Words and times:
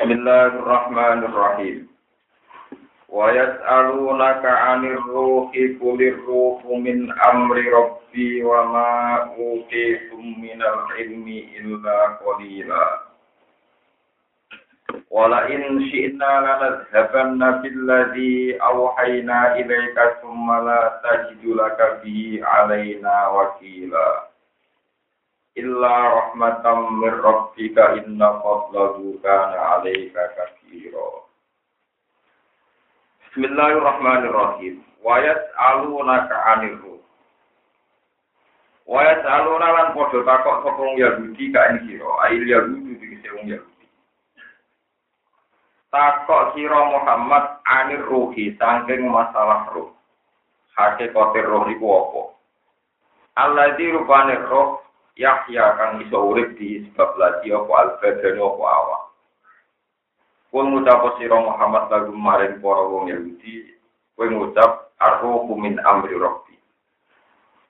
Bismillahirrahmanirrahim. 0.00 1.84
Wa 3.12 3.28
yas'alunaka 3.36 4.48
'anir 4.48 4.96
ruhi 4.96 5.76
qulir 5.76 6.16
ruhu 6.24 6.80
min 6.80 7.12
amri 7.20 7.68
rabbi 7.68 8.40
wa 8.40 8.64
ma 8.72 8.88
utitum 9.36 10.40
minal 10.40 10.88
ilmi 10.96 11.52
illa 11.52 12.16
qalila. 12.16 13.12
Wala 15.12 15.52
in 15.52 15.84
syi'na 15.92 16.48
lanadhabanna 16.48 17.60
billadhi 17.60 18.56
awhayna 18.56 19.60
ilaika 19.60 20.16
thumma 20.24 20.64
la 20.64 20.80
tajidu 21.04 21.60
laka 21.60 22.00
bihi 22.00 22.40
'alaina 22.40 23.36
wakila. 23.36 24.29
Illa 25.58 25.94
rahmatam 26.14 27.00
mir 27.02 27.18
rabbika 27.18 27.98
inna 27.98 28.38
fadlahu 28.38 29.18
kana 29.24 29.56
'alaika 29.58 30.22
kabira 30.38 31.08
Bismillahirrahmanirrahim. 33.30 34.82
Wa 35.06 35.22
yas'alunaka 35.22 36.34
'anil 36.34 36.76
ruh. 36.82 37.02
Wa 38.90 39.06
yas'aluna 39.06 39.66
lan 39.70 39.86
padha 39.94 40.18
takok 40.26 40.56
sapa 40.66 40.80
wong 40.82 40.98
Yahudi 40.98 41.54
ka 41.54 41.62
ing 41.70 41.78
sira. 41.86 42.10
Ail 42.26 42.42
Yahudi 42.42 42.98
dikise 42.98 43.30
wong 43.38 43.46
Yahudi. 43.54 43.86
Takok 45.94 46.58
sira 46.58 46.80
Muhammad 46.90 47.44
'anil 47.70 48.02
ruhi 48.02 48.50
saking 48.58 49.06
masalah 49.06 49.70
roh 49.78 49.94
Hakikate 50.74 51.40
roh 51.46 51.70
iku 51.70 51.86
apa? 51.86 52.22
Alladzi 53.46 53.94
rupane 53.94 54.34
roh 54.50 54.82
Yahya 55.20 55.76
kang 55.76 56.00
iso 56.00 56.16
urip 56.16 56.56
di 56.56 56.80
sebab 56.80 57.20
lagi 57.20 57.52
apa 57.52 57.68
al-badan 57.68 58.40
apa 58.40 58.64
awak. 58.64 59.02
Kul 60.48 60.64
ngucap 60.72 61.20
sira 61.20 61.36
Muhammad 61.36 61.92
lagu 61.92 62.16
maring 62.16 62.56
para 62.64 62.88
wong 62.88 63.12
Yahudi, 63.12 63.68
kowe 64.16 64.24
ngucap 64.24 64.96
arruhu 64.96 65.60
min 65.60 65.76
amri 65.84 66.16
rabbi. 66.16 66.56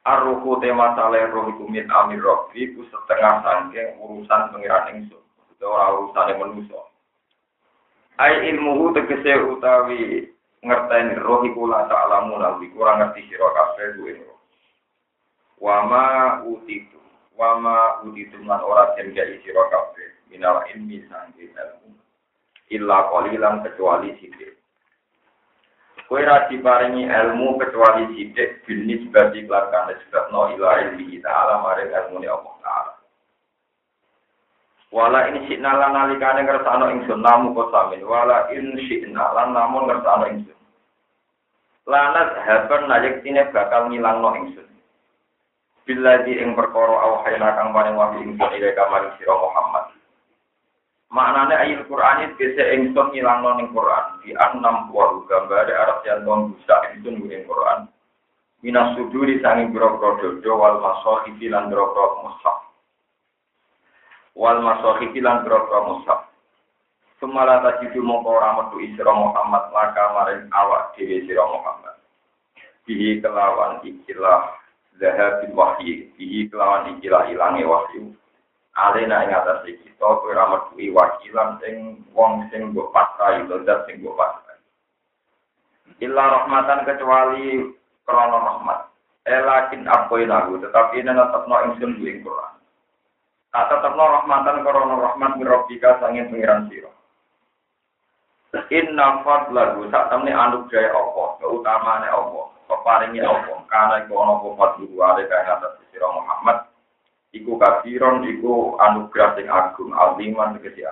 Arruhu 0.06 0.62
tema 0.62 0.94
saleh 0.94 1.26
roh 1.26 1.50
iku 1.50 1.66
min 1.66 1.90
amri 1.90 2.22
rabbi 2.22 2.70
ku 2.70 2.86
setengah 2.86 3.42
sangking 3.42 3.98
urusan 3.98 4.54
pengiran 4.54 4.94
ingsun, 4.94 5.24
ora 5.58 5.90
urusane 5.98 6.38
manusa. 6.38 6.86
Ai 8.22 8.46
ilmuhu 8.46 8.94
tegese 8.94 9.42
utawi 9.42 10.30
ngerteni 10.62 11.18
roh 11.18 11.42
iku 11.42 11.66
la 11.66 11.82
ta'lamu 11.90 12.38
nabi 12.38 12.70
kurang 12.70 13.02
ngerti 13.02 13.26
sira 13.26 13.50
kabeh 13.50 13.98
duwe 13.98 14.22
roh. 14.22 14.38
Wama 15.58 16.40
utitu 16.46 16.99
wama 17.41 18.05
uditum 18.05 18.44
lan 18.44 18.60
ora 18.60 18.92
den 19.00 19.16
gawe 19.16 19.34
sira 19.41 19.64
kabeh 19.72 20.12
minal 20.28 20.60
ilmi 20.77 21.00
sangge 21.08 21.48
ilmu 21.48 21.97
illa 22.69 23.08
qalilan 23.08 23.64
kecuali 23.64 24.12
sithik 24.20 24.60
kowe 26.05 26.20
ra 26.20 26.44
diparingi 26.52 27.08
ilmu 27.08 27.56
kecuali 27.56 28.12
sithik 28.12 28.60
binis 28.69 29.08
bagi 29.08 29.48
kelakan 29.48 29.97
sebabno 30.05 30.52
ila 30.52 30.84
ilmi 30.84 31.16
ta'ala 31.24 31.64
maring 31.64 31.88
ilmu 31.88 32.28
Allah 32.28 32.55
taala. 32.60 32.92
Wala 34.91 35.30
in 35.30 35.47
syi'na 35.47 35.70
lan 35.70 35.94
nalikane 35.97 36.44
ngersano 36.44 36.92
ingsun 36.92 37.22
namu 37.25 37.56
kosamin 37.56 38.04
wala 38.04 38.52
in 38.52 38.75
syi'na 38.84 39.32
lan 39.32 39.56
namun 39.56 39.88
ngersano 39.88 40.28
ingsun 40.28 40.60
lanat 41.88 42.36
haban 42.44 42.86
najek 42.91 43.22
tine 43.25 43.48
bakal 43.54 43.88
ngilangno 43.88 44.34
ingsun 44.44 44.69
Bila 45.91 46.22
di 46.22 46.38
ing 46.38 46.55
perkara 46.55 47.02
awhayna 47.02 47.50
kang 47.58 47.74
paring 47.74 47.98
wahyu 47.98 48.22
ingsun 48.22 48.46
ila 48.46 48.69
kamari 48.78 49.10
sira 49.19 49.34
Muhammad. 49.34 49.91
Maknane 51.10 51.50
ayat 51.58 51.82
Quran 51.91 52.30
itu 52.30 52.47
bisa 52.47 52.62
ingsun 52.78 53.10
ngilangno 53.10 53.58
ning 53.58 53.74
Quran 53.74 54.22
di 54.22 54.30
enam 54.30 54.86
buah 54.94 55.19
gambar 55.27 55.66
Arab 55.66 56.06
yang 56.06 56.22
don 56.22 56.55
bisa 56.55 56.94
ingsun 56.94 57.27
ning 57.27 57.42
Quran. 57.42 57.91
Minas 58.62 58.94
suduri 58.94 59.42
sangi 59.42 59.66
biro-biro 59.66 60.22
dodo 60.22 60.53
wal 60.62 60.78
masohifi 60.78 61.50
lan 61.50 61.75
biro-biro 61.75 62.22
mushaf. 62.22 62.70
Wal 64.38 64.62
masohifi 64.62 65.19
lan 65.19 65.43
biro-biro 65.43 65.91
mushaf. 65.91 66.31
Sumala 67.19 67.66
tajidu 67.66 67.98
mongko 67.98 68.31
ora 68.38 68.62
metu 68.62 68.78
Muhammad 69.10 69.75
laka 69.75 70.04
maring 70.14 70.47
awak 70.54 70.94
dhewe 70.94 71.26
sira 71.26 71.43
Muhammad. 71.50 71.98
Bihi 72.87 73.19
kelawan 73.19 73.82
ikilah 73.82 74.59
zahabil 75.00 75.56
wahyi. 75.56 76.12
Bihi 76.15 76.47
kelawan 76.53 76.94
ikilah 77.00 77.27
ilange 77.33 77.65
wahyu. 77.65 78.12
Alena 78.77 79.27
ing 79.27 79.34
atas 79.34 79.66
kita 79.66 79.99
kowe 79.99 80.31
ra 80.31 80.47
metuhi 80.47 80.94
wakilan 80.94 81.59
sing 81.59 82.06
wong 82.15 82.47
sing 82.55 82.71
mbok 82.71 82.94
pasrai 82.94 83.43
zat 83.66 83.84
sing 83.91 83.99
mbok 83.99 84.15
pasrai 84.15 84.50
illa 86.00 86.25
rahmatan 86.41 86.87
kecuali 86.88 87.75
krana 88.09 88.38
rahmat. 88.41 88.81
Elakin 89.28 89.84
apoi 89.84 90.25
lagu 90.25 90.56
tetapi 90.56 91.05
ini 91.05 91.12
tetapno 91.12 91.56
ingsun 91.69 92.00
ing 92.00 92.25
Quran. 92.25 92.55
Tak 93.53 93.69
tetapno 93.69 94.05
rahmatan 94.06 94.65
krana 94.65 94.94
rahmat 94.97 95.32
mirobika 95.37 96.00
sangin 96.00 96.32
pengiran 96.32 96.71
sira. 96.72 96.93
Inna 98.71 99.22
fadlahu 99.27 99.87
sak 99.91 100.11
temne 100.11 100.31
anugerah 100.34 100.91
Allah, 100.94 101.28
keutamane 101.38 102.09
Allah 102.11 102.50
peparingi 102.70 103.19
apa 103.19 103.66
karena 103.66 104.06
iku 104.06 104.14
ana 104.22 104.38
apa 104.38 104.48
fadlu 104.54 104.86
wale 104.94 105.26
kang 105.26 105.42
atas 105.42 105.82
sira 105.91 106.06
Muhammad. 106.06 106.70
Iku 107.34 107.58
kafiron 107.58 108.22
iku 108.26 108.78
anugerah 108.78 109.34
sing 109.34 109.47
agung 109.50 109.91
aliman 109.94 110.58
tegese 110.58 110.86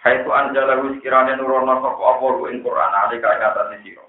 Hai 0.00 0.24
tu 0.24 0.30
anjala 0.32 0.80
wis 0.82 0.98
kirane 1.04 1.38
nurono 1.38 1.78
sapa 1.78 2.02
apa 2.02 2.26
ku 2.38 2.44
ing 2.50 2.66
Quran 2.66 2.92
ali 2.94 3.22
kang 3.22 3.38
atas 3.38 3.78
sira. 3.86 4.04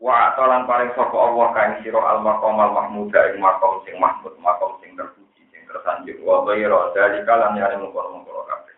Wa 0.00 0.32
atalan 0.32 0.68
paring 0.68 0.92
sapa 0.92 1.16
Allah 1.16 1.48
kang 1.56 1.70
sira 1.80 2.00
al 2.04 2.20
maqam 2.20 2.60
al 2.60 2.72
mahmuda 2.76 3.32
ing 3.32 3.40
maqam 3.40 3.80
sing 3.88 3.96
mahmud 3.96 4.36
maqam 4.44 4.76
sing 4.84 4.92
terpuji 4.94 5.42
sing 5.48 5.64
tersanjung. 5.64 6.20
Wa 6.20 6.44
ghairu 6.44 6.92
dalika 6.92 7.34
lan 7.40 7.56
yane 7.56 7.80
mungkon-mungkon 7.80 8.44
kabeh. 8.48 8.76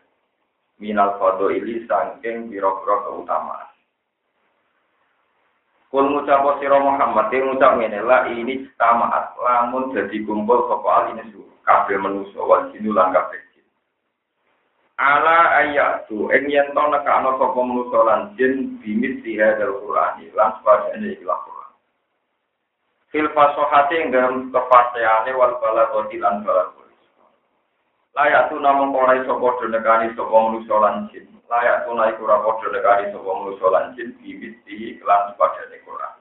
Minal 0.79 1.19
fadhili 1.19 1.87
saking 1.87 2.51
biro-biro 2.51 3.07
keutamaan 3.07 3.76
Kul 5.97 6.13
ngucap 6.13 6.61
sira 6.61 6.77
Muhammad 6.77 7.33
yang 7.33 7.57
ngucap 7.57 7.81
ngene 7.81 8.05
la 8.05 8.29
ini 8.29 8.69
tamaat 8.77 9.33
lamun 9.41 9.97
jadi 9.97 10.29
kumpul 10.29 10.69
sapa 10.69 10.89
al 10.93 11.05
ini 11.17 11.25
su 11.33 11.41
kabeh 11.65 11.97
manusa 11.97 12.37
wal 12.37 12.69
jinu 12.69 12.93
lan 12.93 13.17
kabeh 13.17 13.41
Ala 15.01 15.65
ayatu 15.65 16.29
ing 16.37 16.53
yen 16.53 16.77
to 16.77 16.85
nekano 16.93 17.41
sapa 17.41 17.57
manusa 17.65 17.99
lan 18.05 18.21
jin 18.37 18.77
bimit 18.85 19.25
dihadal 19.25 19.73
Qur'an 19.81 20.21
lan 20.37 20.61
sepadane 20.61 21.17
ikhlas 21.17 21.41
Qur'an. 21.49 21.73
Fil 23.09 23.29
fasahati 23.33 23.97
ing 23.97 24.13
dalam 24.13 24.53
kepastiane 24.53 25.33
wal 25.33 25.57
balagati 25.65 26.21
lan 26.21 26.45
balagati. 26.45 26.86
Layak 28.17 28.49
tu 28.49 28.57
namung 28.57 28.97
ora 28.97 29.21
iso 29.21 29.37
padha 29.37 29.69
nekani 29.69 30.17
sapa 30.17 30.33
manusa 30.33 30.77
lan 30.81 31.13
jin 31.13 31.37
layak 31.47 31.87
tunai 31.87 32.15
kura 32.19 32.43
podo 32.43 32.67
negari 32.75 33.11
sopo 33.15 33.31
manusia 33.31 33.67
lanjin 33.71 34.19
bibit 34.19 34.59
di 34.67 34.99
kelas 34.99 35.39
pada 35.39 35.63
Quran. 35.71 36.15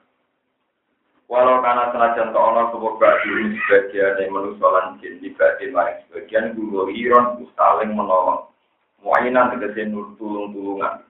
Walau 1.26 1.58
karena 1.58 1.90
senajan 1.90 2.30
to 2.30 2.38
ono 2.38 2.62
sopo 2.70 2.94
bagi 3.02 3.58
sebagian 3.66 4.22
yang 4.22 4.30
manusia 4.30 4.68
lanjin 4.70 5.18
di 5.18 5.28
bagian 5.34 5.74
lain 5.74 5.96
sebagian 6.06 6.54
guru 6.54 6.86
iron 6.94 7.42
saling 7.58 7.90
menolong. 7.90 8.46
Muayinan 9.02 9.58
tegese 9.58 9.90
nur 9.90 10.14
tulung 10.14 10.54
tulungan. 10.54 11.02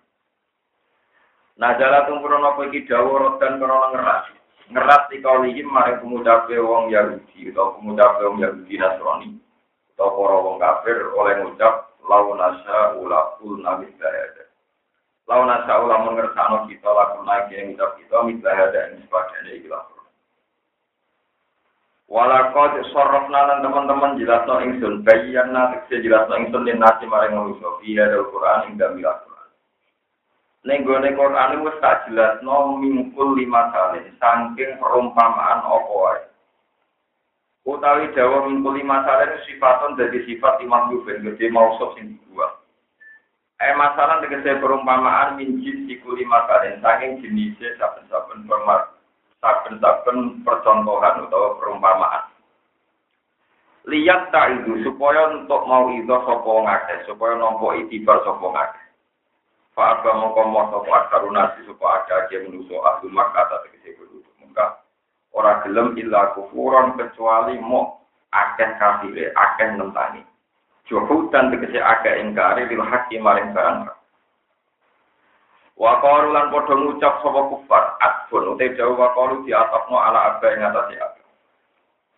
Nah 1.57 1.77
jala 1.77 2.09
tumpuran 2.09 2.45
apa 2.45 2.69
iki 2.73 2.89
dawa 2.89 3.37
rotan 3.37 3.61
krono 3.61 3.93
ngeras. 3.93 4.33
Ngeras 4.73 5.03
di 5.13 5.21
kaulihim 5.21 5.69
maring 5.69 6.01
pemuda 6.01 6.49
wong 6.49 6.89
Yahudi 6.89 7.53
atau 7.53 7.77
pemuda 7.79 8.17
wong 8.25 8.41
Yahudi 8.41 8.75
Nasrani. 8.81 9.46
Atau 9.97 10.13
para 10.13 10.37
wong 10.45 10.61
kafir 10.61 11.09
oleh 11.17 11.41
ngucap 11.41 11.89
lau 12.05 12.37
nasa 12.37 13.01
ula 13.01 13.41
ul 13.41 13.57
nabi 13.65 13.89
ada. 13.97 14.45
Lau 15.25 15.49
nasa 15.49 15.73
ula 15.81 16.05
mengersano 16.05 16.69
kita 16.69 16.85
laku 16.85 17.25
naik 17.25 17.49
yang 17.49 17.73
kita 17.73 17.97
kita 17.97 18.17
mitlah 18.29 18.61
ada 18.61 18.93
yang 18.93 19.01
sebagainya 19.09 19.57
ikhlas. 19.57 19.89
Walakot 22.13 22.77
sorof 22.93 23.27
nalan 23.33 23.65
teman-teman 23.65 24.21
jelas 24.21 24.45
no 24.45 24.61
ingsun 24.61 25.01
bayian 25.01 25.51
nanti 25.51 25.97
jelas 26.05 26.29
no 26.29 26.39
ingsun 26.45 26.69
din 26.69 26.77
nasi 26.77 27.09
maring 27.09 27.33
manusia 27.33 27.67
via 27.81 28.05
dal 28.07 28.29
Quran 28.29 28.61
hingga 28.69 28.87
milah 28.93 29.17
Quran. 29.25 29.49
Nenggone 30.69 31.09
Quran 31.17 31.57
itu 31.57 31.73
tak 31.81 32.05
jelas 32.07 32.39
no 32.45 32.77
mingkul 32.79 33.33
lima 33.33 33.73
kali 33.73 34.13
saking 34.21 34.77
perumpamaan 34.77 35.65
opo 35.67 36.26
utawi 37.67 38.15
dawa 38.15 38.47
mingkuli 38.47 38.87
masalah 38.87 39.43
sifaton 39.43 39.99
dari 39.99 40.23
sifat 40.23 40.63
imam 40.63 40.95
yubin 40.95 41.27
gede 41.27 41.51
mausuf 41.51 41.99
sing 41.99 42.15
dibuat. 42.15 42.63
Eh 43.59 43.75
masalah 43.75 44.23
tegese 44.23 44.63
perumpamaan 44.63 45.35
minjis 45.35 45.75
sikuli 45.91 46.23
masalah 46.23 46.79
saking 46.79 47.19
jenisnya 47.21 47.75
saben-saben 47.77 48.47
permar 48.47 48.95
saben-saben 49.43 50.47
percontohan 50.47 51.27
atau 51.27 51.59
perumpamaan. 51.59 52.31
Lihat 53.87 54.31
tak 54.35 54.51
itu 54.63 54.83
supaya 54.87 55.31
untuk 55.35 55.63
mau 55.67 55.91
itu 55.95 56.11
sopo 56.11 56.63
ngake 56.67 57.07
supaya 57.07 57.39
nompo 57.39 57.71
itibar 57.71 58.19
sopo 58.27 58.51
ngake 58.51 58.83
Fa'aba 59.79 60.11
mongko 60.11 60.43
sopo 60.75 60.91
akarunasi 60.91 61.63
supaya 61.71 62.03
ada 62.03 62.27
aja 62.27 62.43
menuso 62.43 62.83
ahlu 62.83 63.07
maka 63.15 63.47
atas 63.47 63.71
muka 64.43 64.86
ora 65.37 65.61
gelem 65.63 65.93
illa 66.01 66.33
kufuran 66.33 66.97
kecuali 66.97 67.61
mau 67.61 68.01
akeh 68.33 68.71
kafire 68.81 69.37
akeh 69.37 69.77
nentani 69.77 70.25
dan 71.29 71.53
tegese 71.53 71.83
akeh 71.83 72.15
ingkari 72.25 72.65
lil 72.71 72.81
hakim 72.81 73.21
maring 73.21 73.53
barang. 73.53 73.91
Wa 75.77 76.01
qalu 76.01 76.33
lan 76.33 76.49
padha 76.49 76.73
ngucap 76.73 77.21
sapa 77.21 77.41
kufar 77.53 77.85
adfun 78.01 78.57
ute 78.57 78.73
jauh 78.81 78.97
wa 78.97 79.13
qalu 79.13 79.45
diatokno 79.45 79.97
ala 80.01 80.33
abba 80.33 80.49
ing 80.57 80.65
atase 80.65 80.97
abba 80.97 81.23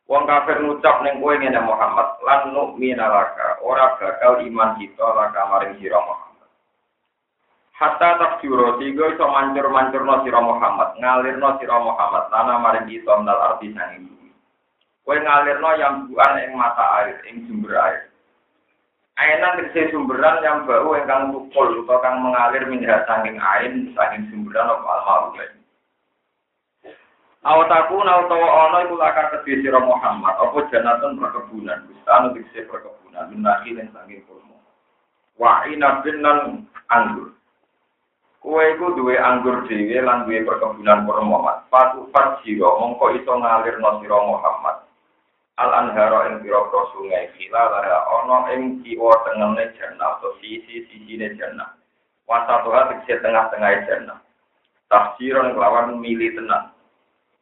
Wong 0.08 0.24
kafir 0.24 0.64
ngucap 0.64 1.04
ning 1.04 1.20
ngene 1.20 1.60
Muhammad, 1.60 2.16
lan 2.24 2.56
nu'mina 2.56 3.12
laka, 3.12 3.60
ora 3.60 3.92
bakal 4.00 4.40
iman 4.40 4.80
kita 4.80 5.04
laka 5.04 5.42
maring 5.52 5.76
sira. 5.76 6.00
Hatta 7.78 8.18
takjuro 8.18 8.74
tiga 8.82 9.06
iso 9.14 9.22
mancur-mancurno 9.22 10.26
sira 10.26 10.42
Muhammad, 10.42 10.98
ngalirno 10.98 11.62
sira 11.62 11.78
Muhammad 11.78 12.26
tanah 12.26 12.58
maring 12.58 12.90
kita 12.90 13.14
menal 13.22 13.38
arti 13.38 13.70
sanging 13.70 14.10
bumi. 14.10 14.34
Kowe 15.06 15.14
ngalirno 15.14 15.70
yang 15.78 16.10
buan 16.10 16.42
ing 16.42 16.58
mata 16.58 17.06
air, 17.06 17.22
ing 17.30 17.46
sumber 17.46 17.78
air. 17.78 18.10
Ainan 19.14 19.62
tegese 19.62 19.94
sumberan 19.94 20.42
yang 20.42 20.66
bau 20.66 20.90
ingkang 20.98 21.30
tukul 21.30 21.86
utawa 21.86 22.02
kang 22.02 22.18
mengalir 22.18 22.66
minyak 22.66 23.06
saking 23.06 23.38
air, 23.38 23.70
saking 23.94 24.26
sumberan 24.26 24.66
apa 24.66 24.90
al 25.06 25.38
Awataku 27.46 27.94
utawa 28.02 28.48
ana 28.66 28.90
iku 28.90 28.98
lakar 28.98 29.30
kedhe 29.38 29.62
sira 29.62 29.78
Muhammad 29.78 30.34
apa 30.34 30.66
janatun 30.74 31.14
perkebunan 31.22 31.86
bustan 31.86 32.34
dikse 32.34 32.66
perkebunan 32.66 33.30
minaki 33.30 33.78
lan 33.78 33.86
saking 33.94 34.26
kurma. 34.26 34.58
Wa 35.38 35.62
inabin 35.70 36.26
anggur. 36.90 37.37
Kowe 38.38 38.62
iku 38.62 38.94
duwe 38.94 39.18
anggur 39.18 39.66
dhewe 39.66 39.98
lan 39.98 40.24
duwe 40.24 40.46
perkebunan 40.46 41.04
kurma. 41.04 41.66
Patu 41.68 42.06
sira 42.42 42.68
mongko 42.78 43.18
iso 43.18 43.32
ngalirno 43.34 43.98
sira 43.98 44.18
Muhammad. 44.22 44.76
Al 45.58 45.74
anhara 45.74 46.30
ing 46.30 46.46
pira-pira 46.46 46.82
sungai 46.94 47.34
khilala 47.34 47.82
ana 48.06 48.54
ing 48.54 48.78
kiwa 48.86 49.10
tengene 49.26 49.74
jannah 49.74 50.22
atau 50.22 50.38
sisi-sisine 50.38 51.34
jannah. 51.34 51.74
Wasatuha 52.30 52.94
tegese 52.94 53.18
tengah-tengah 53.26 53.82
jannah. 53.90 54.22
Tafsiran 54.86 55.58
kelawan 55.58 55.98
milih 55.98 56.38
tenang 56.38 56.70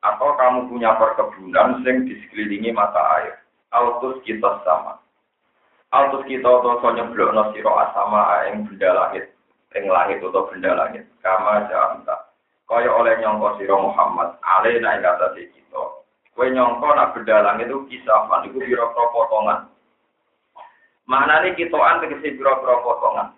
atau 0.00 0.32
kamu 0.38 0.72
punya 0.72 0.96
perkebunan 0.96 1.84
sing 1.84 2.08
di 2.08 2.16
sekelilingi 2.24 2.72
mata 2.72 3.04
air. 3.20 3.36
Autus 3.76 4.24
kita 4.24 4.64
sama. 4.64 4.96
Autus 5.92 6.24
kita 6.24 6.48
atau 6.48 6.80
soalnya 6.80 7.04
blok 7.12 7.36
no 7.36 7.52
siro 7.52 7.76
asama 7.78 8.48
yang 8.48 8.64
benda 8.64 8.90
langit, 8.96 9.35
yang 9.74 9.90
langit 9.90 10.22
atau 10.22 10.46
benda 10.46 10.70
langit. 10.76 11.04
Kama 11.24 11.66
jamta. 11.66 12.30
Kaya 12.66 12.90
oleh 12.90 13.14
nyongko 13.22 13.58
siro 13.58 13.78
Muhammad, 13.78 14.38
ale 14.42 14.78
naik 14.82 15.02
kata 15.02 15.38
si 15.38 15.46
kita. 15.54 15.82
Kue 16.34 16.50
nyongko 16.50 16.86
nak 16.92 17.14
benda 17.14 17.42
langit 17.42 17.70
itu 17.70 17.86
kisahan, 17.86 18.46
itu 18.46 18.58
biro-biro 18.58 19.04
potongan. 19.14 19.70
Mana 21.06 21.46
nih 21.46 21.54
kitoan 21.54 22.02
tegesi 22.02 22.34
biro-biro 22.34 22.82
potongan. 22.82 23.30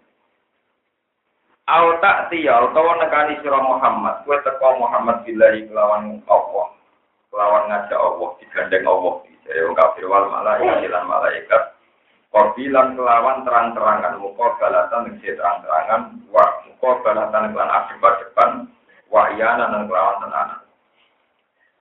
Au 1.69 2.01
tak 2.01 2.33
tiya 2.33 2.65
utawa 2.65 2.97
nekani 2.97 3.37
sira 3.45 3.61
Muhammad, 3.61 4.25
kowe 4.25 4.41
teko 4.41 4.81
Muhammad 4.81 5.21
billahi 5.29 5.69
kelawan 5.69 6.17
Allah. 6.25 6.73
Kelawan 7.29 7.69
ngajak 7.69 8.01
Allah 8.01 8.29
digandeng 8.41 8.89
Allah 8.89 9.15
dari 9.45 9.61
wong 9.69 9.77
kafir 9.77 10.09
wal 10.09 10.33
malaikat 10.33 10.89
lan 10.89 11.05
malaikat. 11.05 11.68
Korbilan 12.29 12.93
kelawan 12.93 13.49
terang-terangan 13.49 14.21
muka 14.21 14.61
balatan 14.61 15.17
yang 15.17 15.37
terang-terangan 15.41 16.03
wa 16.29 16.45
muka 16.69 16.91
balatan 17.01 17.57
kelan 17.57 17.73
akibat 17.73 18.15
depan 18.21 18.51
wa 19.09 19.33
iyana 19.33 19.89
kelawan 19.89 20.21
tenanan. 20.21 20.61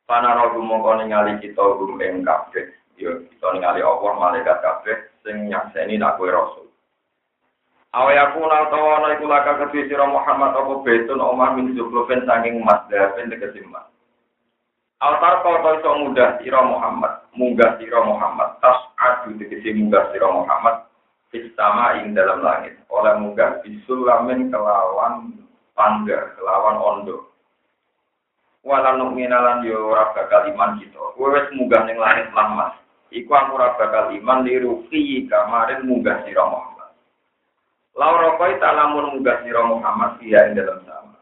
Panaro 0.08 0.56
mongko 0.56 1.04
ningali 1.04 1.36
kita 1.44 1.60
gum 1.60 2.00
ing 2.00 2.24
kabeh. 2.24 2.72
Yo 2.96 3.28
kita 3.28 3.48
ningali 3.60 3.84
Allah 3.84 4.12
malaikat 4.16 4.58
kabeh 4.64 4.96
sing 5.28 5.52
nyakseni 5.52 6.00
nak 6.00 6.16
rasul. 6.16 6.72
Awayaku 7.92 8.40
nal 8.48 8.72
tawana 8.72 9.20
iku 9.20 9.28
laka 9.28 9.68
Muhammad 10.08 10.56
apa 10.56 10.74
betun 10.88 11.20
omah 11.20 11.60
min 11.60 11.76
zukhrufen 11.76 12.24
saking 12.24 12.64
emas 12.64 12.88
dapen 12.88 13.28
tegese 13.28 13.60
emas. 13.68 13.84
Altar 14.98 15.46
kau 15.46 15.78
iso 15.78 15.92
mudah 16.10 16.42
sira 16.42 16.58
Muhammad, 16.66 17.22
munggah 17.38 17.78
sira 17.78 18.02
Muhammad, 18.02 18.58
tas 18.66 18.87
adu 19.08 19.40
tegese 19.40 19.72
munggah 19.72 20.12
sira 20.12 20.28
Muhammad 20.28 20.88
Sistama 21.28 22.00
ing 22.00 22.16
dalam 22.16 22.40
langit. 22.40 22.80
Oleh 22.88 23.20
munggah 23.20 23.60
bisulamin 23.60 24.48
kelawan 24.48 25.36
pangga, 25.76 26.32
kelawan 26.40 26.80
ondo. 26.80 27.28
Walau 28.64 29.00
numinalan 29.00 29.68
yo 29.68 29.92
ora 29.92 30.16
bakal 30.16 30.48
iman 30.48 30.80
kita. 30.80 31.00
Kowe 31.20 31.40
munggah 31.52 31.84
ning 31.84 32.00
langit 32.00 32.32
lah 32.32 32.48
Mas. 32.52 32.74
Iku 33.12 33.32
aku 33.32 33.60
ora 33.60 33.76
bakal 33.76 34.12
iman 34.16 34.48
lirufi 34.48 35.28
kamarin 35.28 35.84
munggah 35.84 36.24
sira 36.24 36.48
Muhammad. 36.48 36.96
Laura 37.96 38.40
koi 38.40 38.56
lamun 38.60 39.20
munggah 39.20 39.44
sira 39.44 39.62
Muhammad 39.68 40.24
dia 40.24 40.48
ing 40.48 40.56
dalam 40.56 40.80
sama. 40.88 41.20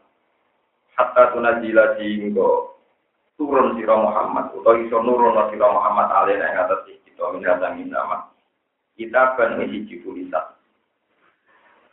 Hatta 0.94 1.34
tunajila 1.34 1.98
singgo 1.98 2.78
turun 3.34 3.74
sira 3.74 3.94
Muhammad 3.98 4.54
utawa 4.54 4.78
iso 4.78 5.02
nurun 5.02 5.34
sira 5.50 5.66
Muhammad 5.66 6.08
alena 6.14 6.46
ing 6.46 6.58
atas 6.62 6.86
kita 7.16 7.32
minata 7.32 7.72
minama. 7.72 8.28
Kita 8.92 9.32
akan 9.32 9.64
isi 9.64 10.04
tulisan. 10.04 10.52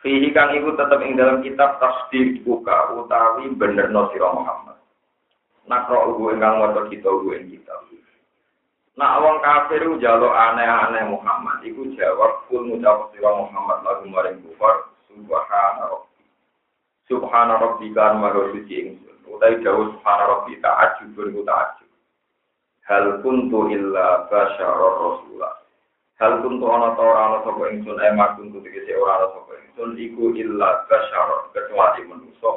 Fihi 0.03 0.35
kang 0.35 0.51
iku 0.51 0.75
tetep 0.75 0.99
ing 0.99 1.15
dalam 1.15 1.39
kitab 1.39 1.79
tasdir 1.79 2.43
buka 2.43 2.91
utawi 2.91 3.47
bener 3.55 3.87
no 3.87 4.11
sira 4.11 4.35
Muhammad. 4.35 4.75
Nakro 5.63 6.11
ugu 6.11 6.35
ingkang 6.35 6.59
maca 6.59 6.91
kita 6.91 7.07
ugu 7.07 7.39
ing 7.39 7.55
kitab. 7.55 7.87
Nak 8.93 9.25
wong 9.25 9.41
kafir 9.41 9.89
jalo 9.97 10.29
aneh-aneh 10.29 11.09
Muhammad, 11.09 11.65
iku 11.65 11.87
jawab 11.97 12.45
kul 12.45 12.67
ngucap 12.67 13.09
sira 13.15 13.31
Muhammad 13.31 13.81
lagu 13.81 14.05
maring 14.05 14.37
kufar 14.43 14.91
subhana 15.09 15.87
rabbi. 15.87 16.23
Subhana 17.09 17.53
rabbi 17.57 17.89
kan 17.95 18.21
maha 18.21 18.53
suci 18.53 18.75
ingsun. 18.85 19.17
Utai 19.33 19.57
jauh 19.65 19.97
subhana 19.97 20.23
rabbi 20.29 20.61
ta'ajubun 20.61 21.33
ku 21.33 21.41
ta'ajub. 21.41 21.82
Hal 22.83 23.23
kuntu 23.23 23.71
illa 23.71 24.27
basyara 24.27 24.87
rasulah. 24.99 25.53
Hal 26.19 26.43
kuntu 26.43 26.65
ana 26.67 26.95
ta 26.95 27.01
ora 27.01 27.21
ana 27.31 27.37
sapa 27.47 27.63
ingsun 27.71 27.99
emak 27.99 28.35
kuntu 28.35 28.59
tegese 28.59 28.91
ora 28.99 29.23
ana 29.23 29.27
sapa 29.39 29.51
ingsun 29.63 29.89
iku 29.95 30.35
illa 30.35 30.83
basyara 30.91 31.47
kecuali 31.55 32.01
manusa 32.11 32.51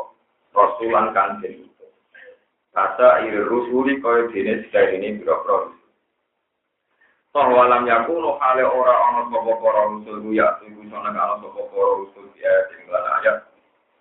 rasulan 0.51 1.15
kan 1.15 1.39
itu. 1.47 1.67
Kata 2.75 3.23
iri 3.25 3.41
rusuli 3.47 4.03
kaya 4.03 4.29
dene 4.35 4.67
sekali 4.69 5.01
ini 5.01 5.17
biro-biro 5.23 5.73
bahwa 7.37 7.69
lam 7.69 7.85
yakunu 7.85 8.33
hale 8.41 8.65
ora 8.65 8.95
ana 9.13 9.29
sapa 9.29 9.53
para 9.61 9.83
rusul 9.93 10.25
ya 10.33 10.57
tunggu 10.57 10.89
sana 10.89 11.13
ana 11.13 11.37
sapa 11.45 11.61
para 11.69 11.93
rusul 12.01 12.27
ya 12.41 12.55
ing 12.73 12.89
ayat 12.89 13.37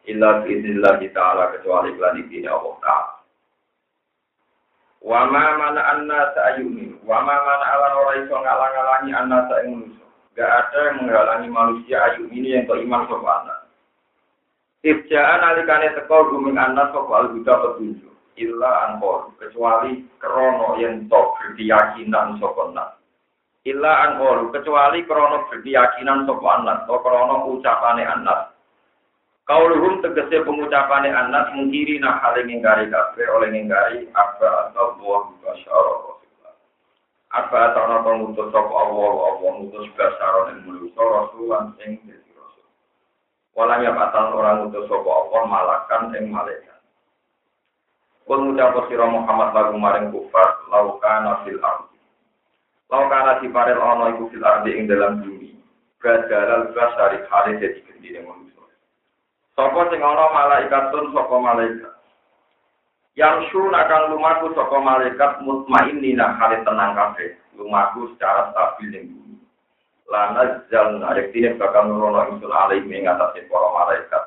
illa 0.08 0.39
biiznillah 0.48 1.03
taala 1.12 1.51
kecuali 1.51 1.91
lan 2.00 2.15
iki 2.15 2.48
Allah 2.48 2.79
taala 2.79 3.14
wa 5.05 5.29
ma 5.29 5.53
mana 5.62 5.81
anna 5.93 6.33
ta'yuni 6.33 6.97
wa 7.05 7.21
ma 7.21 7.35
mana 7.38 7.65
ala 7.77 7.88
ora 7.93 8.13
iso 8.25 8.33
ngalang-alangi 8.33 9.12
anna 9.13 9.39
ing 9.62 9.69
manusia. 9.77 10.05
Gak 10.35 10.51
ada 10.51 10.79
yang 10.91 10.95
menghalangi 11.05 11.47
manusia 11.47 11.97
ayu 12.12 12.27
ini 12.33 12.59
yang 12.59 12.67
iman 12.67 13.07
sapa 13.07 13.29
anak. 13.39 13.59
Ibjaan 14.83 15.41
alikane 15.45 15.95
teko 15.95 16.33
guming 16.33 16.59
anak 16.59 16.91
sapa 16.91 17.12
al-huda 17.24 17.53
petunjuk. 17.55 18.12
Illa 18.35 18.91
angkor 18.91 19.31
kecuali 19.39 20.03
krono 20.19 20.75
yang 20.81 21.07
tok 21.07 21.39
berkeyakinan 21.39 22.35
sapa 22.43 22.91
illa 23.65 23.93
an 24.05 24.21
kecuali 24.53 25.01
krono 25.09 25.50
berkeyakinan 25.50 26.29
sapa 26.29 26.47
anak 26.62 26.85
atau 26.85 27.01
krono 27.01 27.50
ucapane 27.50 28.05
anak 28.05 28.45
Kauluhum 29.46 30.02
tegese 30.02 30.42
pengucapane 30.42 31.14
anak 31.14 31.54
mengkiri 31.54 32.02
nah 32.02 32.18
hal 32.18 32.34
ngingkari 32.42 32.90
kabeh 32.90 33.25
oleh 33.30 33.54
ngingkari 33.54 34.10
apa 34.18 34.74
atau 34.74 34.98
buah 34.98 35.30
basyara. 35.38 36.18
Apa 37.30 37.58
atau 37.70 38.02
pengutus 38.02 38.50
sapa 38.50 38.74
Allah 38.74 39.14
Allah 39.14 39.50
ngutus 39.62 39.86
basyara 39.94 40.50
ing 40.50 40.66
manusa 40.66 40.98
rasulan 40.98 41.78
ing 41.86 42.02
dadi 42.10 42.32
rasul. 42.34 42.66
Walam 43.54 43.86
ya 43.86 43.94
batal 43.94 44.34
orang 44.34 44.66
ngutus 44.66 44.90
sapa 44.90 45.10
Allah 45.14 45.42
malakan 45.46 46.02
ing 46.18 46.25
malaikat. 46.34 46.82
Pengucap 48.25 48.90
sira 48.90 49.06
Muhammad 49.06 49.54
lagu 49.54 49.78
maring 49.78 50.10
kufar 50.10 50.58
laukana 50.74 51.46
fil 51.46 51.62
ardh 51.62 51.94
Lau 52.90 53.10
kana 53.10 53.42
diparel 53.42 53.82
ono 53.82 54.14
iku 54.14 54.30
fil 54.30 54.46
ardi 54.46 54.78
ing 54.78 54.86
dalam 54.86 55.22
bumi. 55.22 55.58
Badalal 56.02 56.70
basari 56.74 57.22
hale 57.30 57.58
dadi 57.58 57.82
gendine 57.82 58.22
manusia. 58.25 58.54
Sapa 59.55 59.81
sing 59.88 60.03
ana 60.03 60.25
malaikatun 60.35 61.15
sapa 61.15 61.35
malaikat. 61.39 61.93
Yang 63.15 63.47
sun 63.55 63.71
akan 63.71 64.12
lumaku 64.12 64.51
sapa 64.51 64.77
malaikat 64.83 65.39
mutmainnina 65.43 66.35
hale 66.35 66.59
tenang 66.67 66.91
kabeh. 66.95 67.39
Lumaku 67.55 68.12
secara 68.15 68.51
stabil 68.51 68.91
ning 68.91 69.03
bumi. 69.15 69.25
lana 70.09 70.62
zal 70.69 71.01
narektine 71.01 71.57
bakal 71.57 71.89
nurono 71.89 72.29
ingsun 72.29 72.53
alai 72.53 72.81
ing 72.85 73.09
atase 73.09 73.50
para 73.50 73.69
malaikat 73.74 74.24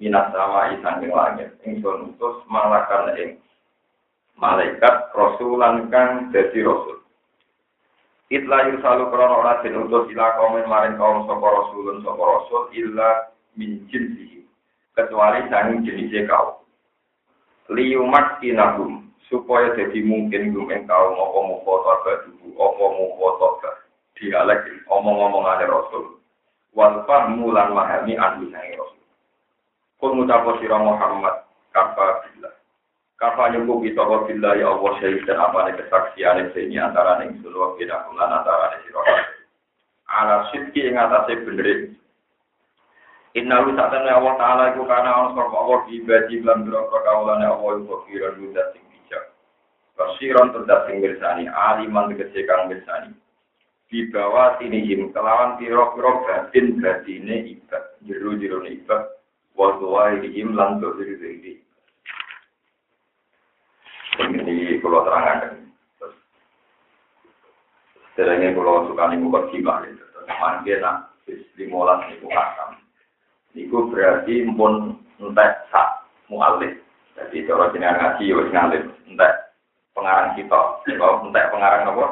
minat 0.00 0.32
sama 0.32 0.72
isang 0.72 1.04
ing 1.04 1.12
langit 1.12 1.52
ingsun 1.68 2.16
utus 2.16 2.40
malakan 2.48 3.12
ing 3.20 3.30
malaikat 4.40 5.12
rasulan 5.12 5.88
kang 5.92 6.32
dadi 6.32 6.64
rasul 6.64 6.98
Itla 8.32 8.64
yusalu 8.72 9.12
krono 9.12 9.44
ora 9.44 9.60
den 9.60 9.76
utus 9.76 10.08
ila 10.08 10.32
kaum 10.40 10.56
maring 10.64 10.96
kaum 10.96 11.28
sapa 11.28 11.44
rasulun 11.44 12.00
sapa 12.00 12.22
rasul 12.24 12.62
illa 12.72 13.28
min 13.60 13.84
jinsihi 13.92 14.41
kecuali 14.96 15.44
sanging 15.48 15.84
jenisnya 15.84 16.28
kaum. 16.28 16.60
Liyumat 17.72 18.42
inagum 18.44 19.08
supaya 19.32 19.72
jadi 19.72 20.04
mungkin 20.04 20.52
gum 20.52 20.68
ing 20.68 20.84
kaum 20.84 21.16
apa 21.16 21.38
mukhota 21.40 21.92
baduhu 22.04 22.48
apa 22.58 22.84
mukhota 23.00 23.70
dialek 24.20 24.60
omong-omongan 24.86 25.64
Rasul. 25.66 26.20
Wal 26.72 27.04
fahmu 27.04 27.52
lan 27.52 27.72
mahami 27.76 28.16
sange 28.16 28.76
Rasul. 28.76 29.04
Kul 30.00 30.12
mutapo 30.18 30.58
sira 30.58 30.76
Muhammad 30.80 31.46
kafa 31.70 32.26
billah. 32.26 32.54
Kafa 33.16 33.54
nyukup 33.54 33.86
kita 33.86 34.02
wa 34.02 34.26
billah 34.26 34.58
ya 34.58 34.66
Allah 34.74 34.92
syahid 34.98 35.22
dan 35.30 35.38
apa 35.38 35.70
nih 35.70 35.78
kesaksian 35.78 36.50
ini 36.58 36.74
antara 36.74 37.22
ning 37.22 37.38
sulwa 37.38 37.78
kita 37.78 38.02
kulan 38.10 38.34
antara 38.34 38.74
ning 38.74 38.82
sira 38.82 39.02
ala 40.12 40.36
sidki 40.50 40.90
ing 40.90 40.98
atase 40.98 41.40
Inna 43.32 43.64
lu 43.64 43.72
saat 43.72 43.96
Allah 43.96 44.34
Ta'ala 44.36 44.64
iku 44.76 44.84
kana 44.84 45.24
ono 45.24 45.28
sapa 45.32 45.56
Allah 45.56 45.80
ibadi 45.88 46.44
lan 46.44 46.68
biro 46.68 46.92
kaulane 46.92 47.48
Allah 47.48 47.80
iku 47.80 48.04
kira 48.04 48.36
dudat 48.36 48.76
sing 48.76 48.84
bijak. 48.92 49.32
Basiron 49.96 50.52
terdat 50.52 50.84
sing 50.84 51.00
mirsani, 51.00 51.48
aliman 51.48 52.12
tegese 52.12 52.44
kang 52.44 52.68
mirsani 52.68 53.16
di 53.92 54.08
bawah 54.08 54.56
tinihim 54.56 55.12
kelawan 55.12 55.60
piro-piro 55.60 56.24
batin 56.24 56.80
batine 56.80 57.44
ibad 57.44 57.84
jero-jero 58.08 58.64
ibad 58.64 59.04
wa 59.52 59.76
tuwaihim 59.76 60.56
lan 60.56 60.80
dohir 60.80 61.12
diri 61.20 61.60
ini 64.16 64.80
kalau 64.80 65.04
terangkan 65.04 65.60
Sebenarnya 68.12 68.52
kalau 68.52 68.92
suka 68.92 69.08
nih 69.08 69.24
buka 69.24 69.40
kibah 69.48 69.88
itu, 69.88 70.04
mungkin 70.28 70.84
nak 70.84 71.16
limolas 71.56 72.04
niku 72.12 72.28
hakam. 72.28 72.76
Niku 73.52 73.92
berarti 73.92 74.48
pun 74.56 74.96
entek 75.20 75.68
sak 75.68 76.08
mualif. 76.32 76.72
Jadi 77.12 77.44
kalau 77.44 77.68
jenengan 77.70 78.16
ngaji 78.16 78.32
wis 78.32 78.48
ngalim 78.48 78.84
entek 79.12 79.32
pengarang 79.92 80.32
kita, 80.34 80.60
kalau 80.96 81.20
entek 81.28 81.52
pengarang 81.52 81.92
apa? 81.92 82.06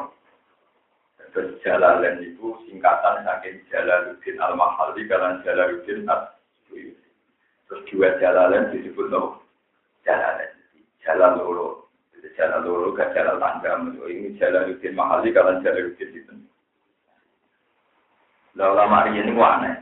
Terus 1.31 1.55
Jalalain 1.63 2.19
itu 2.19 2.59
singkatan 2.67 3.23
saking 3.23 3.63
Jalaluddin 3.71 4.35
Al-Mahali 4.35 5.07
kalian 5.07 5.39
Jalaluddin 5.47 6.03
al 6.11 6.35
Terus 7.71 7.81
dua 7.87 8.19
Jalalain 8.19 8.67
disebut 8.75 9.07
no 9.07 9.39
Jalalain. 10.03 10.51
Jalal 11.01 11.39
loro. 11.39 11.87
Jalal 12.35 12.67
loro 12.67 12.91
gak 12.91 13.15
Jalal 13.15 13.39
tangga. 13.39 13.79
Ini 14.11 14.35
Jalaluddin 14.35 14.91
Mahali 14.91 15.31
kalian 15.31 15.63
Jalaluddin 15.63 16.11
itu. 16.11 16.35
Lalu 18.59 18.73
lama 18.75 18.99
ini 19.07 19.31
aneh. 19.31 19.75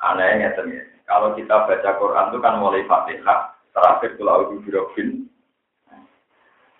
Anehnya 0.00 0.56
ya. 0.56 0.82
Kalau 1.04 1.34
kita 1.36 1.66
baca 1.66 1.90
Quran 1.98 2.28
itu 2.30 2.38
kan 2.38 2.54
mulai 2.62 2.86
Fatihah, 2.86 3.52
terakhir 3.74 4.14
Pulau 4.14 4.54
Birobin, 4.62 5.26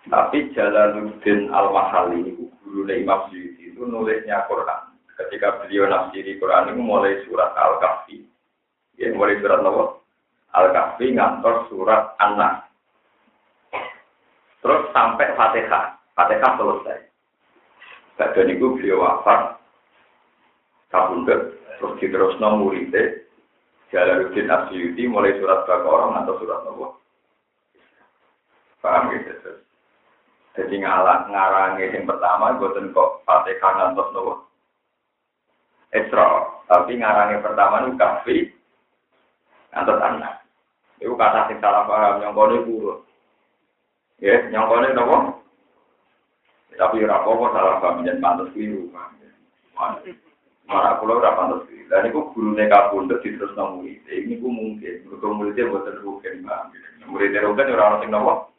tapi 0.09 0.49
Jalaluddin 0.57 1.53
Al-Mahali 1.53 2.33
itu 2.33 2.49
guru 2.65 2.89
Imam 2.89 3.29
Suyuti 3.29 3.69
itu 3.69 3.85
nulisnya 3.85 4.49
Quran. 4.49 4.97
Ketika 5.13 5.61
beliau 5.61 5.85
nafsiri 5.85 6.41
Quran 6.41 6.73
itu 6.73 6.81
mulai 6.81 7.21
surat 7.29 7.53
Al-Kahfi. 7.53 8.25
Ya, 8.97 9.13
mulai 9.13 9.37
surat 9.37 9.61
apa? 9.61 10.01
Al-Kahfi 10.57 11.13
ngantor 11.13 11.69
surat 11.69 12.17
An-Nas. 12.17 12.65
Terus 14.65 14.89
sampai 14.89 15.37
Fatihah. 15.37 16.01
Fatihah 16.17 16.51
selesai. 16.57 16.99
Badan 18.17 18.53
itu 18.53 18.77
beliau 18.77 19.01
wafat. 19.05 19.57
Kabundut. 20.89 21.60
Terus 21.81 21.97
diterusno 21.97 22.61
muridnya. 22.61 23.25
Jalaluddin 23.91 24.47
Asyuti 24.47 25.03
mulai 25.09 25.35
surat 25.35 25.67
Baqarah 25.67 26.23
atau 26.23 26.39
surat 26.39 26.63
apa? 26.63 26.87
Paham 28.79 29.11
gitu 29.13 29.33
terus. 29.43 29.59
Jadi 30.55 30.79
ngalah 30.79 31.27
ngarangi 31.27 31.91
yang 31.91 32.07
pertama 32.07 32.55
buatan 32.55 32.95
kok 32.95 33.23
Fatihah 33.27 33.71
ngantos 33.75 34.09
nopo. 34.15 34.33
Isra, 35.91 36.27
tapi 36.71 37.03
ngarangi 37.03 37.43
pertama 37.43 37.83
nu 37.83 37.99
kafi 37.99 38.47
ngantos 39.75 39.99
anak. 39.99 40.39
Itu 41.03 41.17
kata 41.19 41.51
sing 41.51 41.59
salah 41.59 41.83
paham 41.83 42.23
yang 42.23 42.31
kono 42.31 42.63
iku. 42.63 42.75
Ya, 44.23 44.39
yang 44.55 44.71
kono 44.71 44.87
nopo? 44.95 45.17
Tapi 46.79 47.03
apa 47.03 47.27
salah 47.27 47.75
paham 47.83 48.07
yen 48.07 48.23
pantes 48.23 48.55
keliru. 48.55 48.87
Marah 50.71 50.95
pulau 51.03 51.19
ora 51.19 51.35
pantes 51.35 51.67
keliru. 51.67 51.91
Dan 51.91 52.07
itu 52.07 52.19
gurune 52.31 52.63
kabundut 52.71 53.19
diterus 53.19 53.51
nang 53.59 53.83
murid. 53.83 53.99
Ini 54.07 54.39
ku 54.39 54.47
mungkin, 54.47 55.03
mergo 55.03 55.27
muridnya 55.35 55.67
boten 55.67 55.99
rugen, 55.99 56.47
Mbak. 56.47 56.61
Muridnya 57.11 57.43
rugen 57.43 57.75
ora 57.75 57.83
ono 57.91 57.97
sing 57.99 58.09
nopo? 58.09 58.51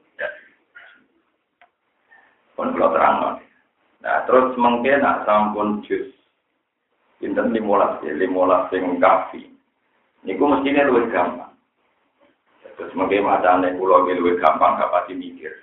pun 2.52 2.78
kalau 2.78 2.94
terang 2.94 3.16
Nah, 4.02 4.26
terus 4.26 4.58
mungkin 4.58 4.98
nak 4.98 5.22
sampun 5.22 5.78
jus 5.86 6.10
pinten 7.22 7.54
limolas 7.54 8.02
ya, 8.02 8.18
limolas 8.18 8.66
sing 8.74 8.98
kafi. 8.98 9.46
Niku 10.26 10.42
mestinya 10.42 10.90
luwih 10.90 11.06
gampang. 11.06 11.54
Terus 12.74 12.90
mungkin 12.98 13.22
macamnya 13.22 13.78
pulau 13.78 14.02
luwih 14.02 14.42
gampang, 14.42 14.74
gak 14.74 14.90
pasti 14.90 15.14
mikir. 15.14 15.54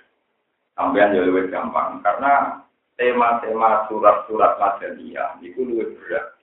Sampean 0.72 1.12
ya 1.12 1.20
luwih 1.20 1.52
gampang 1.52 2.00
karena 2.00 2.64
tema-tema 2.96 3.84
surat-surat 3.92 4.56
Madaniyah 4.56 5.36
niku 5.44 5.60
luwih 5.68 5.92
berat. 6.00 6.39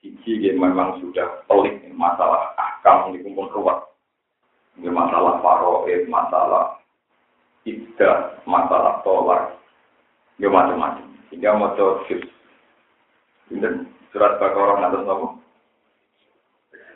Siji 0.00 0.56
memang 0.56 0.96
sudah 1.04 1.44
pelik 1.44 1.84
masalah 1.92 2.56
akam 2.56 3.12
niku 3.12 3.36
pun 3.36 3.52
ruwet. 3.52 3.78
Masalah 4.80 5.44
faroe, 5.44 5.92
masalah 6.08 6.80
ibdah, 7.68 8.40
masalah 8.48 9.04
tolak, 9.04 9.60
ya 10.40 10.48
macam-macam. 10.48 11.04
Sehingga 11.28 11.52
mau 11.52 11.76
jus. 12.08 12.24
Dan 13.50 13.92
surat 14.14 14.40
Baqarah 14.40 14.80
nanti 14.80 15.04
nopo. 15.04 15.36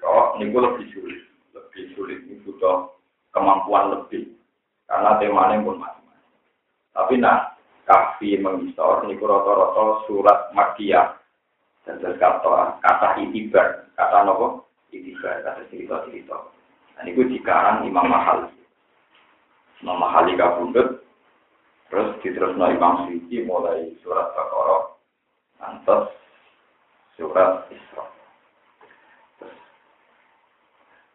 Oh, 0.05 0.37
ini 0.39 0.53
lebih 0.53 0.87
sulit, 0.93 1.23
lebih 1.53 1.85
sulit. 1.97 2.19
Ini 2.25 2.41
butuh 2.45 2.93
kemampuan 3.33 3.91
lebih. 3.93 4.33
Karena 4.87 5.17
temanya 5.19 5.65
pun 5.65 5.81
macam-macam. 5.81 6.29
Tapi 6.93 7.15
nah, 7.19 7.57
kafi 7.89 8.37
mengistor, 8.39 9.09
ini 9.09 9.17
rata-rata 9.19 10.07
surat 10.07 10.53
Makiyah. 10.53 11.24
Dan 11.85 12.01
terus 12.01 12.17
kata, 12.17 12.81
kata 12.81 13.21
itibar, 13.21 13.89
kata 13.97 14.25
nopo, 14.25 14.65
itibar, 14.89 15.45
kata 15.45 15.69
cerita-cerita. 15.69 16.37
Dan 16.97 17.13
itu 17.13 17.29
dikarang 17.29 17.85
Imam 17.85 18.09
Mahal. 18.09 18.49
Imam 19.85 20.01
Mahali 20.01 20.33
kabundut, 20.41 21.05
Terus 21.95 22.19
diterusno 22.27 22.67
Imam 22.75 23.07
Syuuti 23.07 23.47
mulai 23.47 23.95
surat 24.03 24.35
Baqarah 24.35 24.99
nantos 25.63 26.11
surat 27.15 27.71
Isra. 27.71 28.05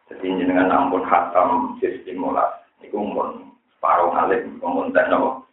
Jadi 0.08 0.26
dengan 0.40 0.72
ampun 0.72 1.04
khatam 1.04 1.76
sistem 1.84 2.24
mulas, 2.24 2.64
itu 2.80 2.96
pun 2.96 3.52
separuh 3.76 4.08
alim, 4.24 4.56
memuntek 4.56 5.12
nopo, 5.12 5.44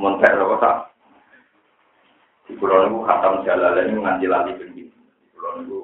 muntek 0.00 0.32
nopo 0.32 0.64
tak. 0.64 0.95
Di 2.46 2.54
pulau 2.56 2.86
itu 2.86 2.98
khatam 3.02 3.42
jalalan 3.42 3.90
ini 3.90 4.00
nganti 4.00 4.26
lali 4.30 4.52
begitu. 4.54 4.94
Di 4.94 5.26
pulau 5.34 5.60
itu 5.62 5.78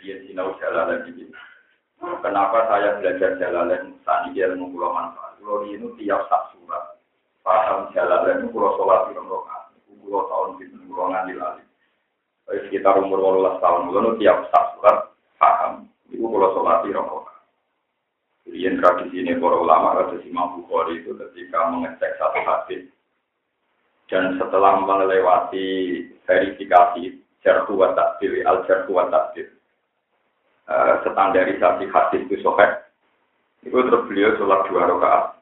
dia 0.00 0.16
sinau 0.24 0.56
jalalan 0.58 1.04
ini. 1.12 1.28
Kenapa 1.96 2.68
saya 2.68 3.00
belajar 3.00 3.40
jalalan 3.40 3.96
saat 4.04 4.28
ini 4.32 4.40
ilmu 4.40 4.72
pulau 4.72 4.92
manfaat? 4.92 5.36
Pulau 5.40 5.64
ini 5.68 5.86
tiap 6.00 6.24
tak 6.32 6.52
surat 6.56 6.96
paham 7.46 7.94
jalan 7.94 8.26
dan 8.26 8.50
pulau 8.50 8.74
sholat 8.74 9.06
di 9.06 9.14
rombongan, 9.14 9.70
pulau 10.02 10.26
tahun 10.26 10.58
di 10.58 10.64
rombongan 10.90 11.30
di 11.30 11.34
lali. 11.38 11.62
Sekitar 12.46 12.98
umur 12.98 13.22
18 13.22 13.62
tahun, 13.62 13.90
lalu 13.94 14.18
tiap 14.18 14.50
sak 14.50 14.74
surat 14.74 15.14
paham, 15.38 15.86
itu 16.10 16.26
pulau 16.26 16.50
sholat 16.58 16.82
di. 16.82 16.90
Jadi 18.46 18.62
yang 18.62 18.78
tradisi 18.78 19.26
ini 19.26 19.42
para 19.42 19.58
ulama 19.58 19.98
kata 19.98 20.22
Imam 20.22 20.62
Bukhari 20.62 21.02
itu 21.02 21.18
ketika 21.18 21.66
mengecek 21.66 22.14
satu 22.14 22.38
hadis 22.46 22.86
dan 24.06 24.38
setelah 24.38 24.82
melewati 24.82 26.02
verifikasi 26.26 27.18
jarhu 27.42 27.78
wa 27.78 27.94
takdir, 27.94 28.42
al 28.46 28.62
jarhu 28.66 28.94
wa 28.94 29.10
takdir, 29.10 29.50
uh, 30.70 31.02
standarisasi 31.02 31.90
hadis 31.90 32.22
itu 32.26 32.38
sohek, 32.42 32.86
itu 33.66 33.74
terus 33.74 34.06
beliau 34.06 34.34
sholat 34.38 34.62
dua 34.70 34.86
rakaat 34.86 35.36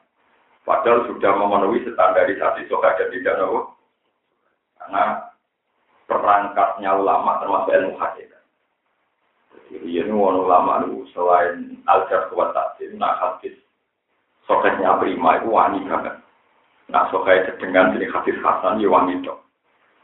Padahal 0.65 1.05
sudah 1.05 1.31
memenuhi 1.37 1.85
standarisasi 1.85 2.65
soka 2.65 2.97
dan 2.97 3.13
tidak 3.13 3.37
tahu. 3.37 3.69
Karena 4.81 5.29
perangkatnya 6.09 6.89
ulama 6.97 7.37
termasuk 7.37 7.69
ilmu 7.69 7.93
hakikat. 8.01 8.41
Jadi 9.69 9.87
ini 9.93 10.09
ulama 10.09 10.81
itu 10.85 11.05
selain 11.13 11.77
aljar 11.85 12.33
kuat 12.33 12.53
tadi, 12.53 12.89
nah 12.97 13.17
hadis 13.17 13.53
soketnya 14.49 14.97
prima 14.97 15.37
itu 15.41 15.49
wani 15.53 15.85
banget. 15.85 16.17
Nah 16.89 17.09
soket 17.09 17.57
dengan 17.57 17.97
jadi 17.97 18.05
hadis 18.13 18.37
hasan 18.45 18.81
ya 18.81 18.89
wani 18.89 19.17
dong. 19.25 19.41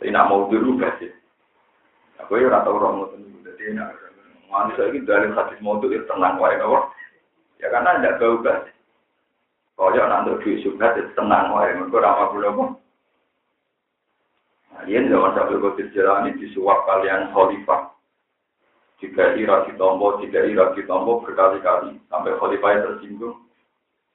Tapi 0.02 0.10
nak 0.10 0.34
mau 0.34 0.50
dulu 0.50 0.82
sih. 0.98 1.14
Aku 2.26 2.42
ya 2.42 2.50
rata 2.50 2.74
orang 2.74 2.98
mau 2.98 3.08
tunggu. 3.14 3.38
Jadi 3.46 3.78
wani 4.50 4.72
saya 4.74 4.90
ini 4.90 5.06
dari 5.06 5.30
hadis 5.30 5.62
mau 5.62 5.78
dulu 5.78 5.94
ya 5.94 6.02
tenang 6.10 6.42
wae 6.42 6.58
Ya 7.62 7.70
karena 7.70 8.02
tidak 8.02 8.18
bau 8.18 8.42
sih. 8.42 8.76
Kaya 9.78 10.04
nanti 10.10 10.38
duit 10.42 10.62
juga 10.66 10.98
tenang 11.14 11.54
wae. 11.54 11.74
Mereka 11.78 11.98
ramah 12.02 12.30
belum 12.34 12.82
Nah, 14.72 14.88
ini 14.88 15.12
zaman 15.12 15.36
sampai 15.36 15.60
kotir 15.60 15.92
jalani 15.92 16.32
disuap 16.40 16.88
kalian 16.88 17.30
khalifah. 17.36 17.92
Jika 19.04 19.36
ira 19.36 19.68
ditombo, 19.68 20.18
jika 20.24 20.48
ira 20.48 20.72
ditombo 20.74 21.22
berkali-kali 21.22 22.00
sampai 22.08 22.38
khalifah 22.40 22.82
tersinggung. 22.82 23.38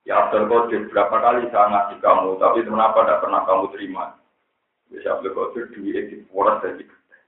Ya 0.07 0.23
Abdul 0.23 0.47
Qadir 0.47 0.87
berapa 0.87 1.17
kali 1.19 1.51
saya 1.51 1.67
ngasih 1.67 1.99
kamu, 1.99 2.39
tapi 2.39 2.63
kenapa 2.63 3.03
tidak 3.03 3.21
pernah 3.27 3.43
kamu 3.43 3.65
terima? 3.75 4.05
Ya 4.95 5.19
Abdul 5.19 5.35
Qadir 5.35 5.65
duit 5.75 6.07
di 6.15 6.17
poros 6.31 6.63
dari 6.63 6.87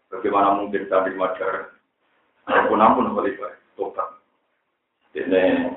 Bagaimana 0.08 0.56
mungkin 0.56 0.88
saya 0.88 1.04
terima 1.04 1.36
darah? 1.36 1.68
Ampun 2.48 2.80
ampun 2.80 3.12
khalifah, 3.12 3.52
tobat. 3.76 4.08
Ini 5.12 5.68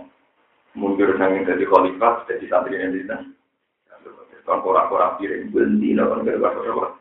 mundur 0.72 1.20
sangat 1.20 1.52
dari 1.52 1.68
khalifah, 1.68 2.24
jadi 2.32 2.48
santri 2.48 2.80
ini. 2.80 3.04
Kan 4.48 4.64
korak-korak 4.64 5.20
piring, 5.20 5.52
berhenti, 5.52 6.00
kan 6.00 6.24
kira-kira 6.24 6.96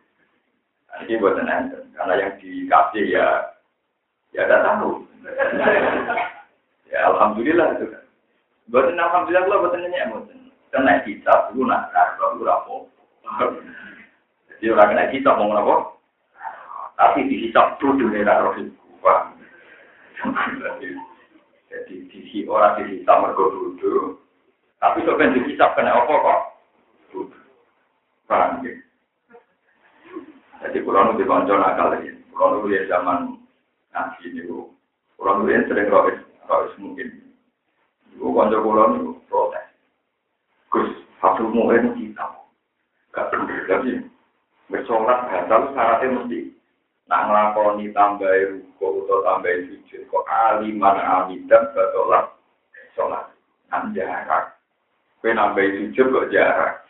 ini 1.07 1.17
buat 1.17 1.39
enten, 1.41 1.89
karena 1.97 2.15
yang 2.19 2.33
dikasih 2.37 3.05
ya 3.09 3.27
ya 4.37 4.43
tidak 4.45 4.65
tahu. 4.69 5.01
ya 6.93 6.99
alhamdulillah 7.09 7.79
itu 7.79 7.87
kan. 7.89 8.05
Buat 8.71 8.95
alhamdulillah 8.95 9.43
kalau 9.51 9.63
buat 9.67 9.75
nanya 9.75 10.15
buat 10.15 10.31
kena 10.71 11.03
kita 11.03 11.51
itu 11.51 11.67
nak 11.67 11.91
itu 11.91 12.47
rapo. 12.47 12.87
Jadi 14.47 14.65
orang 14.71 14.89
kena 14.95 15.11
kita 15.11 15.31
mau 15.35 15.51
apa? 15.51 15.75
Tapi 16.95 17.27
dihisap 17.27 17.83
tuh 17.83 17.99
dunia 17.99 18.23
roh 18.23 18.55
itu. 18.55 18.71
Jadi 21.67 21.95
di 22.07 22.47
orang 22.47 22.79
dihisap 22.79 23.17
mergo 23.19 23.75
dulu. 23.75 24.15
Tapi 24.79 25.03
sebenarnya 25.03 25.35
dihisap 25.43 25.75
kena 25.75 25.91
apa 25.91 26.15
kok? 26.15 26.41
Paham 28.31 28.63
ya? 28.63 28.71
Jadi 30.63 30.79
kurang 30.87 31.19
lebih 31.19 31.27
konco 31.27 31.59
nakal 31.59 31.99
lagi. 31.99 32.15
Kurang 32.31 32.63
lebih 32.63 32.87
ya 32.87 32.95
zaman 32.95 33.35
ngaji 33.91 34.23
ini. 34.31 34.47
Kurang 35.19 35.43
lebih 35.43 35.67
sering 35.67 35.91
rois 35.91 36.73
mungkin. 36.79 37.30
Ibu 38.17 38.27
konco 38.35 38.57
kurang 38.63 38.91
itu 38.99 39.11
protes. 39.27 39.67
Gus, 40.71 40.91
satu 41.19 41.47
mungkin 41.51 41.95
kita. 41.99 42.27
Gak 43.15 43.29
bener 43.31 43.67
lagi. 43.67 43.95
Bersolat 44.71 45.27
batal 45.27 45.75
syaratnya 45.75 46.15
mesti 46.15 46.41
nak 47.11 47.27
ngelakoni 47.27 47.91
tambah 47.91 48.31
ruko 48.55 49.03
atau 49.03 49.19
tambah 49.27 49.51
sujud 49.67 50.07
kok 50.07 50.27
aliman 50.31 50.95
amidan 50.95 51.67
batolah 51.75 52.31
sholat 52.95 53.35
nan 53.67 53.91
jarak 53.91 54.55
kue 55.19 55.35
nambah 55.35 55.59
sujud 55.75 56.07
kok 56.07 56.31
jarak 56.31 56.87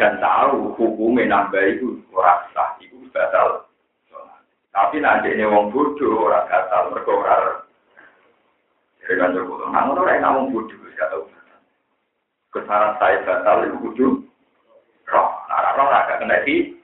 dan 0.00 0.16
tahu 0.16 0.72
hukumnya 0.80 1.28
nambah 1.28 1.60
itu 1.60 2.00
orang 2.16 2.48
sah 2.56 2.80
itu 2.80 2.96
batal. 3.12 3.68
Tapi 4.72 5.04
nanti 5.04 5.36
ini 5.36 5.44
wong 5.44 5.68
bodoh 5.68 6.32
orang 6.32 6.48
batal 6.48 6.96
berkorar. 6.96 7.68
Jadi 9.02 9.18
kan 9.18 9.34
cukup 9.34 9.66
namun 9.70 9.98
orang 9.98 10.14
yang 10.18 10.24
ngomong 10.30 10.46
bodoh 10.54 10.78
gak 10.94 11.10
tahu. 11.10 11.24
Kesaran 12.54 12.94
saya 13.02 13.24
batal. 13.26 13.66
Roh, 15.12 15.28
nah 15.50 15.74
roh 15.74 15.88
agak 15.90 16.22
kena 16.22 16.46
di. 16.46 16.78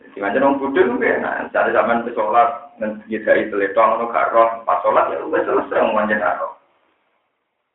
Jadi 0.00 0.16
macam 0.18 0.58
orang 0.58 0.98
ya, 1.04 1.14
nah, 1.22 1.46
cari 1.52 1.70
zaman 1.70 2.02
ke 2.02 2.10
sholat, 2.16 2.74
ngedai 2.80 3.46
teletong, 3.52 4.00
itu 4.00 4.06
gak 4.10 4.30
roh, 4.32 4.48
pas 4.64 4.80
sholat 4.82 5.12
ya 5.12 5.22
udah 5.22 5.42
selesai 5.44 5.82
ngomongnya 5.84 6.40
roh. 6.40 6.56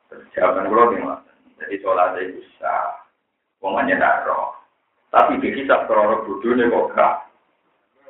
Terus 0.09 0.25
jawaban 0.33 0.67
gue 0.67 0.83
gimana? 0.97 1.21
Jadi 1.61 1.75
sholat 1.79 2.17
itu 2.19 2.41
sah. 2.59 3.05
Wong 3.63 3.81
aja 3.81 4.25
roh. 4.27 4.53
Tapi 5.09 5.39
dihisap 5.39 5.87
krono 5.87 6.21
nih 6.27 6.69
kok 6.69 6.89
gak. 6.93 7.13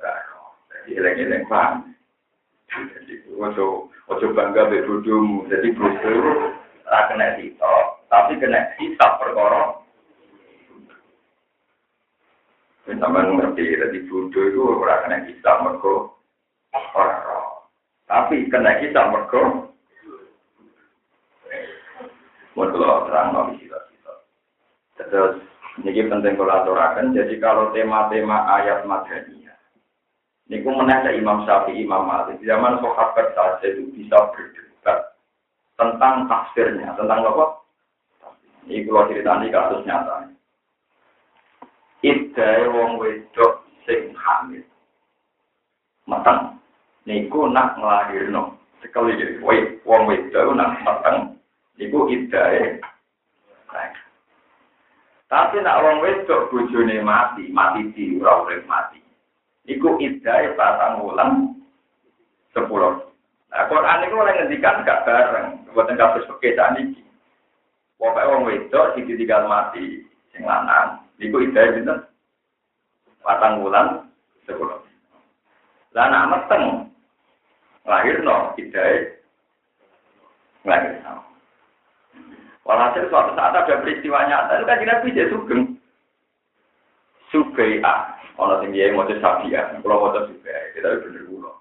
Gak 0.01 0.17
roh. 0.33 0.51
Jadi 0.73 0.89
eleng-eleng 0.99 1.43
paham. 1.47 1.94
Ojo 3.35 3.91
ojo 4.11 4.27
bangga 4.35 4.67
be 4.71 4.83
bodohmu. 4.83 5.47
Jadi 5.47 5.75
bodoh 5.75 6.55
tak 6.85 7.03
kena 7.11 7.35
sitok, 7.39 7.85
tapi 8.11 8.39
kena 8.39 8.71
hisap 8.79 9.11
perkara. 9.19 9.79
Sama 12.85 13.27
ngerti, 13.27 13.75
jadi 13.75 13.99
bodoh 14.07 14.43
itu 14.45 14.61
orang 14.61 15.01
kena 15.05 15.17
hisap 15.27 15.55
mergo 15.63 16.15
orang. 16.71 17.23
Tapi 18.05 18.47
kena 18.47 18.79
hisap 18.79 19.05
mergo 19.11 19.65
Mau 22.55 22.71
kalau 22.71 23.03
terang 23.11 23.51
kita 23.59 23.75
kita. 23.91 24.13
Terus 25.11 25.43
ini 25.83 26.07
penting 26.07 26.39
kalau 26.39 26.55
aturakan. 26.55 27.11
Jadi 27.11 27.35
kalau 27.43 27.75
tema-tema 27.75 28.47
ayat 28.47 28.87
madaniyah, 28.87 29.44
ini 30.45 30.61
ku 30.61 30.69
menanya 30.69 31.09
Imam 31.09 31.41
Syafi'i, 31.41 31.81
Imam 31.81 32.05
Malik. 32.05 32.37
Zaman 32.45 32.77
sahabat 32.77 33.33
saja 33.33 33.65
itu 33.65 33.89
bisa 33.97 34.29
berdebat 34.29 35.17
tentang 35.73 36.29
tafsirnya, 36.29 36.93
tentang 36.93 37.25
apa? 37.25 37.65
Ini 38.69 38.85
kalau 38.85 39.09
cerita 39.09 39.41
ini 39.41 39.49
kasus 39.49 39.81
nyata. 39.85 40.29
Idai 42.05 42.69
wong 42.69 43.01
wedok 43.01 43.65
sing 43.89 44.13
hamil. 44.13 44.61
Matang. 46.05 46.61
Niku 47.09 47.49
nak 47.49 47.77
ngelahirno. 47.81 48.57
Sekali 48.85 49.17
jadi, 49.17 49.41
wong 49.81 50.01
wedok 50.05 50.53
nak 50.53 50.77
matang 50.85 51.37
Iku 51.75 52.07
idae. 52.07 52.79
Tapi 55.25 55.57
nak 55.59 55.81
wong 55.83 55.97
wedok 55.99 56.47
bojone 56.53 57.01
mati, 57.03 57.51
mati 57.51 57.91
di 57.91 58.15
ora 58.21 58.45
mati. 58.63 59.04
Iku 59.65 59.97
idae 59.97 60.53
patang 60.53 61.01
wulan 61.01 61.57
sepuluh. 62.53 63.01
Nah, 63.49 63.65
Quran 63.65 64.05
itu 64.05 64.15
oleh 64.15 64.33
ngendikan 64.37 64.85
gak 64.85 65.09
bareng, 65.09 65.65
buatan 65.73 65.97
kasus 65.97 66.27
pekerjaan 66.29 66.77
ini. 66.77 67.01
Pokoknya 67.95 68.29
wong 68.29 68.45
wedok 68.45 68.93
sing 68.93 69.07
ditinggal 69.07 69.47
mati, 69.47 70.03
sing 70.35 70.43
lanang, 70.43 71.01
iku 71.17 71.41
idae 71.41 71.73
pinten? 71.73 72.03
Patang 73.25 73.63
wulan 73.65 74.05
sepuluh. 74.45 74.77
Lah 75.95 76.11
anak 76.11 76.29
meteng 76.29 76.91
lahir 77.87 78.19
no 78.21 78.53
idae 78.59 79.15
lahir 80.67 80.99
no. 81.01 81.23
Walhasil 82.65 83.07
suatu 83.13 83.37
saat 83.37 83.53
ada 83.53 83.77
peristiwa 83.81 84.25
nyata, 84.25 84.57
itu 84.57 84.65
kan 84.65 84.81
Nabi 84.81 85.13
jadi 85.13 85.29
sugeng. 85.29 85.61
Sugai 87.29 87.77
A, 87.85 88.14
orang 88.35 88.59
tinggi 88.67 88.83
yang 88.83 88.99
mau 88.99 89.07
sabia, 89.07 89.71
kalau 89.79 90.11
mau 90.11 90.27
sugai, 90.27 90.75
kita 90.75 90.99
bener 91.03 91.23
dulu. 91.27 91.51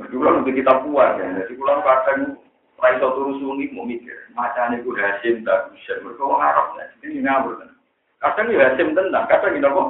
Mereka 0.00 0.16
untuk 0.16 0.56
kita 0.56 0.72
puas 0.82 1.20
ya, 1.20 1.26
jadi 1.44 1.52
pulang 1.56 1.84
kadang 1.84 2.40
Rai 2.82 2.98
satu 2.98 3.30
rusungi 3.30 3.70
mau 3.78 3.86
mikir, 3.86 4.26
macam 4.34 4.74
ini 4.74 4.82
gue 4.82 4.98
hasim 4.98 5.46
tak 5.46 5.70
bisa, 5.70 6.02
mereka 6.02 6.26
mau 6.26 6.42
harap 6.42 6.74
ya, 6.74 6.90
ini 7.06 7.22
ngawur 7.22 7.54
kan. 7.62 7.70
Kadang 8.18 8.50
ya 8.50 8.74
hasim 8.74 8.90
tentang, 8.90 9.30
kadang 9.30 9.54
ini 9.54 9.62
apa? 9.62 9.82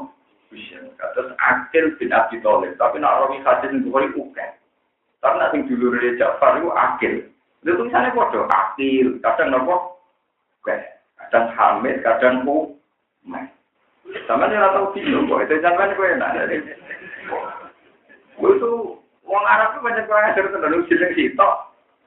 Bisa, 0.52 0.76
kadang 1.00 1.32
akil 1.40 1.96
bin 1.96 2.12
Abi 2.12 2.36
Thalib, 2.44 2.76
tapi 2.76 3.00
nak 3.00 3.24
rawi 3.24 3.40
hasim 3.40 3.80
itu 3.80 3.88
kali 3.88 4.12
uken. 4.12 4.50
Karena 5.24 5.48
yang 5.56 5.64
dulu 5.70 5.96
dari 5.96 6.20
Ja'far 6.20 6.60
itu 6.60 6.68
akil, 6.68 7.14
itu 7.64 7.72
tulisannya 7.80 8.12
bodoh, 8.12 8.44
akil, 8.52 9.16
kadang 9.24 9.48
nopo, 9.56 10.02
kadang 11.16 11.48
hamid, 11.56 12.04
kadang 12.04 12.44
ku, 12.44 12.76
sama 14.26 14.50
dia 14.50 14.72
tahu 14.72 14.94
bingung 14.94 15.26
kok, 15.30 15.42
itu 15.44 15.62
jangan 15.62 15.94
gue 15.94 16.08
enak. 16.14 16.30
Gue 18.38 18.52
tuh, 18.58 18.98
uang 19.26 19.44
Arab 19.46 19.78
tuh 19.78 19.82
banyak 19.84 20.06
banget 20.08 20.32
dari 20.38 20.48
terlalu 20.50 20.86
siling 20.88 21.12
sitok, 21.14 21.54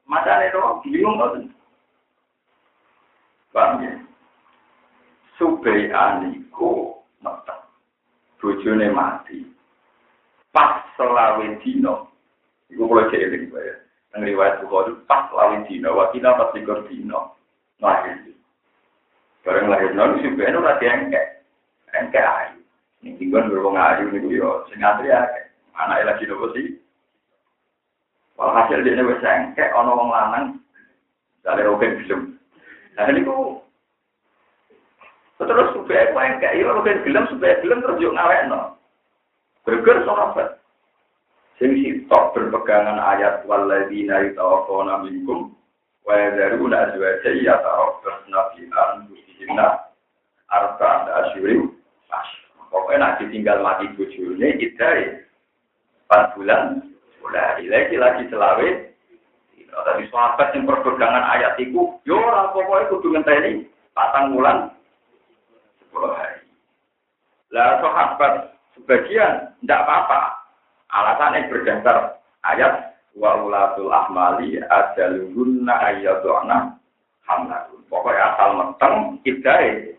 masa 0.05 0.43
itu 0.45 0.59
bingung 0.85 1.15
tuh. 1.19 1.47
Paham 3.55 3.87
ya? 3.87 3.93
Subai 5.39 5.91
aniku 5.91 6.99
meteng, 7.23 7.63
bojone 8.39 8.87
mati, 8.91 9.43
pas 10.51 10.83
selawe 10.95 11.43
dino, 11.63 12.11
itu 12.71 12.83
kalau 12.83 13.11
jadi 13.11 13.43
ya. 13.43 13.75
Yang 14.15 14.31
riwayat 14.31 14.63
Bukhari 14.63 14.95
pas 15.11 15.27
lali 15.35 15.67
dino, 15.67 15.91
wakina 15.91 16.39
pas 16.39 16.55
likur 16.55 16.87
dino. 16.87 17.35
Lahir. 17.83 18.15
Barang 19.43 19.67
lahir, 19.67 19.91
nanti 19.91 20.23
si 20.23 20.31
Beno 20.31 20.63
lagi 20.63 20.87
engke. 21.95 22.19
Engke 22.19 22.21
ayu. 22.21 22.59
Ning 23.03 23.13
tinggal 23.21 23.47
berwong 23.47 23.77
ayu 23.77 24.11
niku 24.11 24.29
yo 24.33 24.49
sing 24.71 24.83
antri 24.83 25.13
akeh. 25.13 25.45
Anake 25.75 26.03
lagi 26.03 26.25
nopo 26.27 26.51
sih? 26.55 26.79
Walhasil 28.35 28.83
dia 28.83 28.99
wis 28.99 29.23
engkek 29.23 29.71
ana 29.71 29.91
wong 29.95 30.09
lanang 30.11 30.45
dari 31.43 31.63
rogen 31.63 32.03
film. 32.03 32.21
Nah 32.99 33.07
niku 33.11 33.63
terus 35.39 35.71
supaya 35.75 36.11
aku 36.11 36.19
engkek 36.19 36.55
yo 36.59 36.75
rogen 36.75 37.03
film 37.03 37.23
supaya 37.31 37.59
film 37.63 37.79
terus 37.79 38.01
yo 38.03 38.11
ngawekno. 38.11 38.75
Berger 39.63 40.03
sahabat. 40.03 40.59
Sing 41.55 41.71
sitok 41.79 42.35
berpegangan 42.35 42.99
ayat 42.99 43.47
walladzina 43.47 44.27
yatawaffawna 44.27 45.07
minkum 45.07 45.55
wa 46.03 46.13
yadharuna 46.19 46.91
azwaja 46.91 47.31
yatarabbasna 47.31 48.39
fi 48.51 48.61
anfusihim 48.67 49.55
arba 50.51 50.89
asyuri 51.23 51.63
pokoknya 52.69 52.99
nak 52.99 53.15
ditinggal 53.23 53.63
mati 53.63 53.87
bujurnya 53.95 54.55
kita 54.59 54.89
empat 56.05 56.35
bulan 56.35 56.83
mulai 57.23 57.65
lagi 57.65 57.95
lagi 57.97 58.23
selawe. 58.29 58.69
Tadi 59.75 60.07
sahabat 60.07 60.55
yang 60.55 60.63
perpegangan 60.71 61.25
ayat 61.35 61.59
itu 61.59 61.99
yo 62.07 62.15
orang 62.15 62.55
pokoknya 62.55 62.89
kudu 62.95 63.07
ngenteni 63.11 63.51
patang 63.91 64.31
bulan 64.31 64.71
sepuluh 65.83 66.15
hari. 66.15 66.47
Lah 67.51 67.83
sahabat 67.83 68.55
sebagian 68.75 69.51
tidak 69.63 69.83
apa-apa. 69.83 70.19
Alasannya 70.95 71.51
berdasar 71.51 72.23
ayat 72.47 72.95
wa 73.19 73.35
ulatul 73.43 73.91
ahmali 73.91 74.63
ajaluhunna 74.63 75.73
ayyaduna 75.91 76.79
hamlahun. 77.27 77.81
Pokoknya 77.91 78.23
asal 78.31 78.49
meteng 78.55 78.95
idai 79.27 79.94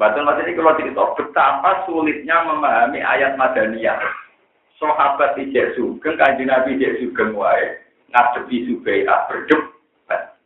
Batul 0.00 0.24
Mas 0.24 0.40
ini 0.40 0.56
kalau 0.56 0.72
cerita 0.80 1.12
betapa 1.12 1.84
sulitnya 1.84 2.40
memahami 2.48 3.04
ayat 3.04 3.36
Madaniyah. 3.36 4.00
Sahabat 4.80 5.36
tidak 5.36 5.76
sugeng, 5.76 6.16
kanji 6.16 6.48
Nabi 6.48 6.80
tidak 6.80 7.04
sugeng 7.04 7.36
wae, 7.36 7.84
ngadepi 8.08 8.64
Subai'ah 8.64 9.28
berdebat. 9.28 10.40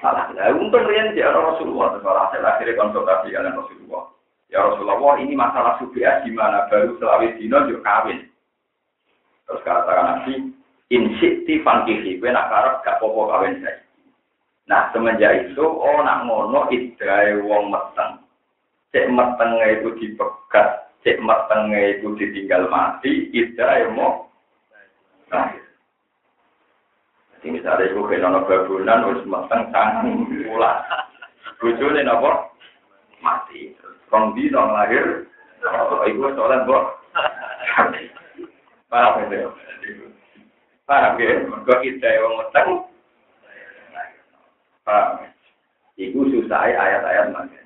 Salah, 0.00 0.32
lah 0.32 0.48
untung 0.56 0.88
rian 0.88 1.12
dia 1.12 1.28
Rasulullah, 1.28 2.00
setelah 2.00 2.32
akhirnya 2.32 2.72
konsultasi 2.80 3.28
dengan 3.28 3.60
Rasulullah. 3.60 4.08
Ya 4.48 4.64
Rasulullah, 4.64 5.20
ini 5.20 5.36
masalah 5.36 5.76
Subai'ah 5.76 6.24
gimana? 6.24 6.72
Baru 6.72 6.96
selawis 6.96 7.36
dino 7.36 7.68
juga 7.68 7.84
kawin. 7.84 8.24
Terus 9.44 9.60
katakan 9.60 10.24
Nabi, 10.24 10.56
insikti 10.88 11.60
fankihi, 11.60 12.16
gue 12.16 12.32
nak 12.32 12.48
gak 12.80 12.96
popo 12.96 13.28
kawin 13.28 13.60
saya. 13.60 13.85
Nah 14.66 14.90
semenjak 14.90 15.46
itu, 15.46 15.62
oh 15.62 16.02
nak 16.02 16.26
ngono 16.26 16.66
idai 16.74 17.38
wong 17.38 17.70
meteng. 17.70 18.18
Cek 18.90 19.06
metengnya 19.14 19.78
itu 19.78 19.94
dipegat, 19.94 20.90
cek 21.06 21.22
metengnya 21.22 21.94
itu 21.94 22.18
ditinggal 22.18 22.66
mati, 22.66 23.30
idai 23.30 23.86
mau. 23.94 24.26
Nah, 25.30 25.54
jadi 27.38 27.46
misalnya 27.50 27.90
itu 27.90 28.02
kena 28.10 28.28
nopo 28.30 28.50
babunan, 28.50 29.06
harus 29.06 29.22
meteng 29.26 29.70
tanggung 29.70 30.26
pulang. 30.26 30.82
Bujurnya 31.62 32.02
nopo 32.02 32.50
mati. 33.22 33.70
Kong 34.10 34.34
di 34.34 34.50
dong 34.50 34.70
lahir, 34.70 35.26
oh, 35.66 36.02
ibu 36.06 36.30
soalnya 36.34 36.62
mbok. 36.62 36.84
Paham 38.86 39.18
ya? 39.30 39.50
Paham 40.86 41.18
ya? 41.18 41.42
Mereka 41.42 41.74
idai 41.86 42.22
wong 42.22 42.34
meteng, 42.38 42.70
Paham? 44.86 45.26
Iku 45.98 46.30
susah 46.30 46.62
ayat-ayat 46.62 47.34
mana. 47.34 47.58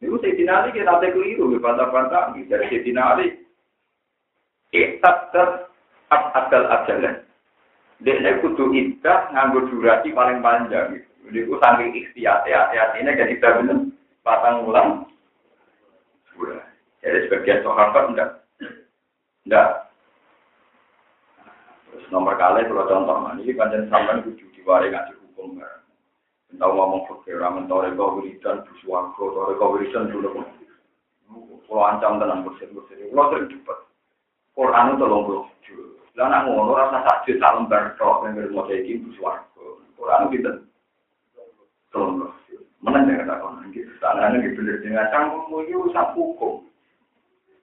Iku 0.00 0.16
Sayyidina 0.18 0.64
Ali 0.64 0.74
kita 0.74 0.98
tak 0.98 1.12
keliru, 1.12 1.52
bantah-bantah. 1.60 2.32
Dari 2.34 2.66
Sayyidina 2.72 3.02
Ali, 3.14 3.38
Iktatar 4.72 5.68
adal 6.08 6.64
ajalan. 6.64 7.20
Dia 8.00 8.40
kudu 8.40 8.72
idah 8.72 9.30
nganggo 9.30 9.68
durasi 9.68 10.10
paling 10.16 10.40
panjang. 10.40 11.04
Jadi 11.28 11.46
ku 11.46 11.54
saking 11.60 11.92
ikhtiar, 11.94 12.42
ya 12.48 12.66
ini 12.98 13.14
jadi 13.14 13.36
tidak 13.36 13.62
benar. 13.62 13.78
Patang 14.26 14.66
ulang. 14.66 15.06
Jadi 17.04 17.18
sebagian 17.28 17.62
sahabat 17.62 18.04
enggak. 18.10 18.30
Enggak. 19.46 19.68
Terus 21.92 22.08
nomor 22.10 22.34
kali 22.40 22.66
kalau 22.66 22.88
contoh, 22.88 23.38
ini 23.38 23.54
panjang 23.54 23.86
sampai 23.86 24.24
kudu 24.24 24.50
diwari 24.56 24.90
ngaji 24.90 25.14
hukum. 25.20 25.60
Tahu 26.52 26.72
ngomong 26.76 27.08
fakir, 27.08 27.40
ramen 27.40 27.64
toreko 27.64 28.20
wiridan, 28.20 28.60
buswargo, 28.68 29.32
toreko 29.32 29.64
wiridan 29.72 30.12
dulu. 30.12 30.44
Kalau 31.64 31.88
ancam 31.88 32.20
tenang 32.20 32.44
bersih-bersih, 32.44 33.08
kalau 33.08 33.32
sering 33.32 33.48
cepat. 33.48 33.78
Quran 34.52 34.92
itu 34.92 35.00
tolong 35.00 35.22
bro. 35.24 35.40
Lah 36.12 36.28
nak 36.28 36.44
ngono 36.44 36.76
rasa 36.76 37.00
sakit 37.08 37.40
tak 37.40 37.56
lembar 37.56 37.96
tok 37.96 38.28
yang 38.28 38.52
mau 38.52 38.68
jadi 38.68 39.00
buswargo. 39.00 39.80
Quran 39.96 40.28
itu 40.28 40.52
tolong 41.88 42.20
bro. 42.20 42.28
Mana 42.84 43.06
jangan 43.08 43.30
tak 43.32 43.40
konon 43.40 43.72
gitu. 43.72 43.88
Tangannya 44.02 44.44
gitu 44.44 44.60
dengan 44.84 45.08
canggung 45.08 45.64
itu 45.64 45.88
usah 45.88 46.12
hukum. 46.12 46.66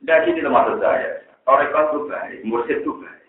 Jadi 0.01 0.31
ini 0.33 0.47
maksud 0.47 0.81
saya. 0.81 1.21
Toreko 1.45 1.77
itu 1.77 1.99
baik, 2.09 2.39
mursid 2.47 2.81
itu 2.81 2.91
baik. 2.97 3.19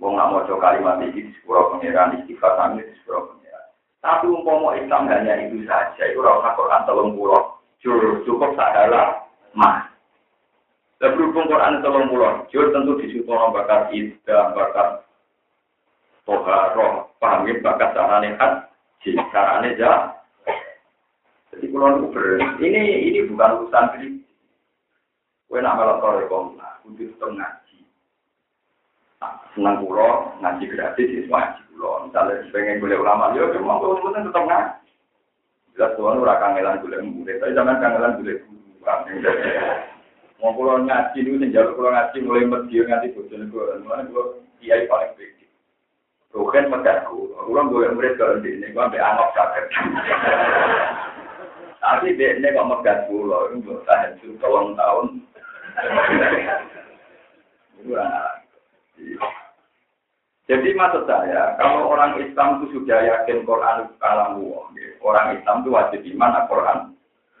Wong 0.00 0.18
nggak 0.18 0.30
mau 0.34 0.42
kalimat 0.58 0.98
ini 1.04 1.30
sepuluh 1.38 1.70
pengiran 1.76 2.18
istighfar 2.18 2.58
kami 2.58 2.82
di 2.82 2.96
sepuluh 2.98 3.30
pengiran. 3.30 3.51
Tapi 4.02 4.26
umpama 4.26 4.74
Islam 4.74 5.06
hanya 5.06 5.46
itu 5.46 5.62
saja, 5.62 6.02
itu 6.10 6.18
rasa 6.18 6.58
Quran 6.58 6.82
telung 6.90 7.14
pulau, 7.14 7.62
jur 7.78 8.18
cukup 8.26 8.50
sadalah 8.58 9.30
mah. 9.54 9.86
Dan 10.98 11.14
berhubung 11.14 11.46
Quran 11.46 11.78
telung 11.86 12.10
pulau, 12.10 12.42
jur 12.50 12.74
tentu 12.74 12.98
disuruh 12.98 13.54
bakat 13.54 13.94
ida, 13.94 14.50
bakat 14.58 15.06
toharoh, 16.26 17.14
pahami 17.22 17.62
bakat 17.62 17.94
carane 17.94 18.34
haji, 18.34 19.10
carane 19.30 19.70
jah. 19.78 20.18
Jadi 21.54 21.70
kalau 21.70 22.10
ber, 22.10 22.42
ini 22.58 23.06
ini 23.06 23.20
bukan 23.30 23.54
urusan 23.62 23.86
kritik. 23.94 24.26
Kue 25.46 25.60
nak 25.60 25.78
malah 25.78 26.00
tore 26.00 26.26
kongna, 26.26 26.80
untuk 26.82 27.12
tengah 27.20 27.62
senang 29.52 29.84
pulau 29.84 30.32
ngaji 30.40 30.64
gratis 30.64 31.06
itu 31.06 31.28
pulau 31.72 32.04
misalnya 32.04 32.44
pengen 32.52 32.78
boleh 32.78 32.96
ulama 33.00 33.32
yo 33.32 33.48
cuma 33.56 33.80
kalau 33.80 33.96
temen 33.98 34.28
tetap 34.28 34.44
ngaji 34.44 34.82
jelas 35.72 35.92
tuan 35.96 36.20
ora 36.20 36.36
kangelan 36.36 36.84
boleh 36.84 37.00
murid. 37.00 37.40
Tapi 37.40 37.56
jangan 37.56 37.80
kangelan 37.80 38.20
boleh 38.20 38.36
guru 38.44 38.62
mau 40.42 40.52
pulau 40.58 40.76
ngaji 40.82 41.18
itu 41.22 41.38
sing 41.38 41.54
jalur 41.54 41.72
pulau 41.78 41.94
ngaji 41.94 42.16
mulai 42.26 42.44
medio 42.44 42.82
nganti 42.82 43.14
bosan 43.14 43.46
gue 43.46 43.78
mana 43.86 44.02
gue 44.10 44.24
kiai 44.58 44.90
paling 44.90 45.14
baik 45.14 45.30
Bukan 46.32 46.72
megaku, 46.72 47.28
orang 47.44 47.68
boleh 47.68 47.92
murid 47.92 48.16
kalau 48.16 48.40
di 48.40 48.56
ini, 48.56 48.72
gue 48.72 48.80
ambil 48.80 49.04
anggap 49.04 49.36
sakit. 49.36 49.64
Tapi 51.76 52.16
dia 52.16 52.40
ini 52.40 52.56
kok 52.56 52.72
megat 52.72 53.04
pulau, 53.04 53.52
ini 53.52 53.60
buat 53.60 53.84
tahan 53.84 54.16
tahun 54.40 54.72
tahun. 54.72 55.06
Itu 58.96 59.20
jadi 60.52 60.76
maksud 60.76 61.08
saya, 61.08 61.56
kalau 61.56 61.88
orang 61.88 62.20
Islam 62.20 62.60
itu 62.60 62.76
sudah 62.76 63.00
yakin 63.00 63.48
Quran 63.48 63.88
itu 63.88 63.94
kalam 63.96 64.36
orang 65.00 65.40
Islam 65.40 65.64
itu 65.64 65.70
wajib 65.72 66.00
iman 66.12 66.44
Quran 66.44 66.78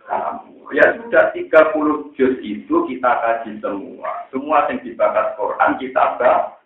kalam 0.08 0.36
Ya 0.72 0.88
sudah 0.96 1.28
30 1.36 2.16
juz 2.16 2.40
itu 2.40 2.76
kita 2.88 3.10
kaji 3.20 3.60
semua. 3.60 4.24
Semua 4.32 4.64
yang 4.72 4.80
dibahas 4.80 5.36
Quran 5.36 5.76
kita 5.76 6.16
baca. 6.16 6.56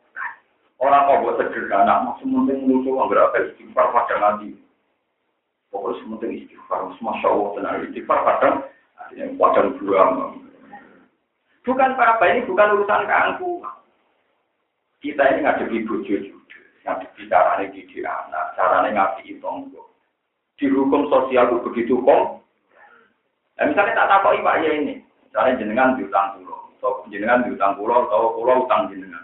Orang 0.78 1.09
kok 1.11 1.20
buat 1.26 1.37
sederhana, 1.42 2.04
maksud 2.06 2.28
penting 2.28 2.70
musuh 2.70 3.02
berapa 3.11 3.35
istighfar 3.50 3.90
pada 3.90 4.14
nanti. 4.20 4.54
Pokoknya 5.74 5.98
sementing 6.04 6.32
istighfar, 6.44 6.92
masya 7.02 7.26
Allah 7.26 7.48
tenang 7.59 7.76
istighfar 7.88 8.18
kadang 8.22 8.56
yang 9.16 9.35
padang 9.40 9.74
buang. 9.80 10.38
Bukan 11.66 11.90
apa 11.98 12.24
ini 12.30 12.46
bukan 12.46 12.72
urusan 12.78 13.09
keangkuhan. 13.11 13.74
Kita 15.06 15.22
ini 15.22 15.46
ngadepi 15.46 15.86
bojo 15.86 16.14
juga, 16.18 16.58
ngadepi 16.82 17.30
caranya 17.30 17.70
didik 17.70 18.02
anak, 18.02 18.58
caranya 18.58 18.90
ngadepi 18.90 19.38
tonggo. 19.38 19.94
Di 20.58 20.66
hukum 20.66 21.06
sosial 21.06 21.46
itu 21.46 21.62
begitu 21.62 21.94
kok. 22.02 22.42
Nah, 23.54 23.64
misalnya 23.70 24.02
tak 24.02 24.18
tahu 24.18 24.42
Pak 24.42 24.66
ya 24.66 24.70
ini, 24.74 24.98
misalnya 25.30 25.62
jenengan 25.62 25.94
diutang 25.94 26.34
pulau, 26.34 26.58
atau 26.74 27.06
jenengan 27.06 27.46
diutang 27.46 27.78
pulau, 27.78 28.02
atau 28.10 28.34
pulau 28.34 28.66
utang 28.66 28.90
jenengan. 28.90 29.22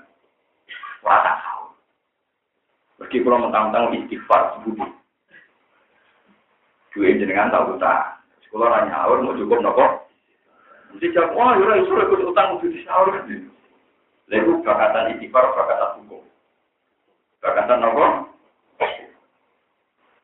Rasa 1.03 1.35
tahu. 1.43 1.67
Pergi 3.03 3.19
pulau 3.27 3.43
mentang-mentang 3.43 3.91
istighfar 3.99 4.63
sebudi. 4.63 4.87
Dua 6.95 7.11
jenengan 7.11 7.51
tahu 7.51 7.75
utang. 7.75 8.23
Sekolah 8.47 8.71
nanya 8.71 9.03
awal 9.03 9.27
mau 9.27 9.35
cukup 9.35 9.59
nopo. 9.59 10.07
Mesti 10.95 11.11
jawab, 11.11 11.35
wah, 11.35 11.59
yura 11.59 11.83
isu 11.83 11.91
ikut 11.91 12.23
utang 12.23 12.55
untuk 12.55 12.71
disaur. 12.71 13.11
Lalu 14.33 14.65
bakatan 14.65 15.13
istighfar, 15.13 15.45
bakatan 15.53 16.01
hukum. 16.01 16.25
Bakatan 17.45 17.85
apa? 17.85 18.07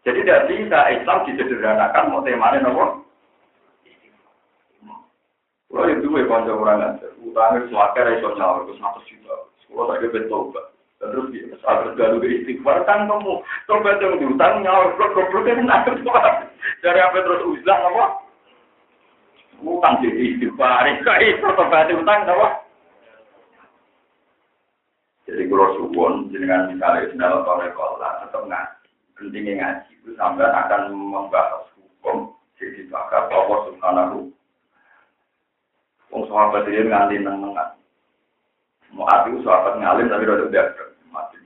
Jadi 0.08 0.24
tidak 0.24 0.48
bisa 0.48 0.80
Islam 0.96 1.18
disederhanakan 1.28 2.08
mau 2.08 2.24
temanya 2.24 2.64
nopo. 2.64 3.04
Kalau 5.68 5.84
itu 5.92 6.08
gue 6.08 6.24
konco 6.24 6.56
orang 6.56 6.96
aja, 6.96 7.12
utangnya 7.20 7.92
kira 7.92 8.16
iso 8.16 8.32
nyawa 8.32 8.64
itu 8.64 8.72
satu 8.80 9.00
juta. 9.04 9.36
Kalau 9.68 9.84
saya 9.92 10.08
betul 10.08 10.56
Terus 10.98 11.30
dia 11.30 11.54
saat 11.62 11.86
bergaduh 11.86 12.18
ke 12.18 12.42
istighfar 12.42 12.82
kan 12.82 13.06
kamu 13.06 13.38
tobat 13.70 14.02
yang 14.02 14.18
diutang 14.18 14.66
nyawa 14.66 14.98
blok 14.98 15.14
goblok 15.14 15.46
kan 15.46 15.62
nak 15.62 15.86
Dari 16.82 16.98
apa 16.98 17.22
terus 17.22 17.46
uzlah 17.46 17.78
apa? 17.86 18.04
Utang 19.62 20.02
jadi 20.02 20.34
istighfar, 20.34 20.90
itu 20.90 21.46
tobat 21.54 21.92
utang 21.94 22.26
apa? 22.26 22.67
Jadi 25.28 25.44
kalau 25.44 25.76
suwon 25.76 26.32
dengan 26.32 26.72
misalnya 26.72 27.12
dalam 27.20 27.44
kolekola 27.44 28.24
tetap 28.24 28.48
ngaji, 28.48 28.88
pentingnya 29.12 29.52
ngaji 29.60 29.90
itu 30.00 30.10
sampai 30.16 30.48
akan 30.48 30.96
membahas 30.96 31.68
hukum 31.76 32.32
jadi 32.56 32.88
bakal 32.88 33.28
Allah 33.28 33.58
Subhanahu 33.68 34.32
Wong 36.08 36.24
sahabat 36.24 36.64
ini 36.64 36.88
nganti 36.88 37.20
nengan. 37.20 37.76
Mau 38.96 39.04
hati 39.04 39.36
sahabat 39.44 39.76
ngalim 39.76 40.08
tapi 40.08 40.24
udah 40.24 40.48
udah 40.48 40.66
mati. 41.12 41.36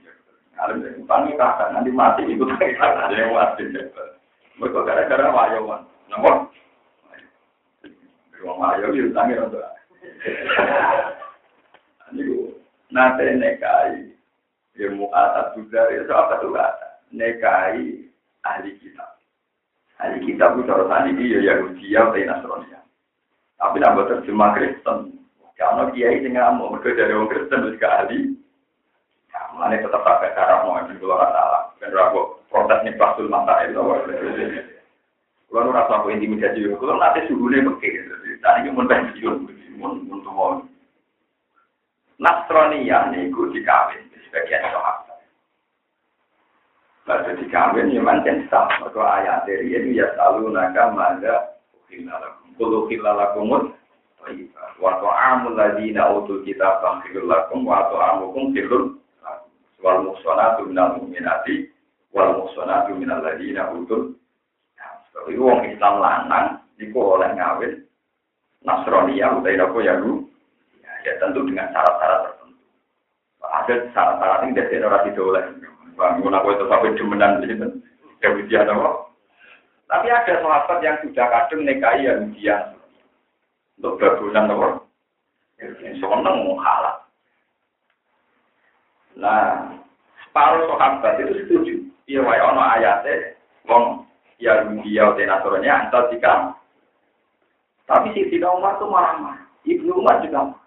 Ngalim 0.55 0.77
dari 0.79 0.95
utangi 1.03 1.31
kakak 1.35 1.75
nanti 1.75 1.91
mati 1.91 2.23
ikut 2.31 2.47
kakak 2.55 2.79
ada 2.79 3.11
yang 3.11 3.35
mati. 3.35 3.67
Mereka 4.55 4.79
gara-gara 4.87 5.27
wayawan. 5.35 5.83
Nomor. 6.07 6.47
Wong 8.39 8.57
wayo 8.63 8.87
itu 8.95 9.11
utangi 9.11 9.35
untuk. 9.35 9.59
Ini 12.15 12.62
nanti 12.93 13.25
nekai 13.33 14.13
ilmu 14.77 15.09
atas 15.09 15.57
juga 15.57 15.89
itu 15.89 16.13
apa 16.13 16.39
tuh 16.39 16.53
nekai 17.09 18.05
ahli 18.45 18.71
kitab. 18.77 19.17
Ahli 19.97 20.21
kitab 20.29 20.61
itu 20.61 20.69
harus 20.69 20.93
ahli 20.93 21.17
dia 21.17 21.41
ya 21.41 21.57
Yahudi 21.57 21.97
atau 21.97 22.21
Nasrani. 22.21 22.77
Tapi 23.57 23.77
nak 23.81 23.97
terjemah 24.05 24.53
Kristen. 24.53 25.17
Karena 25.53 25.89
kiai 25.93 26.19
sing 26.25 26.33
ngamuk 26.33 26.75
mergo 26.75 26.89
dari 26.97 27.13
orang 27.13 27.29
Kristen 27.29 27.77
gak 27.81 28.05
ahli. 28.05 28.37
Mana 29.53 29.77
tetap 29.77 30.01
pakai 30.01 30.33
cara 30.33 30.65
mau 30.65 30.81
itu 30.81 31.05
kalau 31.05 31.29
salah. 31.29 31.63
Ben 31.77 31.93
ragu 31.93 32.41
protes 32.49 32.81
nih 32.81 32.97
pasul 32.97 33.29
mata 33.29 33.61
itu. 33.69 33.77
Kalau 35.53 35.69
rasa 35.69 36.01
aku 36.01 36.09
intimidasi, 36.09 36.65
kalau 36.81 36.97
nanti 36.97 37.29
suhunya 37.29 37.61
begitu. 37.61 38.09
Tadi 38.41 38.73
mau 38.73 38.89
pensiun, 38.89 39.45
mau 39.77 39.93
untuk 39.93 40.72
mau. 42.19 42.25
Nasrani 42.25 42.85
niku 42.87 43.49
dikawin 43.49 44.01
sebagian 44.29 44.63
sahabat. 44.69 45.19
Lalu 47.09 47.31
dikawin 47.45 47.93
ya 47.93 48.01
mantan 48.01 48.45
sah. 48.49 48.69
Maka 48.81 49.01
ayat 49.01 49.49
dari 49.49 49.73
ini 49.73 49.99
ya 49.99 50.09
selalu 50.13 50.53
naga 50.53 50.93
mada 50.93 51.35
ukhilalakum. 51.73 52.47
Kulu 52.53 52.79
khilalakumut 52.85 53.73
wa 54.79 54.91
ta'amul 55.03 55.57
ladina 55.57 56.07
utul 56.15 56.47
kitab 56.47 56.79
khilul 57.03 57.27
lakum 57.27 57.67
wa 57.67 57.91
ta'amukum 57.91 58.55
khilul 58.55 58.95
wal 59.83 59.99
muhsanatu 59.99 60.71
minal 60.71 60.95
mu'minati 60.95 61.67
wal 62.15 62.39
muhsanatu 62.39 62.95
minal 62.95 63.19
ladina 63.19 63.67
utul 63.75 64.15
Jadi 65.13 65.39
wong 65.39 65.61
Islam 65.69 66.01
lanang 66.01 66.47
iku 66.81 67.15
oleh 67.15 67.31
ngawin 67.37 67.85
Nasrani 68.63 69.19
yang 69.19 69.43
utai 69.43 69.59
apa 69.59 69.77
ya 69.83 69.99
lu 69.99 70.22
ya 71.03 71.13
tentu 71.19 71.43
dengan 71.45 71.69
syarat-syarat 71.71 72.19
tertentu 72.27 72.57
ada 73.43 73.73
syarat-syarat 73.91 74.39
yang 74.47 74.53
dari 74.55 74.75
orang 74.81 75.03
tidak 75.07 75.27
oleh 75.27 75.43
bangun 75.93 76.35
aku 76.35 76.47
itu 76.55 76.65
sampai 76.67 76.95
demenan 76.97 77.39
di 77.43 77.47
sini 77.53 77.67
kemudian 78.23 78.71
apa 78.71 79.03
tapi 79.93 80.07
ada 80.09 80.41
sahabat 80.41 80.81
yang 80.81 80.97
sudah 81.05 81.25
kadung 81.29 81.69
nikahi 81.69 82.09
Yahudian 82.09 82.73
untuk 83.77 84.01
berbulan 84.01 84.49
apa? 84.49 84.67
Yang 85.61 86.01
seneng 86.01 86.57
halal. 86.57 86.97
Nah, 89.13 89.77
separuh 90.25 90.65
sahabat 90.65 91.21
itu 91.21 91.33
setuju. 91.45 91.73
Iya, 92.09 92.25
wae 92.25 92.41
ono 92.41 92.57
ayatnya, 92.59 93.37
wong 93.69 94.09
Yahudi 94.41 94.97
atau 94.97 95.21
Nasrani 95.21 95.69
antar 95.69 96.09
jika. 96.09 96.57
Tapi 97.85 98.17
si 98.17 98.33
Sina 98.33 98.49
Umar 98.49 98.81
itu 98.81 98.89
marah-marah. 98.89 99.45
Ibnu 99.63 99.91
Umar 100.03 100.25
juga. 100.25 100.57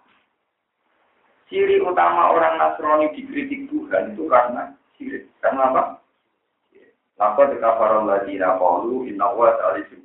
Ciri 1.47 1.79
utama 1.79 2.35
orang 2.35 2.59
Nasrani 2.59 3.15
dikritik 3.15 3.71
Tuhan 3.71 4.13
itu 4.15 4.27
karena 4.27 4.75
sirik. 4.99 5.31
Karena 5.39 5.71
apa? 5.71 5.83
Lapa 7.17 7.49
dekafaron 7.49 8.05
ladina 8.05 8.59
kalu 8.59 9.07
inna 9.07 9.31
wa 9.31 9.55
salisu. 9.55 9.97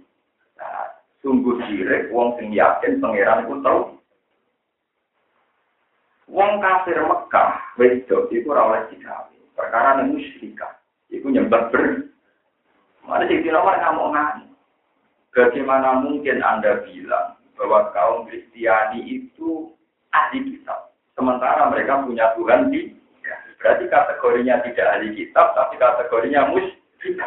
Nah, 0.57 0.87
sungguh 1.21 1.61
sirik, 1.67 2.15
wong 2.15 2.39
sing 2.39 2.55
yakin 2.55 3.03
pangeran 3.03 3.45
itu 3.45 3.59
tahu. 3.61 3.83
Wong 6.33 6.63
kafir 6.63 6.97
Mekah, 7.03 7.77
wedok 7.77 8.33
itu 8.33 8.49
ora 8.49 8.63
oleh. 8.73 8.89
Perkara 9.53 10.01
ning 10.01 10.17
musyrikah, 10.17 10.81
iku 11.13 11.29
nyembah 11.29 11.69
ber. 11.69 12.09
Mana 13.05 13.29
sing 13.29 13.45
nomor 13.45 13.77
ngamuk 13.77 14.11
ngamuk. 14.15 14.51
Bagaimana 15.33 16.01
mungkin 16.01 16.45
Anda 16.45 16.85
bilang 16.85 17.41
bahwa 17.57 17.89
kaum 17.93 18.29
Kristiani 18.29 19.01
itu 19.01 19.73
ahli 20.13 20.45
kitab, 20.45 20.92
sementara 21.15 21.69
mereka 21.69 22.03
punya 22.05 22.33
Tuhan 22.35 22.73
di 22.73 22.93
ya, 23.23 23.37
berarti 23.61 23.85
kategorinya 23.89 24.61
tidak 24.65 24.89
ahli 24.99 25.09
kitab, 25.17 25.53
tapi 25.57 25.77
kategorinya 25.77 26.49
musyrik 26.49 27.19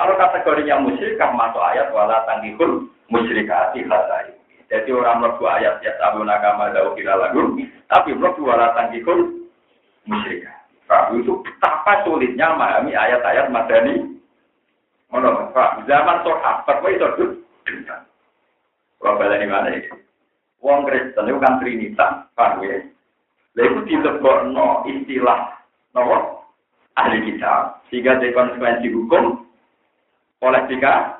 kalau 0.00 0.14
kategorinya 0.16 0.80
musyrikah 0.80 1.28
masuk 1.34 1.60
ayat 1.60 1.92
wala 1.92 2.24
tangihul 2.24 2.88
musyrikati 3.12 3.84
hatai. 3.84 4.32
Jadi 4.70 4.88
orang 4.94 5.18
mlebu 5.18 5.44
ayat 5.50 5.82
ya 5.82 5.92
tabu 5.98 6.22
nakama 6.22 6.70
dau 6.70 6.94
kira 6.94 7.18
lagu, 7.18 7.58
tapi 7.90 8.14
mlebu 8.14 8.40
wala 8.40 8.70
tangihul 8.72 9.44
musyrikah. 10.06 10.56
Pak 10.86 11.14
itu 11.14 11.38
betapa 11.46 12.02
sulitnya 12.02 12.50
memahami 12.54 12.98
ayat-ayat 12.98 13.46
madani. 13.52 14.10
Mana 15.06 15.52
Pak, 15.54 15.86
zaman 15.86 16.22
sahabat 16.22 16.82
itu 16.86 17.42
dengar. 17.62 18.06
Kalau 18.98 19.18
balani 19.18 19.46
mana 19.46 19.70
itu? 19.74 19.94
Wong 20.62 20.86
Kristen 20.86 21.30
itu 21.30 21.38
kan 21.38 21.62
Trinitas, 21.62 22.26
Pak 22.34 22.58
ya. 22.62 22.82
Lalu 23.58 23.82
ditebokno 23.90 24.86
istilah 24.86 25.58
nopo 25.94 26.46
ahli 26.94 27.18
kitab. 27.26 27.82
Sehingga 27.90 28.22
dari 28.22 28.30
konsekuensi 28.30 28.94
hukum 28.94 29.42
oleh 30.40 30.62
tiga 30.70 31.18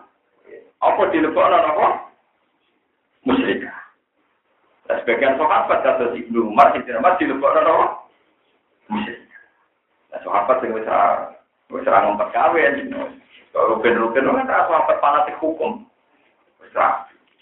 apa 0.81 1.03
dilebokno 1.11 1.57
apa? 1.59 1.87
Musyrik. 3.27 3.67
Sebagian 4.91 5.39
sahabat 5.39 5.87
kata 5.87 6.15
si 6.15 6.27
Ibnu 6.27 6.51
Umar 6.51 6.71
sing 6.73 6.87
dinamai 6.87 7.19
dilebokno 7.19 7.61
apa? 7.67 7.87
Musyrik. 8.89 9.21
Nah 10.15 10.21
sahabat 10.23 10.63
wis 10.63 10.87
wis 11.75 11.87
ora 11.87 12.07
ngompet 12.07 12.31
kawin. 12.31 12.95
Kalau 13.51 13.77
rugen-rugen 13.77 14.31
kan 14.47 14.47
sahabat 14.47 15.03
fanatik 15.03 15.39
hukum. 15.43 15.83
Wis 16.63 16.75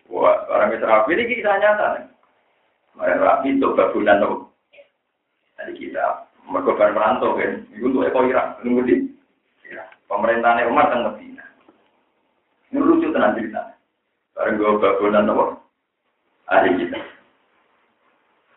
Wah, 0.08 0.40
orang 0.48 0.72
wis 0.72 0.80
rapi 0.80 1.12
ini 1.12 1.28
kisah 1.28 1.60
nyata. 1.60 2.08
Mereka 2.96 3.20
rapi 3.20 3.52
itu 3.52 3.76
babunan 3.76 4.24
tuh. 4.24 4.47
Tadi 5.68 5.84
kita 5.84 6.24
mereka 6.48 6.80
bareng 6.80 6.96
merantau 6.96 7.36
kan, 7.36 7.60
itu 7.76 7.92
untuk 7.92 8.08
Eko 8.08 8.24
Irak, 8.24 8.56
nunggu 8.64 8.88
di 8.88 8.96
Pemerintahnya 10.08 10.64
Umar 10.64 10.88
dan 10.88 11.04
Medina. 11.04 11.44
Ini 12.72 12.80
lucu 12.80 13.12
tenan 13.12 13.36
cerita. 13.36 13.76
Bareng 14.32 14.56
gue 14.56 14.80
babonan 14.80 15.28
apa? 15.28 15.44
Ahli 16.48 16.80
kita. 16.80 16.96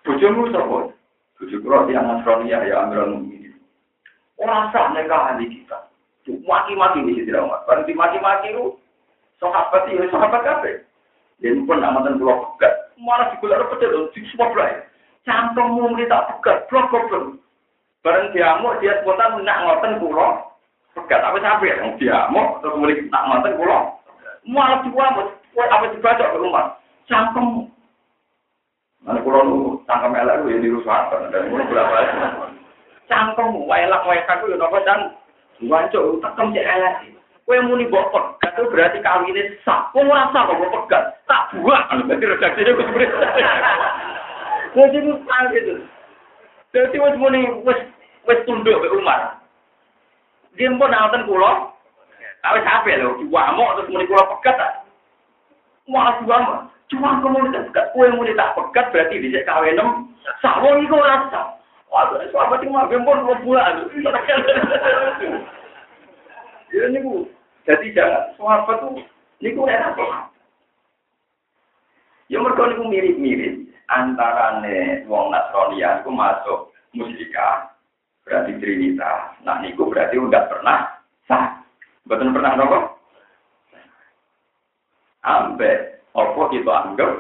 Bujumu 0.08 0.56
sapa? 0.56 0.96
Bujuk 1.36 1.60
kula 1.68 1.92
yang 1.92 2.08
Nasrani 2.08 2.48
ya 2.48 2.64
ya 2.64 2.88
Amirul 2.88 3.20
Mukminin. 3.20 3.60
Ora 4.40 4.72
sah 4.72 4.96
nikah 4.96 5.36
ahli 5.36 5.52
kita. 5.52 5.92
Maki-maki 6.48 7.04
di 7.04 7.28
sini 7.28 7.36
Umar. 7.36 7.68
Bareng 7.68 7.92
dimaki-maki 7.92 8.56
lu 8.56 8.80
sahabat 9.44 9.92
ya 9.92 10.08
sahabat 10.08 10.48
kabeh. 10.48 10.88
Dan 11.44 11.68
pun 11.68 11.84
amatan 11.84 12.16
pulau 12.16 12.56
pegat. 12.56 12.96
Malah 12.96 13.36
digolak 13.36 13.68
pedet 13.76 13.92
di 14.16 14.24
semua 14.32 14.56
belai. 15.22 15.30
Cangkemmu 15.30 16.08
tak 16.10 16.26
pegat, 16.28 16.58
blok 16.70 16.90
blok. 16.92 17.42
Bareng 18.02 18.34
diamuk 18.34 18.82
dia 18.82 18.98
spontan 19.02 19.46
nak 19.46 19.62
ngoten 19.62 20.02
kula. 20.02 20.50
Pegat 20.98 21.22
apa 21.22 21.38
sampe 21.40 21.70
yang 21.70 21.94
diamuk 22.02 22.58
terus 22.60 22.78
mulai 22.82 22.98
nak 23.14 23.26
ngoten 23.30 23.58
kula. 23.62 23.80
Malah 24.50 24.82
diamuk, 24.82 25.28
kowe 25.54 25.66
apa 25.70 25.86
dibaca 25.94 26.26
ke 26.34 26.38
rumah. 26.42 26.66
Cangkem. 27.06 27.70
Mana 29.06 29.22
kula 29.22 29.46
nu 29.46 29.78
cangkem 29.86 30.18
elek 30.18 30.42
ya 30.50 30.58
dirusak 30.66 31.14
dan 31.30 31.50
mulai 31.54 31.70
berapa 31.70 31.96
Cangkem 33.06 33.50
wae 33.70 33.86
lak 33.86 34.06
wae 34.10 34.22
kaku 34.26 34.50
yo 34.50 34.58
napa 34.58 34.82
dan 34.82 35.14
wancuk 35.70 36.18
tekem 36.26 36.58
cek 36.58 36.66
elek. 36.66 36.96
Kowe 37.46 37.58
muni 37.70 37.86
mbok 37.86 38.10
pegat 38.10 38.58
itu 38.58 38.66
berarti 38.74 38.98
kawine 39.06 39.62
sah. 39.62 39.94
Kok 39.94 40.10
ora 40.10 40.26
sah 40.34 40.50
kok 40.50 40.58
pegat. 40.58 41.04
Tak 41.30 41.54
buang. 41.54 42.10
Berarti 42.10 42.26
redaksine 42.26 42.72
kudu 42.74 43.06
Jadi 44.72 44.98
mustahil 45.04 45.48
gitu. 45.52 45.74
Jadi 46.72 46.96
wis 46.96 47.16
muni 47.20 47.42
wis 47.68 47.80
wis 48.24 48.40
tunduk 48.48 48.80
ke 48.80 48.88
Umar. 48.96 49.36
Dia 50.56 50.72
pun 50.72 50.92
nanten 50.92 51.28
kula 51.28 51.72
Awes 52.42 52.66
sampe 52.66 52.98
lho, 52.98 53.22
diwamuk 53.22 53.70
terus 53.78 53.92
muni 53.94 54.10
kula 54.10 54.26
pegat 54.34 54.58
ta. 54.58 54.68
Wah, 55.86 56.18
diwamuk. 56.18 56.74
Cuma 56.90 57.22
kamu 57.22 57.54
tak 57.54 57.70
pegat, 57.70 57.86
kue 57.94 58.10
muni 58.10 58.34
tak 58.34 58.58
pegat 58.58 58.90
berarti 58.90 59.22
dhisik 59.22 59.46
kawin 59.46 59.78
nem. 59.78 60.10
Sawon 60.42 60.82
iku 60.82 60.98
ora 60.98 61.30
sah. 61.30 61.54
Wah, 61.94 62.10
sahabat 62.34 62.66
iki 62.66 62.74
mah 62.74 62.90
gempur 62.90 63.20
dua 63.22 63.36
bulan. 63.46 63.86
Ya 66.72 66.88
niku. 66.88 67.30
Jadi 67.68 67.94
jangan 67.94 68.34
sahabat 68.40 68.76
tuh 68.82 69.06
niku 69.44 69.70
ora 69.70 69.94
sah. 69.94 70.34
Ya 72.32 72.42
mergo 72.42 72.66
niku 72.66 72.90
mirip-mirip 72.90 73.61
antarane 73.92 75.04
wong 75.12 75.36
Nasrani 75.36 75.84
iku 75.84 76.10
masuk 76.10 76.60
musyrikah 76.96 77.76
berarti 78.24 78.56
Trinitas. 78.58 79.36
Nah 79.44 79.60
niku 79.60 79.92
berarti 79.92 80.16
udah 80.16 80.44
pernah 80.48 80.80
sah. 81.28 81.60
Betul 82.08 82.34
pernah 82.34 82.56
nopo? 82.58 82.80
Ambek 85.22 86.02
apa 86.18 86.42
kita 86.50 86.74
anggap 86.74 87.14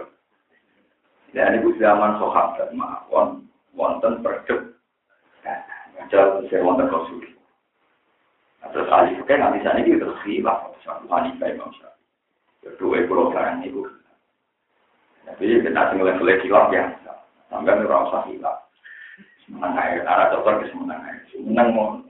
dan 1.32 1.56
itu 1.64 1.80
zaman 1.80 2.20
sahabat 2.20 2.76
mawon 2.76 3.48
wonten 3.72 4.20
perdeb 4.20 4.76
ngajal 5.96 6.44
saya 6.52 6.60
wonten 6.60 6.92
rasul 6.92 7.24
terus 8.72 8.92
ahli 8.92 9.16
fikih 9.20 9.38
nanti 9.40 9.64
sana 9.64 9.80
itu 9.80 9.96
terus 9.96 10.20
khilaf 10.28 10.76
satu 10.84 11.08
hanifah 11.08 11.56
imam 11.56 11.72
syafi'i 11.76 12.68
kedua 12.68 13.08
pulau 13.08 13.32
barang 13.32 13.64
itu 13.64 13.84
tapi 15.28 15.62
kita 15.62 15.82
tinggal 15.92 16.08
level 16.10 16.30
khilaf 16.42 16.68
ya 16.74 16.84
sampai 17.50 17.84
ora 17.84 18.08
usah 18.08 18.22
khilaf 18.26 18.58
menang 19.52 19.74
ae 19.76 20.00
arah 20.02 20.32
dokter 20.32 20.66
ke 20.66 20.76
menang 20.78 21.02
ae 21.06 21.16
menang 21.42 21.70
mau 21.76 22.02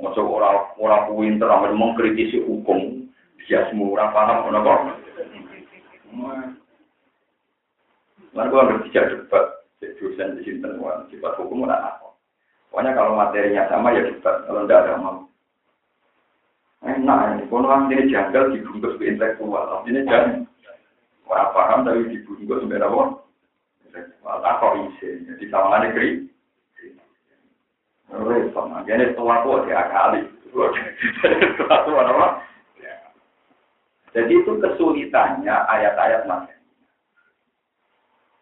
Masuk 0.00 0.32
orang 0.32 0.72
orang 0.80 1.12
pinter, 1.12 1.44
amal 1.52 1.76
mengkritisi 1.76 2.40
hukum, 2.48 3.04
dia 3.44 3.68
semua 3.68 4.00
orang 4.00 4.10
paham, 4.16 4.48
orang 4.48 4.64
kok. 4.64 4.80
Lalu 8.32 8.48
kalau 8.48 8.68
berbicara 8.72 9.12
debat, 9.12 9.44
dosen 10.00 10.40
di 10.40 10.42
sini 10.48 10.64
temuan, 10.64 11.04
sifat 11.12 11.36
hukum 11.36 11.68
mana 11.68 11.76
apa? 11.76 12.16
Pokoknya 12.72 12.96
kalau 12.96 13.12
materinya 13.12 13.68
sama 13.68 13.92
ya 13.92 14.08
debat, 14.08 14.48
kalau 14.48 14.64
tidak 14.64 14.80
ada 14.88 14.92
mau. 14.96 15.16
Enak 16.80 17.20
ini, 17.36 17.42
kalau 17.52 17.68
orang 17.68 17.92
ini 17.92 18.08
janggal 18.08 18.56
dibungkus 18.56 18.96
ke 18.96 19.04
intelektual, 19.04 19.84
ini 19.84 20.00
jangan. 20.08 20.48
Orang 21.30 21.54
paham 21.54 21.86
tapi 21.86 22.10
dibungkus 22.10 22.66
ke 22.66 22.76
apa? 22.82 23.02
Intelektual, 23.86 24.36
tak 24.42 24.54
kok 24.58 24.74
isi, 24.90 25.22
jadi 25.30 25.44
sama 25.46 25.78
negeri. 25.78 26.26
Repot, 28.10 28.66
makanya 28.66 29.14
setelah 29.14 29.38
itu 29.46 29.50
dia 29.70 29.82
kali. 29.86 30.20
Setelah 30.50 31.78
itu 31.86 31.92
apa? 31.94 32.28
Jadi 34.10 34.32
itu 34.34 34.52
kesulitannya 34.58 35.54
ayat-ayat 35.70 36.26
masih. 36.26 36.58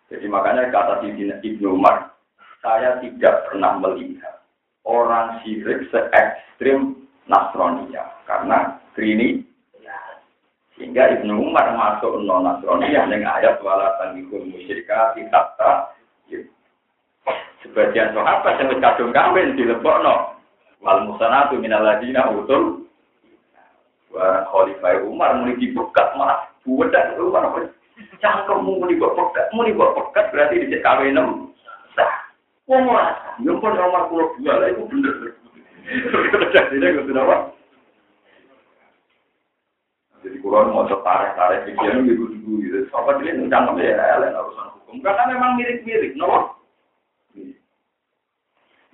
Jadi 0.09 0.25
makanya 0.25 0.73
kata 0.73 1.05
Ibnu 1.05 1.69
Umar, 1.77 2.17
saya 2.65 2.97
tidak 3.05 3.53
pernah 3.53 3.77
melihat 3.77 4.41
orang 4.89 5.45
syirik 5.45 5.85
se 5.93 6.01
ekstrim 6.17 7.05
Nasronia 7.29 8.09
karena 8.25 8.81
ini 8.97 9.45
sehingga 10.79 11.19
Ibnu 11.19 11.43
Umar 11.51 11.75
masuk 11.75 12.23
non 12.23 12.47
Nasronia 12.47 13.11
dengan 13.11 13.35
ayat 13.35 13.59
walatan 13.61 14.23
ikut 14.23 14.47
musyrikati 14.47 15.27
hatta 15.35 15.93
sebagian 17.67 18.15
sahabat 18.15 18.63
yang 18.63 18.79
kadung 18.79 19.11
kawin 19.11 19.59
di 19.59 19.67
no 19.67 20.39
wal 20.79 20.99
musanatu 21.05 21.59
minal 21.59 21.83
ladina 21.83 22.31
utul 22.31 22.87
barang 24.15 24.47
khalifah 24.49 25.03
Umar 25.05 25.37
mulai 25.37 25.59
dibuka 25.59 26.15
malah 26.15 26.47
budak 26.63 27.19
Umar 27.19 27.51
Cangkemmu 28.19 28.83
muni 28.83 28.99
kok 28.99 29.15
pekat, 29.15 29.47
muni 29.55 29.75
kok 29.75 29.95
pekat 29.95 30.31
berarti 30.31 30.71
di 30.71 30.79
kawin 30.83 31.19
enam. 31.19 31.51
Sah. 31.99 32.31
Wong 32.71 32.87
ora. 32.91 33.15
Yo 33.43 33.59
pun 33.59 33.75
nomor 33.75 34.07
pulau 34.11 34.35
dua 34.39 34.59
lah 34.59 34.71
itu 34.71 34.83
bener. 34.87 35.35
Jadi 36.55 36.79
ini 36.79 36.95
gue 36.95 37.58
apa? 40.49 40.65
Jadi 40.65 40.73
kurang 40.73 40.73
mau 40.73 40.89
tarik 40.89 41.33
tarik 41.37 41.61
pikiran 41.69 42.09
gitu 42.09 42.25
dulu 42.33 42.53
gitu. 42.65 42.79
Apa 42.97 43.11
dia 43.21 43.37
cangkem 43.37 43.77
ya 43.85 44.17
lain 44.17 44.33
urusan 44.33 44.69
hukum 44.81 44.97
karena 45.05 45.23
memang 45.29 45.61
mirip-mirip, 45.61 46.13
no? 46.17 46.57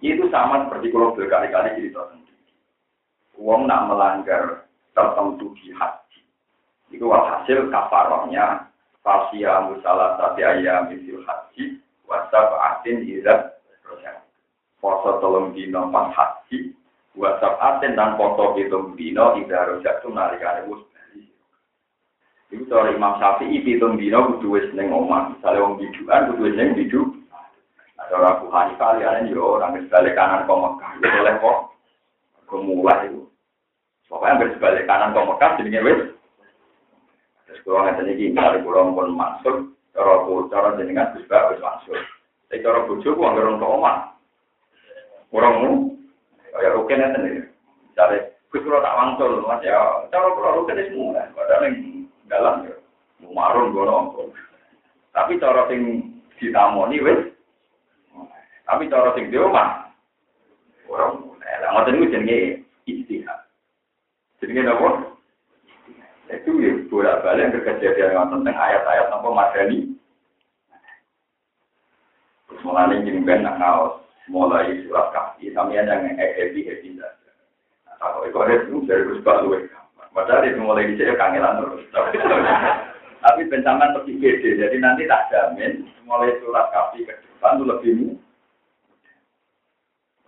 Itu 0.05 0.29
sama 0.29 0.69
seperti 0.69 0.93
kalau 0.93 1.17
berkali-kali 1.17 1.81
cerita 1.81 2.13
sendiri. 2.13 2.53
Uang 3.41 3.65
nak 3.65 3.89
melanggar 3.89 4.69
tertentu 4.93 5.57
di 5.63 5.73
haji. 5.73 6.21
Itu 6.93 7.09
hasil 7.09 7.73
kafarohnya 7.73 8.69
Fasia 9.05 9.69
musalah 9.69 10.17
tapi 10.17 10.41
ayam 10.41 10.89
misil 10.89 11.21
haji 11.29 11.77
wasab 12.09 12.57
atin 12.57 13.05
irat 13.05 13.53
Poso 14.81 15.17
tolong 15.17 15.57
dino 15.57 15.89
pas 15.89 16.13
haji 16.13 16.73
wasab 17.17 17.57
atin 17.57 17.97
dan 17.97 18.21
foto 18.21 18.53
hitung 18.57 18.93
dino 18.97 19.37
ida 19.41 19.65
rojak 19.65 20.05
tu 20.05 20.13
nalikane 20.13 20.69
wus 20.69 20.85
Ini 22.55 22.71
cara 22.71 22.95
Imam 22.95 23.19
Syafi'i 23.19 23.67
itu 23.67 23.83
itu 23.83 23.87
bina 23.99 24.23
kudu 24.31 24.55
wis 24.55 24.71
ning 24.79 24.95
omah. 24.95 25.35
Misale 25.35 25.59
wong 25.59 25.75
biduan 25.75 26.31
kudu 26.31 26.47
wis 26.47 26.55
ning 26.55 26.79
bidu. 26.79 27.03
Ada 27.99 28.15
orang 28.15 28.39
Buhari 28.47 28.73
kali 28.79 29.03
ada 29.03 29.27
yo 29.27 29.59
orang 29.59 29.75
misale 29.75 30.15
kanan 30.15 30.47
kok 30.47 30.63
Mekah 30.63 30.91
yo 31.03 31.09
oleh 31.19 31.35
kok 31.43 31.59
kemulah 32.47 32.99
itu. 33.11 33.27
Pokoknya 34.07 34.39
hampir 34.39 34.49
sebalik 34.55 34.87
kanan 34.87 35.11
kok 35.11 35.27
Mekah 35.35 35.51
jenenge 35.59 35.81
wis. 35.83 36.01
Terus 37.51 37.59
kula 37.67 37.91
ngateni 37.91 38.15
iki 38.15 38.31
misale 38.31 38.63
kula 38.63 38.87
pun 38.87 39.11
maksud 39.19 39.57
cara 39.91 40.15
cara 40.47 40.79
jenengan 40.79 41.11
wis 41.19 41.27
bae 41.27 41.51
wis 41.51 41.59
maksud. 41.59 41.99
Tapi 42.55 42.63
cara 42.63 42.87
bojo 42.87 43.09
ku 43.19 43.23
anggere 43.27 43.51
untuk 43.51 43.75
omah. 43.83 44.15
Orangmu 45.35 45.91
ya 46.63 46.71
oke 46.71 46.95
nanti. 46.95 47.51
Misale 47.91 48.39
kuwi 48.47 48.63
kula 48.63 48.79
tak 48.79 48.95
wangsul, 48.95 49.43
Mas 49.43 49.59
ya 49.67 50.07
cara 50.15 50.31
kula 50.31 50.63
rutin 50.63 50.87
semua. 50.87 51.27
Padahal 51.35 51.94
yang 52.35 52.43
dalam 52.43 52.67
ya, 52.67 52.75
marun 53.31 53.71
nongkrong. 53.71 54.35
Tapi 55.15 55.39
cara 55.39 55.71
sing 55.71 56.11
ditamoni 56.43 56.99
wes, 56.99 57.31
tapi 58.67 58.91
cara 58.91 59.15
sing 59.15 59.31
di 59.31 59.39
rumah, 59.39 59.95
orang 60.91 61.23
mulai. 61.23 61.63
Lah 61.63 61.71
ngoten 61.79 61.95
niku 61.95 62.11
jenenge 62.11 62.39
istihad. 62.91 63.47
Jenenge 64.43 64.67
napa? 64.67 65.15
Itu 66.35 66.59
ya 66.59 66.75
bolak 66.91 67.23
balik 67.23 67.55
kejadian 67.63 68.19
yang 68.19 68.27
tentang 68.35 68.59
ayat-ayat 68.59 69.15
apa 69.15 69.29
madani. 69.31 69.95
Terus 72.51 72.61
mulai 72.67 72.99
ini 72.99 73.23
ben 73.23 73.47
nak 73.47 73.63
mulai 74.27 74.83
surat 74.83 75.15
kaki, 75.15 75.55
kami 75.55 75.79
ada 75.79 76.03
yang 76.03 76.19
happy 76.19 76.67
happy 76.67 76.97
saja. 76.97 77.31
Nah, 77.87 77.95
kalau 78.01 78.25
itu 78.27 78.39
ada 78.41 78.57
itu 78.57 78.83
dari 78.89 79.05
Gus 79.05 79.21
Pak. 79.23 79.84
Padahal 80.15 80.47
itu 80.47 80.63
mulai 80.63 80.87
dicek 80.95 81.19
kangelan 81.19 81.59
terus. 81.59 81.83
Tapi 83.25 83.43
bencaman 83.51 83.99
lebih 83.99 84.21
gede, 84.21 84.61
jadi 84.61 84.77
nanti 84.79 85.09
tak 85.11 85.27
jamin 85.33 85.89
mulai 86.07 86.37
surat 86.39 86.69
kaki 86.71 87.09
ke 87.09 87.17
depan 87.17 87.57
itu 87.57 87.65
lebih 87.65 87.95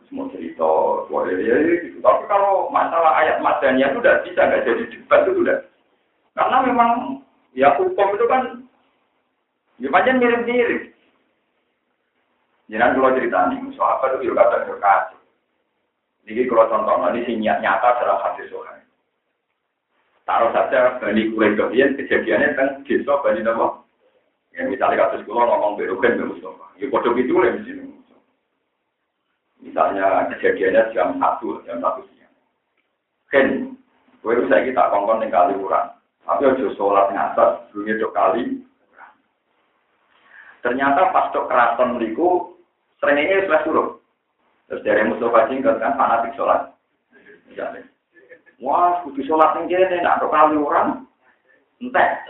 semua 0.09 0.33
cerita, 0.33 0.71
ya. 1.13 1.57
Tapi 2.01 2.23
kalau 2.31 2.73
masalah 2.73 3.21
ayat 3.21 3.43
madaniya 3.45 3.93
itu 3.93 4.01
udah 4.01 4.17
bisa 4.25 4.41
nggak 4.49 4.65
jadi 4.65 4.85
debat 4.89 5.21
itu 5.29 5.45
udah. 5.45 5.59
Karena 6.39 6.57
memang 6.65 7.21
ya 7.53 7.77
hukum 7.77 8.17
itu 8.17 8.27
kan 8.31 8.43
ya 9.77 9.93
macam 9.93 10.17
mirip-mirip. 10.17 10.97
Jangan 12.73 12.97
kalau 12.97 13.15
cerita 13.15 13.39
nih, 13.51 13.61
apa 13.77 14.05
itu 14.09 14.17
juga 14.25 14.43
kata 14.47 14.57
berkasih. 14.73 15.21
Jadi 16.27 16.41
kalau 16.49 16.71
contoh 16.71 16.97
ini 17.13 17.45
nyata 17.45 18.01
dalam 18.01 18.19
hati 18.25 18.47
sohail. 18.49 18.86
Taruh 20.27 20.51
saja 20.51 20.99
Bani 20.99 21.31
Quraidah 21.31 21.71
kejadiannya 21.71 22.59
kan 22.59 22.69
desa 22.83 23.15
Bani 23.23 23.47
Nama. 23.47 23.79
Ya 24.59 24.67
misalnya 24.67 25.07
kasus 25.07 25.23
kulo 25.23 25.47
ngomong 25.47 25.79
berukan 25.79 26.19
be 26.19 26.35
Mustafa. 26.35 26.67
Ya 26.83 26.91
bodoh 26.91 27.15
gitu 27.15 27.39
lah 27.39 27.55
di 27.55 27.63
sini. 27.63 27.85
Misalnya 29.63 30.27
kejadiannya 30.35 30.91
jam 30.91 31.15
satu, 31.23 31.63
jam 31.63 31.79
satu 31.79 32.03
siang. 32.11 32.35
Ken, 33.31 33.49
gue 34.19 34.33
bisa 34.43 34.67
kita 34.67 34.83
kongkong 34.91 35.23
tinggal 35.23 35.55
liburan. 35.55 35.95
Tapi 36.27 36.43
ojo 36.43 36.75
sholat 36.75 37.15
ngatas, 37.15 37.71
dunia 37.71 37.95
dua 38.03 38.11
kali. 38.11 38.67
Ternyata 40.67 41.15
pas 41.15 41.31
dok 41.31 41.47
keraton 41.47 42.03
meriku, 42.03 42.59
seringnya 42.99 43.47
sudah 43.47 43.61
suruh. 43.63 43.89
Terus 44.67 44.83
dari 44.83 45.07
Mustafa 45.07 45.47
Jingkat 45.47 45.79
kan 45.79 45.95
fanatik 45.95 46.35
sholat. 46.35 46.75
Wah, 48.65 49.05
kudu 49.05 49.21
sholat 49.29 49.53
yang 49.61 49.69
jadi, 49.69 50.01
nak 50.01 50.25
kali 50.25 50.57
orang. 50.57 51.05
Entah. 51.77 52.25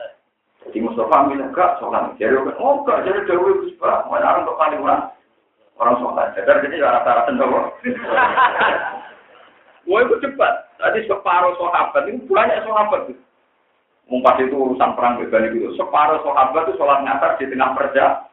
Jadi 0.66 0.82
Mustafa 0.82 1.30
bilang, 1.30 1.54
enggak, 1.54 1.78
sholat. 1.78 2.18
Jadi, 2.18 2.34
oh 2.58 2.82
enggak, 2.82 3.06
jadi 3.06 3.22
Dewi 3.30 3.62
Gus 3.62 3.78
Pak, 3.78 4.10
mana 4.10 4.42
orang 4.42 4.50
kali 4.50 4.76
orang. 4.82 5.02
Orang 5.78 5.96
sholat. 6.02 6.34
Jadi, 6.34 6.66
jadi 6.66 6.82
rata-rata 6.82 7.30
sendiri. 7.30 7.60
Wah 9.86 10.02
itu 10.02 10.18
cepat. 10.18 10.52
Tadi 10.82 11.06
separuh 11.06 11.54
sahabat 11.62 12.10
itu 12.10 12.26
banyak 12.26 12.58
sahabat. 12.66 13.14
Mumpas 14.10 14.38
itu 14.42 14.54
urusan 14.54 14.98
perang 14.98 15.22
bebani 15.22 15.54
itu. 15.54 15.70
Separuh 15.78 16.26
sahabat 16.26 16.66
itu 16.66 16.74
sholat 16.74 17.06
ngasar 17.06 17.38
di 17.38 17.46
tengah 17.46 17.70
perja. 17.78 18.26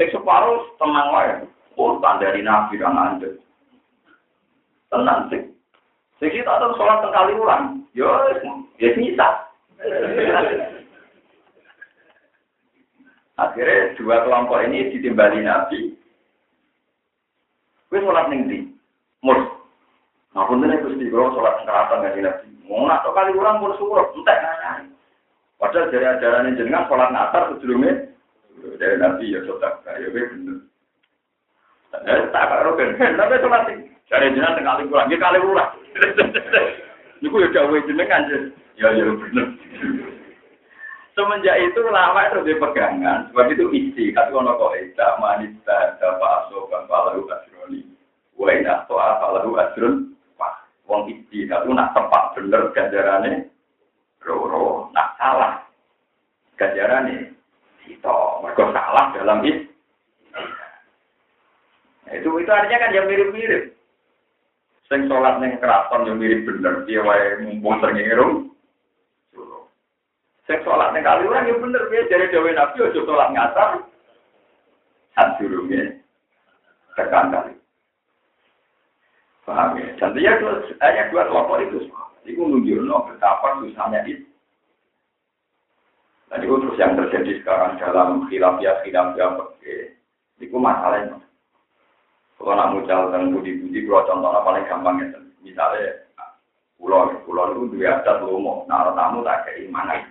Sing 0.00 0.08
separuh 0.08 0.64
tenang 0.80 1.12
wae. 1.12 1.32
Oh, 1.76 2.00
dari 2.00 2.40
nabi 2.40 2.80
dan 2.80 2.96
anda. 2.96 3.36
Tenang 4.88 5.28
sih. 5.28 5.51
Sing 6.22 6.30
kita 6.30 6.54
terus 6.54 6.78
sholat 6.78 7.02
sekali 7.02 7.34
ulang. 7.34 7.82
Yo, 7.98 8.06
ya 8.78 8.94
bisa. 8.94 9.28
Akhirnya 13.34 13.98
dua 13.98 14.22
kelompok 14.22 14.62
ini 14.62 14.94
ditimbali 14.94 15.42
nabi. 15.42 15.98
Gue 17.90 17.98
sholat 18.06 18.30
ning 18.30 18.46
di. 18.46 18.58
Mur. 19.26 19.34
Nah, 20.30 20.46
ini 20.46 20.78
Gusti 20.78 21.10
kalau 21.10 21.34
sholat 21.34 21.66
keratan 21.66 22.06
nggak 22.06 22.22
nabi. 22.22 22.46
Mau 22.70 22.86
nak 22.86 23.02
kali 23.02 23.34
orang 23.34 23.58
pun 23.58 23.74
suruh, 23.82 24.14
entek 24.14 24.38
nanya. 24.38 24.86
Padahal 25.58 25.90
dari 25.90 26.06
ajaran 26.06 26.54
jenengan 26.54 26.86
sholat 26.86 27.10
natar 27.10 27.50
sebelumnya 27.50 28.14
dari 28.78 28.94
nabi 28.94 29.34
ya 29.34 29.42
sholat 29.42 29.74
ya 29.90 30.06
bener. 30.06 30.70
Eh, 32.06 32.20
tak 32.30 32.46
karo 32.46 32.78
ben, 32.78 32.94
tapi 32.94 33.42
sholat 33.42 33.90
dari 34.10 34.34
jenengan 34.34 34.62
kali 34.62 34.88
kurang, 34.88 35.06
ya 35.10 35.18
kali 35.20 35.38
kurang. 35.38 35.70
Niku 37.22 37.36
ya 37.38 37.48
gawe 37.54 37.76
jenengan 37.86 38.22
ya 38.78 38.88
ya 38.90 39.04
bener. 39.06 39.46
Semenjak 41.12 41.60
itu 41.60 41.80
lama 41.92 42.24
itu 42.24 42.40
dia 42.48 42.56
pegangan, 42.56 43.28
sebab 43.28 43.52
itu 43.52 43.68
isi, 43.76 44.16
kata 44.16 44.32
ono 44.32 44.56
kok 44.56 44.72
ida 44.80 45.20
manita 45.20 46.00
dapat 46.00 46.48
asokan 46.48 46.88
palahu 46.88 47.28
asroni, 47.28 47.84
wa 48.32 48.48
ina 48.48 48.88
toa 48.88 49.20
palahu 49.20 49.60
asron, 49.60 50.16
wong 50.88 51.12
isi, 51.12 51.44
kata 51.44 51.68
nak 51.68 51.92
tepat 51.92 52.32
bener 52.32 52.72
ganjarannya, 52.72 53.44
roro, 54.24 54.88
nak 54.96 55.12
salah 55.20 55.60
ganjarannya, 56.56 57.36
itu 57.84 58.16
mereka 58.40 58.72
salah 58.72 59.04
dalam 59.12 59.44
itu. 59.44 59.68
Nah, 62.08 62.12
itu 62.16 62.28
itu 62.40 62.50
artinya 62.50 62.88
kan 62.88 62.96
yang 62.96 63.04
mirip-mirip. 63.04 63.76
Sing 64.92 65.08
sholat 65.08 65.40
neng 65.40 65.56
keraton 65.56 66.04
yang 66.04 66.20
mirip 66.20 66.44
bener, 66.44 66.84
dia 66.84 67.00
wae 67.00 67.40
mumpung 67.40 67.80
sering 67.80 67.96
Sing 70.44 70.58
sholat 70.68 70.92
ning 70.92 71.00
kali 71.00 71.24
orang 71.24 71.48
ya 71.48 71.56
bener 71.56 71.88
ya 71.88 72.04
dari 72.12 72.28
dewe 72.28 72.52
Nabi 72.52 72.92
ojo 72.92 73.00
sholat 73.08 73.32
ngasar. 73.32 73.88
Sadurunge 75.16 75.96
tekan 76.92 77.32
kali. 77.32 77.56
Paham 79.48 79.80
ya? 79.80 79.96
Dan 79.96 80.12
dia 80.12 80.36
hanya 80.84 81.08
dua 81.08 81.24
kelompok 81.24 81.64
itu. 81.64 81.88
Itu 82.28 82.44
menunjukkan 82.44 83.16
betapa 83.16 83.64
susahnya 83.64 84.04
itu. 84.04 84.28
Dan 86.28 86.44
itu 86.44 86.54
terus 86.68 86.76
yang 86.76 87.00
terjadi 87.00 87.40
sekarang 87.40 87.80
dalam 87.80 88.28
khilafiyah 88.28 88.84
khilafiyah. 88.84 89.40
Itu 90.36 90.56
masalahnya. 90.60 91.16
Kalau 92.42 92.58
nak 92.58 92.74
mucal 92.74 93.14
dan 93.14 93.30
budi-budi, 93.30 93.86
kalau 93.86 94.02
contohnya 94.02 94.42
paling 94.42 94.66
gampang 94.66 94.96
ya. 94.98 95.06
Misalnya, 95.46 95.94
pulau, 96.74 97.14
pulau 97.22 97.54
itu 97.54 97.78
dua 97.78 98.02
adat 98.02 98.18
lomo. 98.26 98.66
Nah, 98.66 98.90
tamu 98.98 99.22
tak 99.22 99.46
keimanan. 99.46 100.10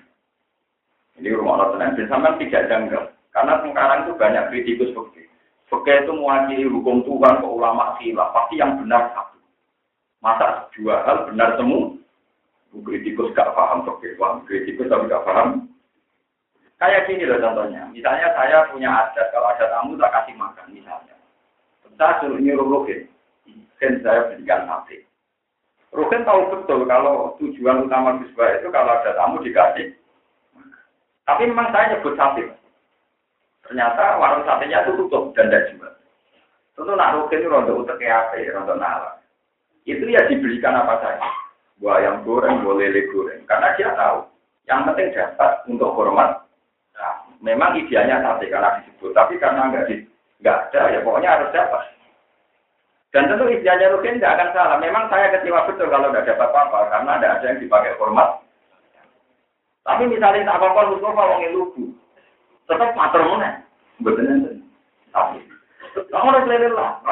Ini 1.20 1.36
rumah 1.36 1.60
Allah 1.60 1.76
tenang. 1.76 2.00
Sampai 2.08 2.40
tidak 2.40 2.72
janggal. 2.72 3.04
Karena 3.36 3.60
sekarang 3.60 4.00
itu 4.08 4.12
banyak 4.16 4.48
kritikus 4.48 4.96
fakir. 4.96 5.28
Fakir 5.68 6.08
itu 6.08 6.12
mewakili 6.16 6.72
hukum 6.72 7.04
Tuhan 7.04 7.44
ke 7.44 7.48
ulama 7.48 8.00
khilaf. 8.00 8.32
Pasti 8.32 8.64
yang 8.64 8.80
benar 8.80 9.12
satu. 9.12 9.40
Masa 10.24 10.72
dua 10.72 11.04
hal 11.04 11.28
benar 11.28 11.60
semua? 11.60 12.00
Kritikus 12.72 13.36
gak 13.36 13.52
paham 13.52 13.84
fakir. 13.84 14.16
Wah, 14.16 14.40
kritikus 14.48 14.88
tapi 14.88 15.12
gak 15.12 15.28
paham. 15.28 15.68
Kayak 16.80 17.12
gini 17.12 17.28
loh 17.28 17.44
contohnya. 17.44 17.92
Misalnya 17.92 18.32
saya 18.36 18.72
punya 18.72 18.88
adat. 18.88 19.28
Kalau 19.36 19.52
ada 19.52 19.66
tamu 19.68 20.00
tak 20.00 20.12
kasih 20.16 20.36
makan 20.40 20.68
misalnya. 20.72 21.11
Saya 22.02 22.18
suruh 22.18 22.41
nyuruh 22.41 22.66
Rukin. 22.66 23.06
Kan 23.78 24.02
saya 24.02 24.34
berikan 24.34 24.66
sate. 24.66 25.06
Rukin 25.93 26.26
tahu 26.26 26.49
betul 26.49 26.89
kalau 26.89 27.38
tujuan 27.38 27.86
utama 27.86 28.18
Gus 28.18 28.34
itu 28.34 28.68
kalau 28.74 28.97
ada 28.97 29.14
tamu 29.14 29.38
dikasih 29.45 29.93
tapi 31.32 31.47
memang 31.47 31.70
saya 31.72 31.95
nyebut 31.95 32.18
sate. 32.18 32.43
Ternyata 33.64 34.20
warung 34.20 34.43
satenya 34.43 34.84
itu 34.84 34.99
tutup 34.99 35.32
dan 35.32 35.47
tidak 35.47 35.72
jual. 35.72 35.93
Tentu 36.76 36.91
nak 36.97 37.14
rugi 37.16 37.39
itu 37.39 37.47
rontok 37.47 37.88
utek 37.88 38.04
apa, 38.04 38.36
rontok 38.52 38.76
nala. 38.76 39.22
Itu 39.86 40.04
ya 40.12 40.28
dibelikan 40.28 40.76
apa 40.76 40.99
saja. 40.99 41.30
Buah 41.80 42.04
ayam 42.04 42.28
goreng, 42.28 42.68
buah 42.68 42.78
lele 42.78 43.08
goreng. 43.16 43.47
Karena 43.47 43.74
dia 43.80 43.95
tahu. 43.95 44.28
Yang 44.68 44.82
penting 44.91 45.08
dapat 45.16 45.52
untuk 45.72 45.93
hormat. 45.95 46.45
Nah, 46.99 47.16
memang 47.39 47.80
idealnya 47.80 48.22
sate 48.22 48.52
karena 48.52 48.82
disebut. 48.82 49.12
Tapi 49.16 49.39
karena 49.39 49.72
nggak 49.72 49.88
di, 49.88 49.95
nggak 50.42 50.58
ada, 50.74 50.82
ya 50.92 51.00
pokoknya 51.06 51.30
harus 51.38 51.54
dapat. 51.54 51.82
Dan 53.12 53.28
tentu 53.28 53.44
idealnya 53.52 53.92
rugi 53.92 54.16
tidak 54.16 54.39
akan 54.39 54.50
salah. 54.56 54.78
Memang 54.80 55.12
saya 55.12 55.36
kecewa 55.36 55.68
betul 55.68 55.92
kalau 55.92 56.16
tidak 56.16 56.32
dapat 56.32 56.48
apa-apa. 56.48 56.80
Karena 56.96 57.20
tidak 57.20 57.32
ada 57.36 57.46
yang 57.52 57.60
dipakai 57.60 57.92
hormat. 58.00 58.30
Tapi 59.84 60.04
misalnya 60.08 60.48
tak 60.48 60.58
apa-apa 60.64 60.96
Mustafa 60.96 61.24
wong 61.28 61.42
lugu. 61.52 61.86
Tetap 62.72 62.96
matur 62.96 63.28
mana? 63.28 63.68
Betul. 64.00 64.64
Tapi 65.12 65.44
kamu 65.92 66.28
harus 66.32 66.48
lele 66.48 66.70
lah. 66.72 67.04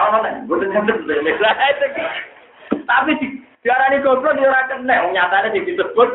Betul 0.48 0.72
enten 0.72 1.04
lele 1.04 1.32
lah. 1.44 1.54
Tapi 2.72 3.12
di 3.20 3.28
diarani 3.60 4.00
goblok 4.00 4.40
dia 4.40 4.48
ora 4.48 4.72
kena. 4.72 5.04
Nyatanya 5.12 5.52
disebut 5.52 6.10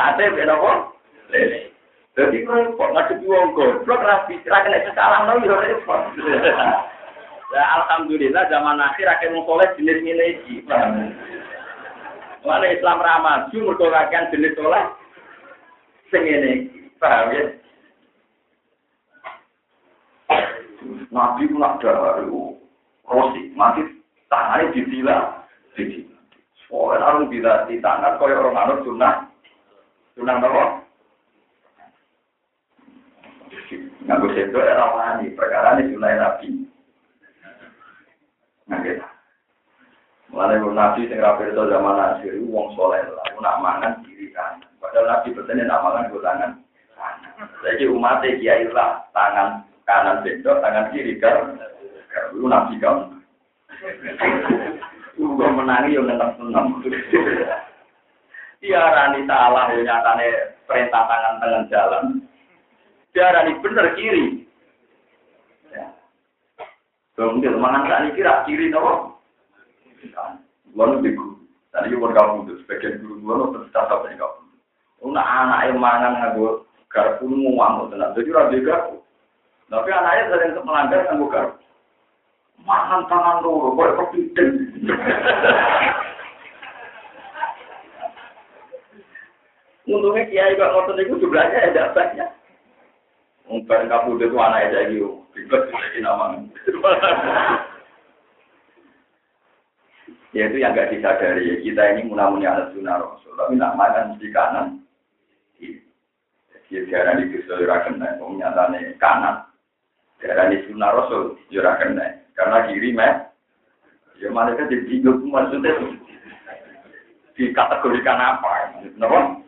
sate 0.00 0.24
beda 0.32 0.56
kok. 0.56 0.96
Lele. 1.28 1.76
Jadi 2.18 2.42
kok 2.42 2.90
ngadepi 2.90 3.30
wong 3.30 3.54
goblok 3.54 4.02
rapi, 4.02 4.42
ra 4.50 4.66
kena 4.66 4.90
salah 4.90 5.22
no 5.30 5.38
yo 5.46 5.54
repot. 5.54 6.02
Ya 7.48 7.64
alhamdulillah 7.80 8.44
zaman 8.52 8.76
akhir 8.76 9.08
akhir 9.08 9.32
wong 9.32 9.46
soleh 9.48 9.72
jenis 9.80 10.04
ngene 10.04 10.24
iki. 10.36 10.68
Mana 12.44 12.66
Islam 12.68 13.00
ramah, 13.00 13.48
cuma 13.48 13.72
mergo 13.72 13.88
jenis 14.34 14.52
soleh 14.52 14.84
sing 16.10 16.26
ngene 16.26 16.52
Paham 16.98 17.30
ya? 17.30 17.44
Nabi 21.08 21.46
pun 21.46 21.62
ada 21.62 22.20
rosi, 23.06 23.54
mati 23.54 23.86
tangannya 24.26 24.74
ditila, 24.74 25.46
ditila. 25.78 26.18
Soalnya 26.66 27.06
harus 27.06 27.30
bila 27.30 27.64
di 27.70 27.80
tangan, 27.80 28.18
kau 28.20 28.28
orang 28.28 28.58
anut 28.58 28.84
sunnah, 28.84 29.30
sunnah 30.18 30.36
apa? 30.42 30.87
Nggak 34.08 34.20
bisa 34.24 34.40
itu 34.48 34.56
era 34.56 34.88
wani, 34.88 35.36
perkara 35.36 35.76
ini 35.84 36.00
Nabi. 36.00 36.48
Nah 38.72 38.80
kita. 38.80 39.08
Mulai 40.28 40.60
nabi 40.60 41.08
sing 41.08 41.24
ra 41.24 41.40
pirsa 41.40 41.64
zaman 41.72 41.96
akhir 41.96 42.36
wong 42.52 42.76
soleh 42.76 43.00
lah, 43.00 43.28
nak 43.40 43.60
mangan 43.64 43.92
kiri 44.04 44.28
kan. 44.36 44.60
Padahal 44.76 45.08
nabi 45.08 45.32
bertanya 45.32 45.64
nak 45.64 45.82
mangan 45.88 46.12
go 46.12 46.20
tangan 46.20 46.52
Jadi 47.64 47.88
umat 47.88 48.20
kiai 48.20 48.68
lah 48.68 49.08
tangan 49.16 49.64
kanan 49.88 50.20
bendok, 50.20 50.60
tangan 50.60 50.92
kiri 50.92 51.16
kan. 51.16 51.56
Lu 52.36 52.44
nabi 52.44 52.76
kamu. 52.76 53.08
Gue 55.18 55.48
menangi 55.50 55.96
yang 55.96 56.06
nentang 56.06 56.36
senam. 56.36 56.78
Dia 58.60 58.84
rani 58.84 59.24
salah 59.24 59.70
nyatane 59.72 60.26
perintah 60.68 61.02
tangan 61.08 61.34
tangan 61.40 61.64
jalan. 61.72 62.04
Dia 63.18 63.34
rani 63.34 63.58
bener 63.58 63.98
kiri. 63.98 64.46
Ya. 65.74 65.90
Kemudian 67.18 67.58
mangan 67.58 67.90
tani 67.90 68.14
kira 68.14 68.46
kiri 68.46 68.70
nopo. 68.70 69.18
Lalu 70.78 71.02
di. 71.02 71.10
Tadi 71.74 71.98
pun 71.98 72.14
kamu 72.14 72.46
itu 72.46 72.62
sebagian 72.62 73.02
guru 73.02 73.18
guru 73.18 73.42
itu 73.50 73.58
tetap 73.66 73.90
apa 73.90 74.06
yang 74.14 74.22
kamu. 74.22 74.54
Una 75.02 75.22
anak 75.26 75.66
yang 75.66 75.82
mangan 75.82 76.14
ngaku 76.14 76.62
garpu 76.86 77.26
ngomong 77.26 77.90
tenang. 77.90 78.14
Jadi 78.14 78.30
rabi 78.30 78.62
garpu. 78.62 79.02
Tapi 79.66 79.90
anaknya 79.90 80.30
sering 80.30 80.62
melanggar 80.62 81.10
ngaku 81.10 81.26
garpu. 81.26 81.58
Mangan 82.62 83.02
tangan 83.10 83.42
dulu, 83.42 83.74
boleh 83.74 83.98
kepideng. 83.98 84.78
Untungnya 89.90 90.22
kiai 90.30 90.54
kok 90.54 90.70
ngotot 90.70 91.02
itu 91.02 91.18
jumlahnya 91.18 91.74
ada 91.74 91.90
banyak. 91.90 92.27
Mungkin 93.48 93.88
kamu 93.88 94.20
itu 94.20 94.36
anak 94.36 94.76
jadi 94.76 94.96
bebas 95.32 95.62
jadi 95.72 95.98
nama. 96.04 96.36
Ya 100.36 100.52
itu 100.52 100.60
yang 100.60 100.76
gak 100.76 100.92
disadari. 100.92 101.64
Kita 101.64 101.96
ini 101.96 102.04
munamuni 102.04 102.44
anak 102.44 102.76
sunnah 102.76 103.00
rasul. 103.00 103.32
Tapi 103.32 103.56
nak 103.56 103.80
makan 103.80 104.20
di 104.20 104.28
kanan. 104.28 104.84
Jadi 106.68 106.92
darah 106.92 107.16
di 107.16 107.32
Gusto 107.32 107.56
Yura 107.56 107.80
kena. 107.88 108.20
Nyatanya 108.20 108.92
kanan. 109.00 109.48
Darah 110.20 110.52
di 110.52 110.60
sunnah 110.68 110.92
rasul 110.92 111.40
Yura 111.48 111.80
kena. 111.80 112.20
Karena 112.36 112.68
kiri 112.68 112.92
meh. 112.92 113.24
Ya 114.20 114.28
malaikat 114.28 114.68
jadi 114.68 114.84
bingung 114.84 115.30
maksudnya 115.32 115.78
dikategorikan 117.38 118.18
apa? 118.18 118.82
Kenapa? 118.82 119.40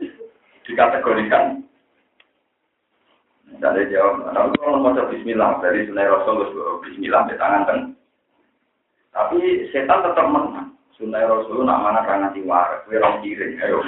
Dikategorikan 0.62 1.66
Jadi 3.58 3.90
jawab, 3.90 4.30
tapi 4.30 4.54
kalau 4.62 4.78
mau 4.78 4.94
Bismillah 4.94 5.58
dari 5.58 5.82
Sunai 5.90 6.06
Rasul, 6.06 6.46
Bismillah 6.86 7.26
di 7.26 7.34
tangan 7.34 7.66
kan. 7.66 7.78
Tapi 9.10 9.66
setan 9.74 10.06
tetap 10.06 10.26
menang. 10.30 10.78
Sunai 10.94 11.26
Rasul 11.26 11.66
nak 11.66 11.82
mana 11.82 12.06
kan 12.06 12.22
nanti 12.22 12.46
waras, 12.46 12.86
gue 12.86 13.02
orang 13.02 13.18
kiri, 13.26 13.58
ayo. 13.58 13.82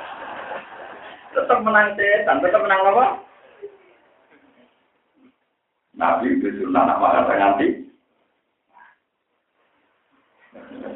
tetap 1.38 1.58
menang 1.64 1.96
setan, 1.96 2.44
tetap 2.44 2.60
menang 2.60 2.82
apa? 2.84 3.06
Nabi 5.98 6.36
itu 6.36 6.62
sunnah 6.62 6.84
nak 6.84 7.00
mana 7.00 7.24
kan 7.24 7.38
nanti. 7.40 7.68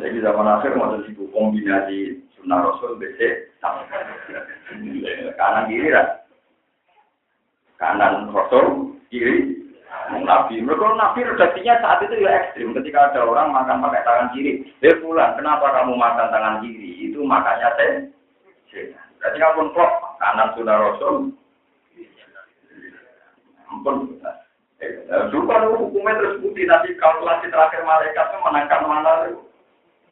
Jadi 0.02 0.18
zaman 0.20 0.46
akhir 0.46 0.74
mau 0.76 0.94
sibuk 1.06 1.32
kombinasi 1.32 2.22
sunnah 2.36 2.60
Rasul, 2.60 3.00
BC, 3.00 3.50
kanan 5.38 5.70
kiri 5.72 5.90
lah. 5.90 6.21
Kanan 7.82 8.30
Rasul, 8.30 8.94
kiri 9.10 9.58
Nabi. 10.22 10.62
Mereka 10.62 10.94
Nabi 10.94 11.26
redaksinya 11.26 11.82
saat 11.82 11.98
itu 12.06 12.22
ya 12.22 12.30
ekstrim. 12.30 12.70
Ketika 12.78 13.10
ada 13.10 13.26
orang 13.26 13.50
makan 13.50 13.82
pakai 13.82 14.06
tangan 14.06 14.30
kiri, 14.30 14.62
dia 14.78 14.94
pulang. 15.02 15.34
Kenapa 15.34 15.66
kamu 15.74 15.98
makan 15.98 16.30
tangan 16.30 16.56
kiri? 16.62 17.10
Itu 17.10 17.26
makanya 17.26 17.74
saya. 17.74 18.06
Berarti 19.18 19.38
kamu 19.42 19.74
klop 19.74 19.92
kanan 20.22 20.54
sudah 20.54 20.76
Rasul. 20.78 21.34
Ampun. 23.66 24.14
Dulu 25.30 25.44
kan 25.46 25.66
hukumnya 25.74 26.18
terus 26.18 26.38
bukti 26.38 26.62
nanti 26.66 26.94
kalkulasi 26.98 27.50
terakhir 27.50 27.82
malaikat 27.82 28.30
itu 28.30 28.38
menangkan 28.42 28.82
mana 28.86 29.12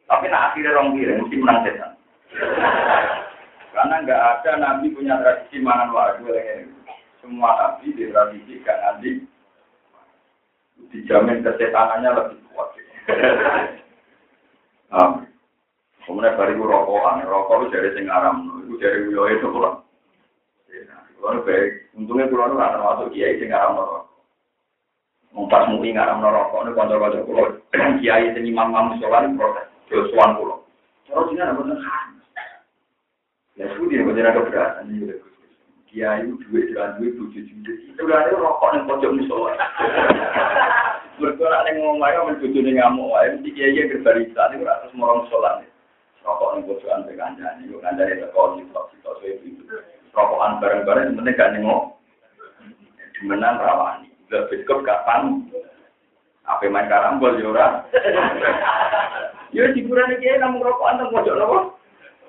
Tapi 0.07 0.27
nak 0.27 0.51
akhirnya 0.51 0.75
orang 0.75 0.95
kiri 0.95 1.13
mesti 1.23 1.35
menang 1.39 1.59
setan. 1.63 1.91
Karena 3.75 4.03
nggak 4.03 4.21
ada 4.43 4.51
nabi 4.59 4.91
punya 4.91 5.15
tradisi 5.23 5.63
mangan 5.63 5.95
wadu 5.95 6.27
Semua 7.21 7.53
nabi 7.53 7.93
di 7.93 8.09
tradisi 8.09 8.65
kan 8.65 8.77
nanti 8.81 9.09
dijamin 10.89 11.45
kesetanannya 11.45 12.09
lebih 12.17 12.37
kuat. 12.49 12.73
nah, 14.91 15.21
kemudian 16.03 16.33
baru 16.33 16.51
itu 16.57 16.63
rokokan, 16.65 17.21
rokok 17.29 17.57
itu 17.61 17.73
dari 17.77 17.89
sing 17.93 18.05
aram, 18.09 18.65
itu 18.65 18.75
dari 18.81 19.05
wilayah 19.05 19.37
itu 19.37 19.47
pulang. 19.53 19.77
Kalau 21.21 21.45
baik, 21.45 21.93
untungnya 21.93 22.25
pulau 22.33 22.49
itu 22.49 22.57
termasuk 22.57 23.07
kiai 23.13 23.37
sing 23.37 23.53
aram 23.53 23.77
rokok. 23.77 24.03
Mumpas 25.31 25.69
mui 25.69 25.93
ngaram 25.93 26.25
rokok, 26.25 26.65
ini 26.65 26.75
konco-konco 26.75 27.19
pulau, 27.29 27.45
kiai 28.01 28.33
sing 28.33 28.43
imam 28.49 28.73
imam 28.73 28.97
sholat 28.97 29.29
protes, 29.37 29.69
josuan 29.87 30.33
pulau. 30.35 30.65
Terus 31.05 31.29
ini 31.31 31.39
ada 31.45 31.53
bener 31.53 31.77
Ya 33.59 33.67
sudah, 33.77 33.99
bener 34.07 34.25
ada 34.25 34.35
keberatan 34.41 34.89
ini 34.89 35.11
kiai 35.91 36.23
duit 36.23 36.71
jalan 36.71 36.95
duit 36.97 37.13
tujuh 37.19 37.43
juta 37.43 37.71
itu 37.75 38.03
kan 38.07 38.31
rokok 38.31 38.71
yang 38.73 38.87
pojok 38.87 39.11
musola 39.11 39.53
berkurang 41.19 41.67
yang 41.67 41.75
ngomong 41.83 42.01
ayo 42.07 42.19
mencucu 42.31 42.59
nih 42.63 42.79
ngamuk 42.79 43.13
ayo 43.19 43.29
mesti 43.37 43.49
kiai 43.51 43.75
kiai 43.75 43.91
berbarista 43.91 44.41
ini 44.49 44.63
udah 44.63 44.75
terus 44.81 44.95
morong 44.95 45.27
musola 45.27 45.59
nih 45.59 45.69
rokok 46.23 46.49
yang 46.55 46.63
pojokan 46.65 47.05
peganjan 47.05 47.61
itu 47.65 47.75
kanjani 47.83 48.21
teko 48.23 48.41
di 48.55 48.63
top 48.71 48.85
di 48.93 48.97
top 49.03 49.19
itu. 49.25 49.63
Rokokan 50.11 50.59
bareng-bareng 50.59 51.15
sebenarnya 51.15 51.39
gak 51.39 51.51
nengok. 51.55 51.83
Dimenang 53.15 53.63
rawani. 53.63 54.11
Udah 54.27 54.43
biskup 54.51 54.83
kapan 54.83 55.47
apa 56.47 56.67
main 56.67 56.89
karambol 56.91 57.37
ya 57.39 57.47
ora 57.47 57.67
ya 59.55 59.71
hiburan 59.71 60.19
kiai 60.19 60.41
namun 60.41 60.59
rokokan 60.59 60.99
teng 60.99 61.13
pojok 61.15 61.37
nopo 61.37 61.57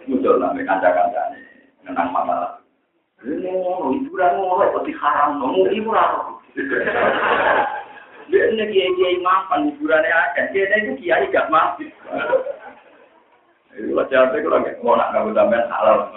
musola 0.07 0.55
mek 0.55 0.69
kanca-kancane 0.69 1.43
menang 1.83 2.13
masalah 2.15 2.62
ngono, 3.25 3.95
hiburan 3.95 4.33
ngono, 4.39 4.63
kok 4.75 4.87
diharam, 4.87 5.39
ngomong 5.39 5.71
hiburan. 5.71 6.11
Dia 8.31 8.49
ini 8.49 8.65
kiai-kiai 8.71 9.19
mapan, 9.23 9.71
hiburannya 9.71 10.11
ada. 10.11 10.43
Kiai 10.51 10.89
itu 10.89 10.93
kiai 11.03 11.31
gak 11.31 11.51
mati. 11.53 11.87
Itu 13.73 13.97
lah 13.97 14.05
capek 14.09 14.45
kalau 14.45 14.61
mau 14.85 15.01
nak 15.01 15.11
ngaku 15.17 15.31
sampean 15.33 15.71
halal. 15.73 16.13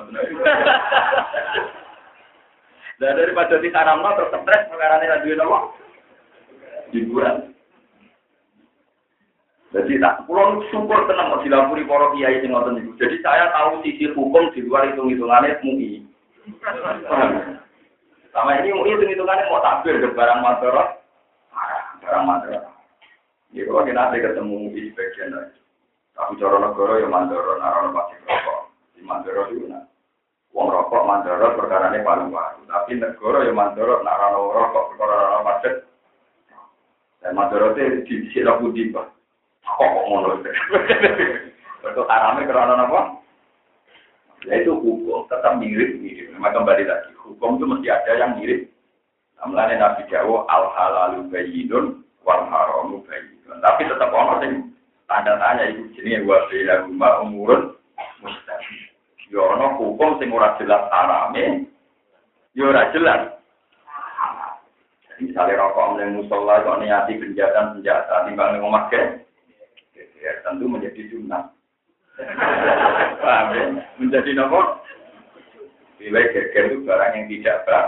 Dan 2.95 3.19
daripada 3.19 3.59
di 3.59 3.67
haram 3.75 4.03
terus 4.03 4.31
stres 4.31 4.67
perkara 4.71 5.03
ini 5.03 5.11
lagi 5.11 5.35
nopo 5.35 5.75
hiburan. 6.95 7.51
Jadi 9.75 9.99
tak 9.99 10.23
pulang 10.23 10.63
syukur 10.71 11.03
tenang 11.03 11.35
mau 11.35 11.43
dilapuri 11.43 11.83
para 11.83 12.07
kiai 12.15 12.39
sing 12.39 12.55
ngoten. 12.55 12.95
Jadi 12.95 13.19
saya 13.19 13.51
tahu 13.51 13.83
sisi 13.83 14.07
hukum 14.15 14.47
di 14.55 14.63
luar 14.63 14.87
hitung-hitungannya 14.87 15.59
mui. 15.67 15.99
Sama 18.35 18.59
ini 18.59 18.75
mau 18.75 18.83
hitung 18.83 19.07
hitungannya 19.07 19.47
mau 19.47 19.63
takbir 19.63 19.95
ke 20.03 20.11
barang 20.11 20.39
madorot, 20.43 20.89
barang 22.03 22.25
madorot. 22.27 22.63
Ya 23.55 23.63
kalau 23.63 23.87
kita 23.87 23.95
nanti 23.95 24.19
ketemu 24.19 24.57
di 24.75 24.91
bagian 24.91 25.31
lain. 25.31 25.55
Tapi 26.15 26.35
cara 26.39 26.59
negara 26.59 26.99
ya 26.99 27.07
mandorot, 27.07 27.57
narono 27.63 27.95
pasti 27.95 28.15
rokok. 28.27 28.59
Di 28.95 29.01
mandorot 29.07 29.47
itu 29.55 29.65
nah. 29.71 29.83
Uang 30.51 30.67
rokok 30.67 31.07
mandorot 31.07 31.55
perkara 31.55 31.95
ini 31.95 32.03
paling 32.03 32.35
baru. 32.35 32.61
Tapi 32.67 32.91
negara 32.99 33.47
ya 33.47 33.53
mandorot, 33.55 34.03
narono 34.03 34.51
rokok 34.51 34.83
perkara 34.91 35.13
narono 35.15 35.47
macet. 35.47 35.75
Dan 37.23 37.39
mandorot 37.39 37.79
itu 37.79 38.03
di 38.03 38.27
sini 38.35 38.51
aku 38.51 38.75
tiba. 38.75 39.07
Kok 39.63 39.87
kok 39.87 40.05
ngono 40.11 40.27
itu? 40.43 40.51
Itu 41.87 42.01
haramnya 42.11 42.47
karena 42.51 42.83
apa? 42.83 42.99
Ya 44.45 44.61
itu 44.61 44.77
hukum, 44.77 45.25
tetap 45.25 45.57
mirip-mirip. 45.57 46.29
Memang 46.37 46.53
kembali 46.53 46.85
lagi, 46.85 47.11
hukum 47.17 47.57
itu 47.57 47.65
mesti 47.65 47.87
ada 47.89 48.11
yang 48.13 48.31
mirip. 48.37 48.69
Namanya 49.41 49.75
Nabi 49.81 50.05
Jawa, 50.09 50.45
al 50.45 50.65
halalu 50.73 51.29
bayinun, 51.33 52.05
wal 52.21 52.45
haramu 52.49 53.01
bayinun. 53.05 53.57
Tapi 53.61 53.89
tetap 53.89 54.13
orang 54.13 54.41
yang 54.41 54.53
tanda 55.09 55.37
tanya 55.37 55.69
itu 55.69 55.89
jenis 55.97 56.25
wa 56.25 56.45
rumah 56.85 57.21
umurun 57.21 57.61
mustahil. 58.21 58.81
Ya 59.33 59.41
ono 59.41 59.81
hukum 59.81 60.21
sing 60.21 60.29
ora 60.29 60.53
jelas 60.61 60.85
harame, 60.93 61.65
ya 62.53 62.63
ora 62.69 62.93
jelas. 62.93 63.21
Misalnya 65.15 65.63
rokok 65.63 65.95
mulai 65.95 66.11
musola, 66.11 66.59
kalau 66.59 66.83
niati 66.83 67.15
penjatan 67.15 67.79
senjata, 67.79 68.27
timbang 68.27 68.59
ngomong 68.59 68.91
ya, 68.91 70.31
tentu 70.43 70.67
menjadi 70.67 71.07
sunnah. 71.07 71.54
Paham 73.23 73.47
ya? 73.51 73.63
Menjadi 73.99 74.31
nomor 74.35 74.79
nilai 75.99 76.31
geger 76.31 76.71
itu 76.71 76.85
barang 76.87 77.11
yang 77.15 77.25
tidak 77.31 77.57
berat. 77.67 77.87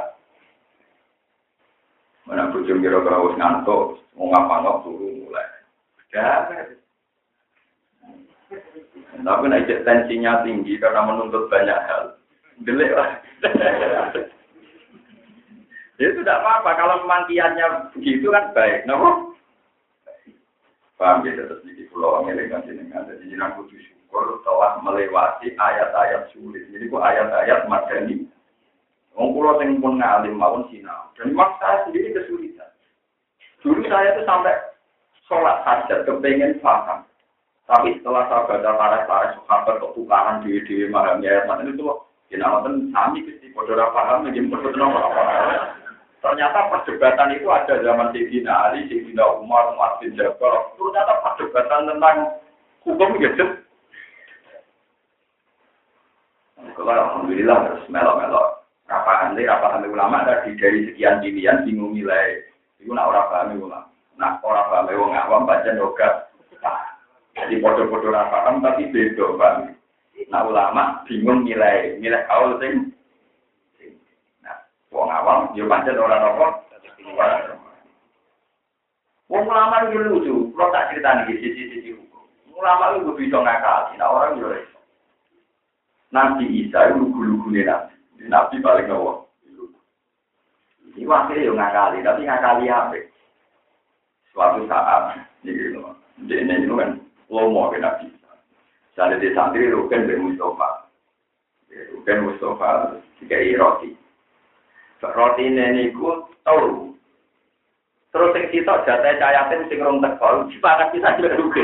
Mana 2.28 2.52
bujung 2.52 2.84
kira-kira 2.84 3.16
harus 3.16 3.40
ngantuk, 3.40 4.04
mau 4.20 4.28
ngapa 4.28 4.56
nggak 4.60 4.80
turun 4.84 5.14
mulai. 5.24 5.48
Udah. 5.96 6.36
Tapi 9.18 9.46
naik 9.48 9.72
tensinya 9.88 10.44
tinggi 10.44 10.76
karena 10.76 11.08
menuntut 11.08 11.48
banyak 11.48 11.80
hal. 11.88 12.20
Delik 12.64 12.92
lah. 12.92 13.10
Ya 15.98 16.14
itu 16.14 16.22
tidak 16.22 16.46
apa-apa. 16.46 16.78
Kalau 16.78 16.96
memang 17.02 17.26
kiannya 17.26 17.90
begitu 17.90 18.30
kan 18.30 18.54
baik. 18.54 18.86
Nopo? 18.86 19.34
Paham 20.94 21.26
ya, 21.26 21.34
terus 21.34 21.66
di 21.66 21.90
pulau 21.90 22.22
Amerika 22.22 22.62
sini. 22.70 22.86
Jadi 22.86 23.34
jenang 23.34 23.58
kudu 23.58 23.74
syukur 24.08 24.40
telah 24.48 24.80
melewati 24.80 25.52
ayat-ayat 25.60 26.32
sulit. 26.32 26.64
Jadi 26.72 26.88
kok 26.88 27.04
ayat-ayat 27.04 27.68
madani. 27.68 28.24
Wong 29.20 29.36
kula 29.36 29.60
sing 29.60 29.84
pun 29.84 30.00
ngalim 30.00 30.40
mawon 30.40 30.64
sinau. 30.72 31.12
Dan 31.20 31.36
mak 31.36 31.60
saya 31.60 31.84
sendiri 31.84 32.16
kesulitan. 32.16 32.72
Dulu 33.60 33.84
saya 33.92 34.16
itu 34.16 34.24
sampai 34.24 34.56
sholat 35.28 35.60
hajat 35.68 36.08
kepengen 36.08 36.56
paham. 36.64 37.04
Tapi 37.68 38.00
setelah 38.00 38.32
saya 38.32 38.48
baca 38.48 38.72
para-para 38.80 39.28
sahabat 39.44 39.76
ketukaran 39.84 40.40
di 40.48 40.64
di 40.64 40.88
mahami 40.88 41.28
ayat 41.28 41.52
mana 41.52 41.68
itu, 41.68 41.84
ya 42.32 42.48
sami 42.96 43.28
kesti 43.28 43.52
kodora 43.52 43.92
paham, 43.92 44.24
Ternyata 46.18 46.60
perdebatan 46.74 47.36
itu 47.36 47.48
ada 47.52 47.78
zaman 47.84 48.10
Sayyidina 48.16 48.52
Ali, 48.52 48.90
Sayyidina 48.90 49.38
Umar, 49.38 49.76
Umar 49.76 50.00
bin 50.00 50.16
Jabal. 50.16 50.74
Ternyata 50.80 51.14
perdebatan 51.24 51.82
tentang 51.92 52.18
hukum 52.88 53.20
gitu. 53.22 53.67
Kalau 56.58 56.94
alhamdulillah 56.94 57.86
melo-melo. 57.90 58.66
Apa 58.88 59.30
nanti 59.30 59.44
apa 59.44 59.78
nanti 59.78 59.92
ulama 59.92 60.24
tadi 60.24 60.56
dari 60.56 60.88
sekian 60.90 61.20
pilihan 61.20 61.68
bingung 61.68 61.94
nilai. 61.94 62.40
Itu 62.80 62.96
nak 62.96 63.12
orang 63.12 63.28
paham 63.30 63.60
ulama. 63.60 63.90
Nak 64.16 64.40
orang 64.42 64.68
paham 64.72 64.90
wong 64.96 65.12
awam 65.14 65.44
baca 65.46 65.70
yoga. 65.76 66.10
Jadi 67.38 67.62
bodoh-bodoh 67.62 68.10
paham 68.10 68.64
tapi 68.64 68.90
beda 68.90 69.26
bang. 69.38 69.78
Nah 70.32 70.42
ulama 70.48 71.04
bingung 71.06 71.46
nilai, 71.46 72.00
nilai 72.02 72.26
kau 72.26 72.58
sing. 72.58 72.96
Nah, 74.42 74.58
wong 74.90 75.12
awam 75.12 75.52
dia 75.54 75.68
baca 75.68 75.92
orang 75.94 76.26
apa? 76.34 76.48
Wong 79.28 79.44
ulama 79.44 79.84
itu 79.92 80.00
lucu, 80.08 80.36
kalau 80.56 80.72
tak 80.72 80.96
cerita 80.96 81.28
nih 81.28 81.36
sisi-sisi 81.36 81.92
hukum. 81.92 82.24
Ulama 82.56 82.96
itu 82.96 83.12
bisa 83.20 83.44
ngakali, 83.44 84.00
nah 84.00 84.08
orang 84.08 84.40
juga 84.40 84.64
Nabi 86.12 86.46
Isa 86.64 86.88
itu 86.88 87.04
lugu-lugu 87.04 87.52
Nabi. 87.52 87.96
Nabi 88.28 88.56
paling 88.64 88.88
ngawak. 88.88 89.28
Ini 90.98 91.06
wakilnya 91.06 91.46
yang 91.46 91.58
ngakali, 91.62 91.98
tapi 92.02 92.22
ngakali 92.26 92.66
apa? 92.74 92.98
Suatu 94.34 94.66
saat, 94.66 95.22
ini 95.46 95.54
gitu. 95.54 95.86
Ini 96.26 96.66
itu 96.66 96.74
kan, 96.74 96.98
lomo 97.30 97.70
ke 97.70 97.78
Nabi 97.78 98.10
Isa. 98.10 98.34
Jadi 98.98 99.22
di 99.22 99.30
santri 99.38 99.70
Ruken 99.70 100.10
bin 100.10 100.26
Mustafa. 100.26 100.90
Ruken 101.94 102.26
Mustafa, 102.26 102.98
tiga 103.22 103.38
roti. 103.62 103.94
Roti 105.06 105.44
ini 105.46 105.94
ku 105.94 106.26
tahu. 106.42 106.98
Terus 108.10 108.34
yang 108.34 108.50
kita 108.50 108.74
jatah 108.88 109.14
cayatin 109.22 109.70
sing 109.70 109.84
rong 109.86 110.02
teko, 110.02 110.50
sepakat 110.50 110.90
bisa 110.98 111.14
juga. 111.22 111.62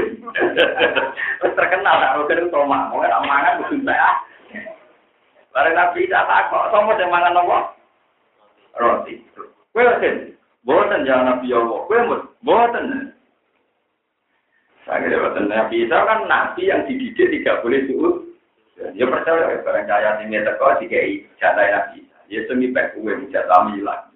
Terus 1.41 1.55
terkenal, 1.57 2.21
Ruken 2.21 2.45
itu 2.45 2.53
toma. 2.53 2.93
Mau 2.93 3.01
nggak 3.01 3.23
mangan, 3.25 3.65
kudu 3.65 3.81
saya. 3.81 4.13
Bareng 5.53 5.77
Nabi 5.77 6.09
Isa 6.09 6.25
takut, 6.25 6.65
sama 6.73 6.97
yang 6.97 7.13
mangan 7.13 7.37
apa? 7.37 7.57
Roti. 8.73 9.21
Kue 9.69 9.85
Ruken, 9.85 10.33
boten 10.65 11.05
jangan 11.05 11.37
Nabi 11.37 11.53
Allah. 11.53 11.79
Kue 11.85 11.99
mut, 12.09 12.21
boten. 12.41 13.13
Saya 14.81 15.05
kira 15.05 15.21
boten 15.21 15.53
Nabi 15.53 15.85
Isa 15.85 15.97
kan 16.09 16.25
Nabi 16.25 16.73
yang 16.73 16.89
dididik 16.89 17.45
tidak 17.45 17.61
boleh 17.61 17.85
suut. 17.85 18.15
Ya 18.97 19.05
percaya, 19.05 19.61
barang 19.61 19.85
kaya 19.85 20.25
ini 20.25 20.41
teko, 20.41 20.81
dikai 20.81 21.21
jatah 21.37 21.61
Nabi 21.69 22.01
Isa. 22.01 22.17
Ya 22.33 22.41
semi 22.49 22.73
pek 22.73 22.97
kue, 22.97 23.13
jatah 23.29 23.69
milah. 23.69 24.09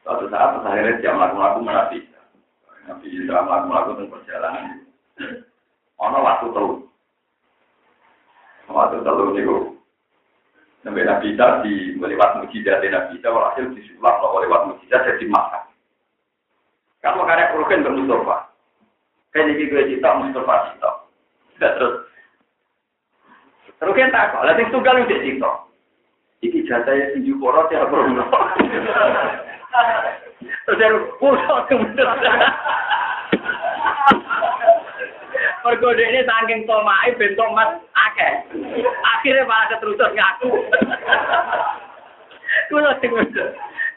Suatu 0.00 0.32
saat 0.32 0.64
akhirnya 0.64 0.96
dia 0.96 1.12
melakukan 1.12 1.60
menabi. 1.60 2.08
Nabi 2.88 3.06
Isa 3.12 3.36
melakukan 3.44 4.08
perjalanan. 4.08 4.80
Ono 6.00 6.18
waktu 6.24 6.48
terus. 6.56 6.89
Waktu 8.70 9.02
terus 9.02 9.34
itu. 9.34 9.56
Nabi 10.80 11.04
Nabi 11.04 11.36
Isa 11.36 11.60
di 11.60 11.92
melewat 12.00 12.40
mujizat 12.40 12.80
Nabi 12.80 13.20
Isa, 13.20 13.28
walhasil 13.28 13.68
disulap 13.76 14.24
lewat 14.24 14.72
mujizat 14.72 15.04
jadi 15.04 15.26
makan. 15.28 15.68
Kamu 17.04 17.28
karek 17.28 17.52
rugen 17.56 17.84
ke 17.84 17.90
Mustafa. 17.92 18.48
Kayak 19.32 19.46
jadi 19.52 19.64
gue 19.68 19.88
cita 19.92 20.08
Mustafa 20.16 20.54
cita. 20.72 20.90
Tidak 21.56 21.72
terus. 21.76 21.94
Rugen 23.80 24.12
tak 24.12 24.32
kok, 24.32 24.44
lalu 24.44 24.72
tunggal 24.72 25.04
udah 25.04 25.20
cita. 25.20 25.50
Iki 26.40 26.64
jatahnya 26.64 27.12
sinju 27.12 27.36
korot 27.36 27.68
ya 27.68 27.84
bro. 27.84 28.00
Terus 30.64 30.78
dia 30.80 30.88
pusat 31.20 31.62
kemudian. 31.68 32.16
Pergode 35.60 36.00
ini 36.00 36.24
saking 36.24 36.64
tomai 36.64 37.12
ben 37.20 37.36
tomat 37.36 37.84
akeh. 38.10 38.32
Akhirnya 38.84 39.46
malah 39.46 39.66
keterusan 39.70 40.10
ngaku. 40.18 40.50
Kulo 42.70 42.90
sing 42.98 43.10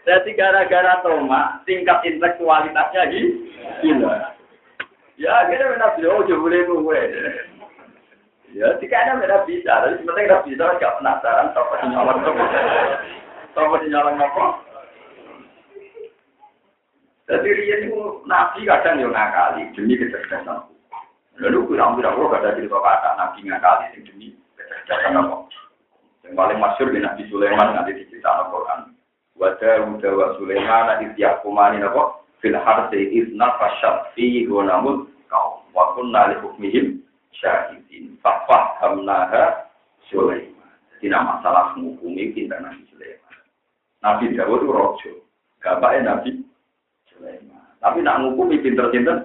Jadi 0.03 0.35
gara-gara 0.35 0.99
toma, 0.99 1.63
tingkat 1.63 2.03
intelektualitasnya 2.03 3.07
gila. 3.79 4.35
Ya 5.15 5.31
akhirnya 5.47 5.79
nabi 5.79 6.03
oh 6.05 6.27
boleh 6.27 6.61
gue. 6.67 7.01
Ya, 8.53 8.69
jika 8.77 8.93
ada 8.93 9.17
tidak 9.17 9.49
bisa, 9.49 9.81
tapi 9.81 9.97
sebenarnya 9.97 10.29
tidak 10.29 10.45
bisa, 10.45 10.65
nggak 10.77 10.95
penasaran, 11.01 11.49
apa 11.57 11.73
sih 11.81 11.87
nyolong 11.89 12.21
apa 12.21 13.75
sih 13.81 13.89
nyolong 13.89 14.17
apa? 14.21 14.45
Jadi 17.23 17.49
dia 17.49 17.77
itu 17.87 17.97
nabi 18.29 18.61
kadang 18.67 19.01
yang 19.01 19.15
ngakali 19.15 19.73
demi 19.73 19.97
kecerdasan. 19.97 20.72
Lalu 21.41 21.65
kurang-kurang 21.65 22.13
kok 22.13 22.37
ada 22.37 22.53
cerita 22.53 22.77
kata 22.77 23.09
nabi 23.17 23.39
ngakali 23.49 23.85
sing 23.97 24.01
demi 24.05 24.27
kecerdasan 24.53 25.17
apa? 25.17 25.49
Yang 26.23 26.33
paling 26.39 26.59
masyur 26.61 26.87
di 26.93 26.99
Nabi 27.01 27.23
Sulaiman 27.27 27.73
nanti 27.73 27.91
diceritakan 27.97 28.47
Al-Quran. 28.47 28.79
Wada 29.33 29.71
uda 29.89 30.09
wa 30.13 30.27
Sulaiman 30.37 30.83
nanti 30.87 31.05
tiap 31.17 31.41
kumani 31.41 31.81
apa? 31.81 32.21
Fil 32.39 32.55
harsi 32.55 32.99
izna 33.11 33.57
fasyad 33.59 34.13
fi 34.13 34.45
gonamut 34.45 35.09
kaum. 35.27 35.65
Wa 35.73 35.97
kunna 35.97 36.31
li 36.31 36.35
hukmihim 36.39 37.01
syahidin. 37.35 38.15
Fafah 38.21 38.79
hamnaha 38.79 39.67
Sulaiman. 40.07 40.71
Jadi 40.95 41.11
nama 41.11 41.41
masalah 41.41 41.75
menghukumi 41.75 42.31
pintar 42.31 42.63
Nabi 42.63 42.87
Sulaiman. 42.93 43.35
Nabi 43.99 44.23
Dawud 44.37 44.63
itu 44.63 44.71
rojo. 44.71 45.13
Gapaknya 45.59 46.15
Nabi 46.15 46.39
Sulaiman. 47.11 47.67
Tapi 47.83 47.99
nak 47.99 48.21
menghukumi 48.23 48.63
pinter-pinter. 48.63 49.22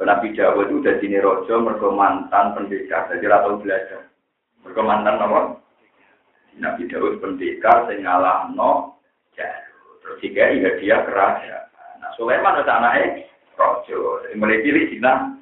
Nabi 0.00 0.32
Dawud 0.32 0.72
itu 0.72 0.80
udah 0.80 0.94
sini 0.96 1.18
rojo 1.20 1.54
mergo 1.60 1.92
mantan 1.92 2.56
pendekar. 2.56 3.12
Jadi 3.12 3.28
atau 3.28 3.60
belajar. 3.60 4.08
Mergo 4.64 4.80
mantan 4.80 5.20
apa? 5.20 5.40
Nabi 6.56 6.88
Dawud 6.88 7.20
pendekar 7.20 7.84
sing 7.88 8.08
ngalahno 8.08 8.96
Jarut. 9.36 9.96
Terus 10.00 10.20
jika 10.24 10.44
iya 10.56 10.70
dia 10.80 10.96
kerajaan. 11.04 11.68
Nah 12.00 12.10
Sulaiman 12.16 12.64
itu 12.64 12.72
anaknya 12.72 13.06
rojo. 13.60 14.24
Mulai 14.34 14.64
pilih 14.64 14.88
Cina 14.88 15.36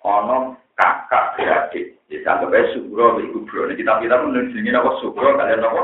ono 0.00 0.56
kakak 0.78 1.36
beradik. 1.36 2.00
Jadi 2.10 2.26
anggap 2.26 2.50
aja 2.50 2.74
subro, 2.74 3.22
ibu 3.22 3.46
bro. 3.46 3.70
Nah, 3.70 3.76
kita 3.78 4.02
kita 4.02 4.16
menunjukkan 4.18 4.78
apa 4.82 4.90
subro, 4.98 5.38
kalian 5.38 5.62
apa? 5.62 5.82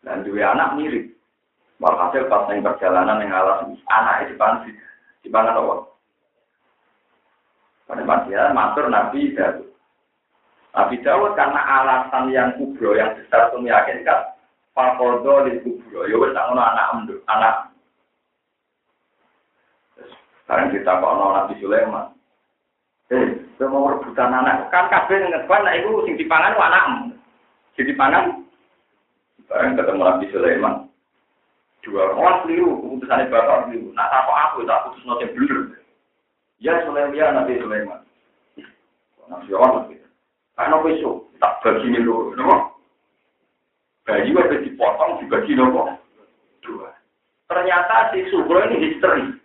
Dan 0.00 0.24
dua 0.24 0.56
anak 0.56 0.80
mirip. 0.80 1.17
Walhasil 1.78 2.26
pas 2.26 2.50
yang 2.50 2.66
perjalanan 2.66 3.22
yang 3.22 3.30
alas 3.30 3.62
anak 3.86 4.26
itu 4.26 4.34
pansi, 4.34 4.74
di 5.22 5.30
mana 5.30 5.54
apa? 5.54 5.86
Pada 7.86 8.02
manusia 8.02 8.50
matur 8.50 8.90
Nabi 8.90 9.30
Dawud. 9.32 9.70
Nabi 10.74 10.96
Dawud 11.06 11.32
karena 11.38 11.60
alasan 11.62 12.34
yang 12.34 12.58
kubro 12.58 12.98
yang 12.98 13.14
besar 13.14 13.48
itu 13.48 13.62
meyakinkan 13.62 14.34
Fakodo 14.74 15.46
di 15.46 15.62
kubro, 15.62 16.02
ya 16.10 16.18
wes 16.18 16.34
anak 16.34 16.98
anak 17.30 17.68
sekarang 20.48 20.72
kita 20.72 20.96
kok 20.96 21.12
Nabi 21.12 21.54
Sulaiman. 21.60 22.08
Eh, 23.12 23.36
saya 23.60 23.68
mau 23.68 23.92
rebutan 23.92 24.32
anak. 24.32 24.72
Kan 24.72 24.88
kabeh 24.88 25.20
ngeban 25.28 25.60
nah 25.60 25.76
itu 25.76 26.08
sing 26.08 26.16
dipangan 26.16 26.56
anakmu. 26.56 27.12
Sing 27.76 27.84
dipangan 27.84 28.48
bareng 29.44 29.76
ketemu 29.76 30.02
Nabi 30.08 30.26
Sulaiman. 30.32 30.87
Dua 31.88 32.12
orang 32.12 32.44
keliru, 32.44 32.84
keputusannya 32.84 33.32
bapak 33.32 33.72
keliru. 33.72 33.96
Nah, 33.96 34.04
apa 34.12 34.32
aku, 34.52 34.68
tak 34.68 34.92
putus 34.92 35.08
nasi 35.08 35.26
blur. 35.32 35.72
Ya 36.60 36.84
Sulaiman, 36.84 37.16
ya 37.16 37.32
Nabi 37.32 37.56
Sulaiman. 37.56 38.04
Nabi 39.24 39.48
Sulaiman, 39.48 39.88
karena 40.58 40.82
besok 40.82 41.30
tak 41.38 41.62
bagi 41.62 41.86
ini 41.86 42.02
no? 42.02 42.74
Bayi 44.02 44.34
wajib 44.34 44.66
dipotong 44.66 45.22
dibagi 45.22 45.54
nopo 45.54 45.86
dua. 46.66 46.90
Ternyata 47.46 48.10
si 48.10 48.26
Subro 48.34 48.66
ini 48.66 48.90
histeri 48.90 49.38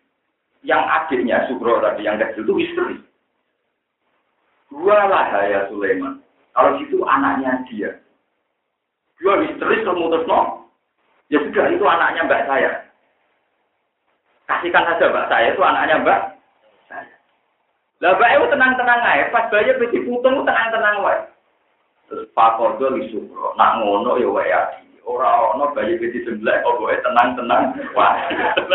yang 0.66 0.82
adiknya 0.82 1.46
Sugro 1.46 1.78
tadi 1.86 2.10
yang 2.10 2.18
kecil 2.18 2.50
itu 2.50 2.54
istri. 2.66 2.96
Dua 4.74 5.06
lah 5.06 5.30
ya 5.46 5.70
Sulaiman. 5.70 6.18
Kalau 6.58 6.82
itu 6.82 7.06
anaknya 7.06 7.62
dia. 7.70 7.94
Dua 9.22 9.46
istri 9.46 9.86
memutus 9.86 10.26
no. 10.26 10.63
Ya 11.34 11.42
sudah 11.42 11.66
itu 11.74 11.82
anaknya 11.82 12.30
mbak 12.30 12.46
saya. 12.46 12.72
Kasihkan 14.46 14.86
saja 14.86 15.10
mbak 15.10 15.30
saya 15.34 15.50
itu 15.50 15.62
anaknya 15.66 15.96
mbak. 16.06 16.20
Lah 18.06 18.12
mbak 18.14 18.32
itu 18.38 18.46
tenang-tenang 18.54 19.02
aja. 19.02 19.34
Pas 19.34 19.50
bayi 19.50 19.74
beti 19.82 20.06
putung 20.06 20.46
tenang-tenang 20.46 21.02
wae. 21.02 21.18
Terus 22.06 22.30
Pak 22.38 22.62
Kordo 22.62 22.94
di 22.94 23.10
Sugro. 23.10 23.58
Nak 23.58 23.82
ngono 23.82 24.22
ya 24.22 24.30
wae 24.30 24.62
Orang 25.04 25.58
ono 25.58 25.66
bayi 25.74 25.98
beti 25.98 26.22
sebelah, 26.22 26.62
oh 26.64 26.86
tenang-tenang. 26.88 27.76
Wah, 27.98 28.16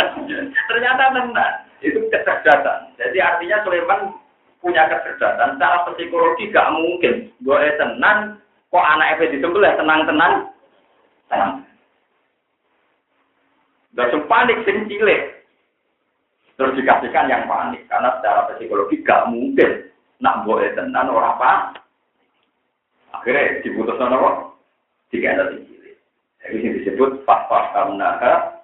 ternyata 0.68 1.14
tenang 1.14 1.54
itu 1.80 2.02
kecerdasan. 2.10 2.90
Jadi 2.98 3.16
artinya 3.22 3.62
Sulaiman 3.62 4.12
punya 4.58 4.90
kecerdasan. 4.90 5.56
Secara 5.56 5.86
psikologi 5.94 6.50
gak 6.50 6.74
mungkin. 6.74 7.30
Gue 7.46 7.70
tenang, 7.78 8.36
kok 8.68 8.82
anak 8.82 9.16
Eve 9.16 9.38
disembelih 9.38 9.72
tenang-tenang, 9.78 10.50
tenang. 11.30 11.67
Gak 13.98 14.14
panik 14.30 14.62
sing 14.62 14.86
cilik. 14.86 15.42
Terus 16.54 16.78
dikasihkan 16.78 17.26
yang 17.26 17.50
panik 17.50 17.82
karena 17.90 18.14
secara 18.18 18.46
psikologi 18.54 19.02
gak 19.02 19.26
mungkin 19.26 19.90
nak 20.22 20.46
boleh 20.46 20.70
tenan 20.78 21.10
orang 21.10 21.34
apa. 21.34 21.52
Akhirnya 23.10 23.58
diputus 23.66 23.98
apa? 23.98 24.54
Tiga 25.10 25.34
ada 25.34 25.50
cilik. 25.50 25.98
Jadi 26.46 26.54
ini 26.62 26.68
disebut 26.78 27.26
fahfah 27.26 27.74
kamnaha 27.74 28.62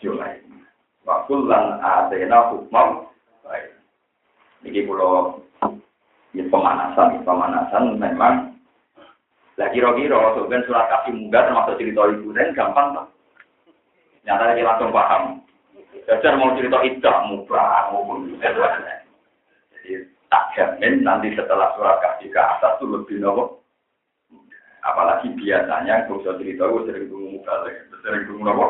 Sulaiman. 0.00 0.64
Wakulan 1.04 1.76
atena 1.84 2.48
hukmam 2.48 3.12
baik. 3.44 3.76
Ini 4.64 4.88
pulau 4.88 5.44
ini 6.32 6.48
pemanasan, 6.48 7.20
pemanasan 7.28 8.00
memang 8.00 8.56
lagi 9.60 9.78
kira-kira 9.78 10.32
sebenarnya 10.32 10.64
surat 10.64 10.88
kaki 10.88 11.10
muda 11.12 11.44
termasuk 11.44 11.76
cerita 11.76 12.08
ibu 12.08 12.32
dan 12.32 12.56
gampang 12.56 12.88
lah. 12.96 13.06
Nyata 14.22 14.54
lagi 14.54 14.62
langsung 14.62 14.94
paham. 14.94 15.42
Jajar 16.06 16.34
mau 16.38 16.54
cerita 16.54 16.82
idah 16.82 17.16
mubah 17.30 17.90
maupun 17.94 18.38
Jadi 18.38 19.90
tak 20.30 20.44
jamin 20.54 21.02
nanti 21.02 21.34
setelah 21.34 21.74
surat 21.74 21.98
kasih 22.02 22.30
ke 22.30 22.40
atas 22.40 22.78
itu 22.78 22.86
lebih 22.90 23.18
nopo. 23.18 23.62
Apalagi 24.82 25.30
biasanya 25.38 26.10
gue 26.10 26.18
bisa 26.22 26.34
cerita 26.38 26.66
gue 26.66 26.86
sering 26.90 27.06
tunggu 27.06 27.28
muka 27.38 27.54
sering 28.02 28.22
tunggu 28.26 28.42
nopo. 28.46 28.66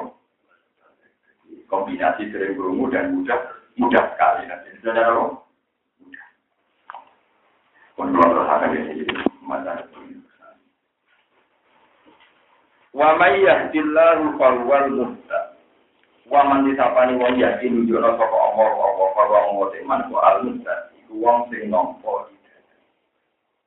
Kombinasi 1.68 2.32
sering 2.32 2.56
tunggu 2.56 2.88
dan 2.92 3.16
mudah 3.16 3.38
mudah 3.76 4.04
sekali 4.12 4.48
nanti. 4.48 4.68
Sudah 4.80 5.04
nopo. 5.08 5.24
Kalau 7.92 8.28
terus 8.28 8.48
akan 8.50 8.72
jadi 8.72 9.04
masalah 9.46 9.86
Wa 12.92 13.16
may 13.16 13.40
yahdillahu 13.40 14.36
fawwal 14.36 14.88
muhtad. 14.92 15.31
Wa 16.32 16.48
man 16.48 16.64
disapani 16.64 17.20
wong 17.20 17.36
yakin 17.36 17.84
nunjukna 17.84 18.16
sapa 18.16 18.36
Allah 18.40 18.72
apa 18.72 19.04
apa 19.04 19.38
wong 19.52 19.68
teman 19.68 20.00
ku 20.08 20.16
al 20.16 20.40
muhtad. 20.40 20.88
Iku 21.04 21.20
wong 21.20 21.44
sing 21.52 21.68
nampa 21.68 22.24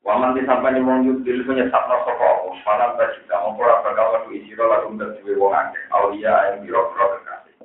Wa 0.01 0.17
man 0.17 0.33
disapani 0.33 0.81
wong 0.81 1.05
yudil 1.05 1.45
menyesatna 1.45 1.93
sapa 2.01 2.25
Allah. 2.25 2.57
Para 2.65 2.97
bajika 2.97 3.37
mongko 3.45 3.61
ora 3.61 3.85
bakal 3.85 4.05
metu 4.17 4.29
isira 4.41 4.65
lalu 4.65 4.97
dadi 4.97 5.37
wong 5.37 5.53
akeh. 5.53 5.83
Aulia 5.93 6.33
ing 6.57 6.65
biro-biro 6.65 7.05
kekasih. 7.21 7.55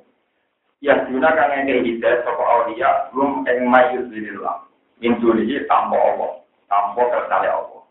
Ya 0.85 0.93
dina 1.09 1.33
kang 1.33 1.49
ngene 1.49 1.81
hidayah 1.81 2.21
sapa 2.21 2.43
aulia 2.45 3.09
rum 3.09 3.41
ing 3.49 3.65
mayuzilillah. 3.73 4.69
Min 5.01 5.17
dunihi 5.17 5.65
tanpa 5.65 5.97
Allah, 5.97 6.45
tanpa 6.69 7.01
kersane 7.09 7.49
Allah. 7.49 7.81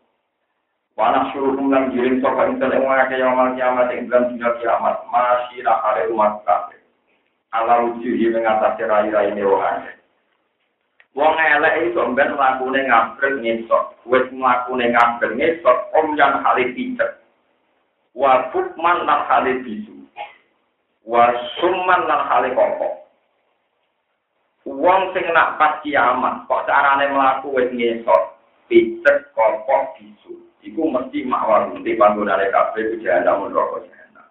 Wanak 0.95 1.35
suruh 1.35 1.59
lan 1.59 1.91
giring 1.91 2.23
sopa 2.23 2.47
intel 2.47 2.71
yang 2.71 2.87
ngake 2.87 3.19
yang 3.19 3.35
mal 3.35 3.51
kiamat 3.59 3.91
yang 3.91 4.07
dalam 4.07 4.31
dunia 4.31 4.51
kiamat 4.63 4.97
masih 5.11 5.59
nakale 5.67 6.07
umat 6.15 6.39
kafir. 6.47 6.80
Ala 7.51 7.83
ujuhi 7.83 8.31
mengatasi 8.31 8.87
rai-rai 8.87 9.35
ini 9.35 9.43
wong 11.11 11.35
elek 11.37 11.91
itu 11.91 12.01
ben 12.15 12.39
mlakune 12.39 12.81
ngabrek 12.87 13.43
ngesot. 13.43 13.99
Wis 14.07 14.27
mlakune 14.31 14.87
ngabrek 14.95 15.35
ngesot 15.35 15.79
om 15.99 16.15
yang 16.15 16.39
hale 16.47 16.71
picet. 16.73 17.19
Wa 18.15 18.51
bukman 18.55 19.07
lan 19.07 19.21
hale 19.27 19.59
bisu. 19.67 20.07
Wa 21.03 21.35
summan 21.59 22.07
lan 22.07 22.23
hale 22.31 22.55
kongkong. 22.55 22.97
Wong 24.71 25.11
sing 25.17 25.27
nak 25.35 25.59
pas 25.59 25.83
kiamat 25.83 26.47
kok 26.47 26.65
carane 26.71 27.11
mlaku 27.11 27.59
wis 27.59 27.69
ngesot, 27.75 28.39
picet, 28.71 29.35
kongkong, 29.35 29.99
bisu. 29.99 30.39
iku 30.61 30.85
mesti 30.93 31.25
makwar 31.25 31.73
di 31.81 31.97
panggonane 31.97 32.53
kabeh 32.53 32.93
ku 32.93 32.95
jahanam 33.01 33.49
neraka 33.49 33.89
jahanam. 33.89 34.29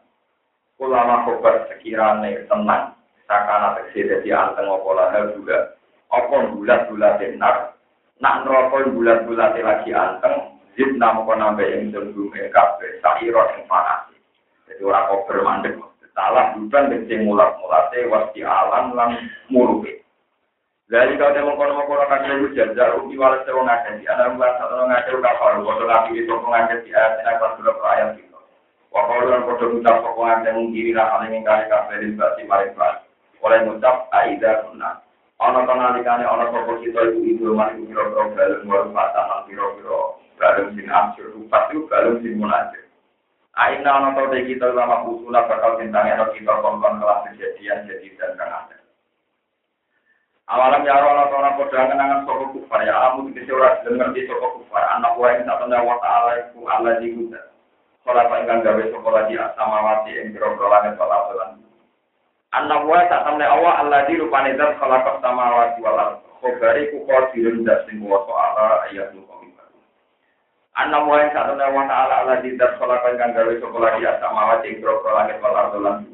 Ulama 0.77 1.25
kobar 1.25 1.65
sekirane 1.67 2.45
tenang, 2.45 2.93
sakana 3.29 3.77
tekse 3.77 4.09
dadi 4.09 4.33
anteng 4.33 4.65
apa 4.65 4.89
lahir 4.97 5.37
juga. 5.37 5.77
Apa 6.09 6.49
bulat-bulat 6.57 7.21
benar, 7.21 7.77
nak 8.17 8.41
neraka 8.41 8.89
bulat-bulat 8.89 9.53
lagi 9.53 9.93
anteng, 9.93 10.57
zid 10.73 10.97
nama 10.97 11.21
kau 11.21 11.37
nambah 11.37 11.61
yang 11.61 11.93
cenderung 11.93 12.33
kabeh, 12.33 12.97
sairo 13.05 13.45
yang 13.53 13.61
panas. 13.69 14.09
Jadi 14.65 14.81
orang 14.81 15.05
kobar 15.13 15.37
mandek, 15.45 15.77
salah 16.17 16.57
bukan 16.57 16.89
dengan 16.89 17.29
mulat-mulatnya, 17.29 18.09
wasti 18.09 18.41
alam 18.41 18.97
lang 18.97 19.11
murupi. 19.53 20.01
Dari 20.89 21.21
kau 21.21 21.29
temu 21.29 21.53
kono 21.53 21.85
kono 21.85 22.09
kakek 22.09 22.41
lu 22.41 22.49
jajar 22.57 22.97
umi 22.97 23.13
walau 23.13 23.37
sewa 23.45 23.61
ngakeh 23.61 24.01
di 24.01 24.09
anak 24.09 24.33
bulan 24.33 24.57
satu 24.57 24.89
ngakeh 24.89 25.21
kapal 25.21 25.61
waktu 25.61 25.85
lagi 25.85 26.11
itu 26.17 26.33
ngakeh 26.33 26.81
di 26.81 26.89
ayat 26.97 27.21
ini 27.21 27.29
akan 27.29 27.51
sudah 27.61 27.73
perayaan 27.77 28.17
gitu. 28.17 28.37
Wakau 28.89 29.21
dengan 29.21 29.45
kode 29.45 29.65
ngucap 29.69 30.01
sokong 30.01 30.25
ngakeh 30.25 30.49
mengkiri 30.49 30.91
lah 30.97 31.13
paling 31.13 31.37
ingkari 31.37 31.69
kabeh 31.69 31.95
di 32.01 32.17
basi 32.17 32.41
maring. 32.49 32.73
Oleh 33.39 33.59
ngucap 33.63 34.11
aida 34.11 34.67
sunnah. 34.67 34.99
Ono 35.39 35.63
to 35.63 35.73
nalikane 35.73 36.27
ono 36.27 36.51
sapa 36.51 36.73
kita 36.83 36.99
iku 36.99 37.19
ibu 37.23 37.55
mari 37.55 37.79
pira-pira 37.87 38.27
balung 38.35 38.67
waru 38.67 38.91
patahan 38.91 39.47
pira-pira 39.47 39.99
balung 40.35 40.69
sing 40.75 40.87
asyur 40.91 41.31
rupat 41.31 41.71
iku 41.71 41.87
balung 41.87 42.19
sing 42.19 42.35
munajat. 42.35 42.83
Aina 43.55 44.03
ono 44.03 44.19
to 44.19 44.35
kita 44.35 44.75
lama 44.75 45.07
usula 45.07 45.47
bakal 45.47 45.79
tentang 45.79 46.11
kita 46.35 46.53
kon-kon 46.59 46.99
kelas 46.99 47.23
kejadian 47.31 47.87
jadi 47.87 48.07
dan 48.19 48.35
kang 48.35 48.51
ada. 48.51 48.79
Awalam 50.49 50.81
ya 50.81 50.97
Allah 50.97 51.29
orang 51.29 51.61
podo 51.61 51.77
kenangan 51.77 52.25
soko 52.25 52.57
kufar 52.57 52.81
ya 52.81 52.97
alamu 52.97 53.29
dikisi 53.29 53.53
ora 53.53 53.85
ngerti 53.85 54.25
soko 54.25 54.57
kufar 54.57 54.81
anak 54.97 55.13
wa 55.13 55.29
ing 55.29 55.45
satuna 55.45 55.77
wa 55.77 56.01
ta'ala 56.01 56.31
iku 56.41 56.65
Allah 56.65 56.97
di 56.97 57.13
kuda. 57.13 57.41
Kala 58.01 58.25
ingkang 58.25 58.65
gawe 58.65 58.83
soko 58.89 59.09
lagi 59.13 59.37
asamawati 59.37 60.09
ing 60.09 60.33
biro-biro 60.33 60.73
langit 60.73 60.97
wal 60.97 61.13
ardolan. 61.13 61.68
Anak 62.49 62.81
wa 62.89 63.05
sak 63.05 63.29
temne 63.29 63.45
Allah 63.45 63.73
Allah 63.85 63.99
di 64.09 64.17
rupane 64.17 64.57
zat 64.57 64.81
khalaqas 64.81 65.21
samawati 65.21 65.77
wal 65.85 66.01
ardh. 66.01 66.25
Khobari 66.41 66.89
ku 66.89 67.05
qadirun 67.05 67.61
dat 67.61 67.85
sing 67.85 68.01
wa 68.01 68.25
ta'ala 68.25 68.89
ayat 68.89 69.13
lu 69.13 69.21
Anak 70.79 71.03
wa 71.05 71.21
ing 71.21 71.29
satuna 71.29 71.69
wa 71.69 71.85
ta'ala 71.85 72.13
Allah 72.25 72.37
di 72.41 72.57
zat 72.57 72.81
khalaqas 72.81 73.13
ingkang 73.13 73.37
gawe 73.37 73.53
soko 73.61 73.77
lagi 73.77 74.01
asamawati 74.01 74.65
ing 74.65 74.81
biro-biro 74.81 75.11
langit 75.13 75.37
wal 75.45 75.61
ardolan. 75.61 76.09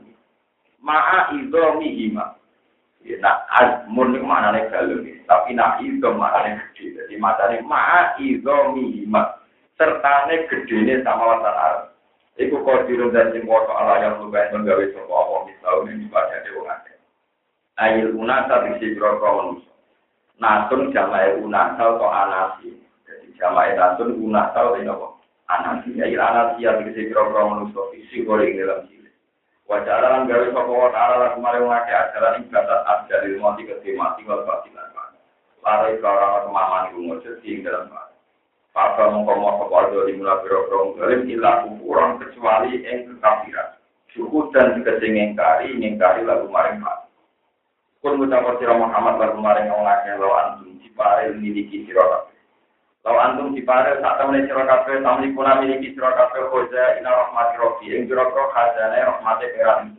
Ma'a 0.84 1.32
idhomi 1.40 1.88
hima. 2.04 2.36
Ya, 3.06 3.22
nak 3.22 3.46
azmun 3.54 4.18
itu 4.18 4.26
maknanya 4.26 4.66
galung, 4.74 5.06
tapi 5.30 5.54
nak 5.54 5.78
itu 5.78 6.10
maknanya 6.10 6.58
gede. 6.74 7.06
Jadi 7.06 7.16
matanya 7.22 7.62
ma'a 7.62 8.18
izo 8.18 8.74
mihima. 8.74 9.46
Sertane 9.78 10.50
gede 10.50 11.06
sama 11.06 11.38
Arab. 11.38 11.95
Iku 12.36 12.68
kodirun 12.68 13.16
dan 13.16 13.32
sing 13.32 13.48
woto 13.48 13.72
ala 13.72 14.04
yang 14.04 14.20
lubahin 14.20 14.52
menggawe 14.52 14.84
sopa 14.92 15.14
Allah 15.16 15.40
misal 15.48 15.88
ini 15.88 16.04
dibaca 16.04 16.36
di 16.44 16.50
wong 16.52 16.68
ake. 16.68 16.94
Ayil 17.80 18.12
unasa 18.12 18.56
diksi 18.68 19.00
berapa 19.00 19.24
manusia. 19.24 19.72
Nasun 20.36 20.92
jamai 20.92 21.40
unasa 21.40 21.96
atau 21.96 22.12
anasi. 22.12 22.76
Jadi 23.08 23.32
jamai 23.40 23.72
nasun 23.80 24.20
unasa 24.20 24.52
atau 24.52 24.76
apa? 24.76 25.08
Anasi. 25.48 25.96
Ayil 25.96 26.20
anasi 26.20 26.68
yang 26.68 26.84
diksi 26.84 27.08
berapa 27.16 27.40
manusia. 27.40 27.82
Visi 27.96 28.28
goreng 28.28 28.60
dalam 28.60 28.84
Wajah 29.66 29.98
lan 29.98 30.30
gawe 30.30 30.46
sapa 30.54 30.70
wa 30.70 30.94
ta'ala 30.94 31.16
lan 31.18 31.32
kemare 31.42 31.58
ngake 31.58 31.90
ajaran 31.90 32.38
ing 32.38 32.54
batas 32.54 32.86
ajar 32.86 33.26
ilmu 33.26 33.42
mati 33.42 33.66
ke 33.66 33.98
mati 33.98 34.22
wal 34.30 34.46
batilan. 34.46 34.94
Lare 35.66 35.98
karo 35.98 36.46
kemaman 36.46 36.94
iku 36.94 37.00
ngojo 37.02 37.32
ing 37.42 37.66
dalam. 37.66 37.90
Papa 38.76 39.08
mongko 39.08 39.40
mau 39.40 39.56
sapa 39.56 39.88
do 39.88 40.04
di 40.04 40.20
mula 40.20 40.44
biro 40.44 40.68
ngalim 41.00 41.32
ila 41.32 41.64
kurang 41.80 42.20
kecuali 42.20 42.84
ing 42.84 43.08
kekafiran. 43.08 43.80
Syukur 44.12 44.52
dan 44.52 44.84
kesing 44.84 45.16
ingkari 45.16 45.80
ingkari 45.80 46.28
lalu 46.28 46.52
maring 46.52 46.84
pak. 46.84 47.08
Kun 48.04 48.20
ngucap 48.20 48.60
sira 48.60 48.76
Muhammad 48.76 49.16
lalu 49.16 49.40
maring 49.40 49.72
ngake 49.72 50.20
lawan 50.20 50.60
antum 50.60 50.76
cipare 50.84 51.32
miliki 51.40 51.88
sira 51.88 52.28
Kalau 53.00 53.22
antum 53.24 53.56
di 53.56 53.64
pada 53.64 53.96
saat 54.04 54.20
temen 54.20 54.44
sira 54.44 54.68
kabeh 54.68 55.00
tamli 55.00 55.32
kuna 55.32 55.64
miliki 55.64 55.96
sira 55.96 56.12
kabeh 56.12 56.52
khoja 56.52 57.00
ina 57.00 57.16
rahmati 57.16 57.56
rabbi 57.56 57.96
ing 57.96 58.12
jero 58.12 58.28
kro 58.28 58.52
khazane 58.52 59.00
rahmate 59.08 59.56
pengiran. 59.56 59.96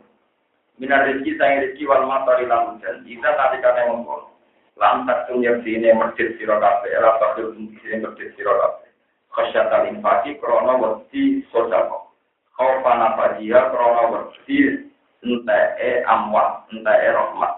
Minar 0.77 1.09
rezeki 1.09 1.33
sang 1.41 1.65
rezeki 1.65 1.89
wal 1.89 2.05
matari 2.05 2.45
lan 2.45 2.77
hujan. 2.77 3.01
Isa 3.09 3.33
tadi 3.33 3.57
kata 3.57 3.89
mongko. 3.89 4.36
Tak 4.77 5.33
yang 5.41 5.65
sini 5.65 5.89
masjid 5.97 6.37
sira 6.37 6.61
kabeh 6.61 6.93
ora 7.01 7.17
bakal 7.17 7.49
sini 7.57 7.97
masjid 7.97 8.29
sira 8.37 8.53
kabeh. 8.53 8.89
Khasyatal 9.33 9.89
infaki 9.89 10.37
krana 10.37 10.77
wedi 10.77 11.41
sodako. 11.49 12.13
Khaufan 12.53 13.01
afadia 13.01 13.73
krana 13.73 14.03
wedi 14.13 14.85
entae 15.25 16.05
amwat, 16.05 16.69
entae 16.69 17.09
rahmat. 17.09 17.53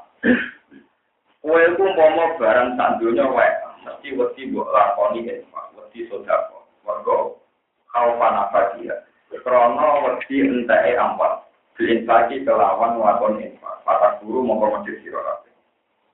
Kowe 1.44 1.64
ku 1.76 1.86
mau 1.92 2.36
barang 2.40 2.80
sak 2.80 3.04
donya 3.04 3.28
wae 3.28 3.52
mesti 3.84 4.16
wedi 4.16 4.42
mbok 4.48 4.72
lakoni 4.72 5.28
infak, 5.28 5.76
wedi 5.76 6.08
sedekah. 6.08 6.64
Mergo 6.88 7.44
khaufan 7.92 8.48
abadia. 8.48 8.96
Krana 9.44 10.08
wedi 10.08 10.40
enteke 10.40 10.96
ampat. 10.96 11.52
Diinfaki 11.76 12.48
kelawan 12.48 12.96
lakon 12.96 13.44
infak. 13.44 13.84
Para 13.84 14.20
guru 14.24 14.44
medhit 14.44 15.04
sira 15.04 15.20
kabeh. 15.20 15.49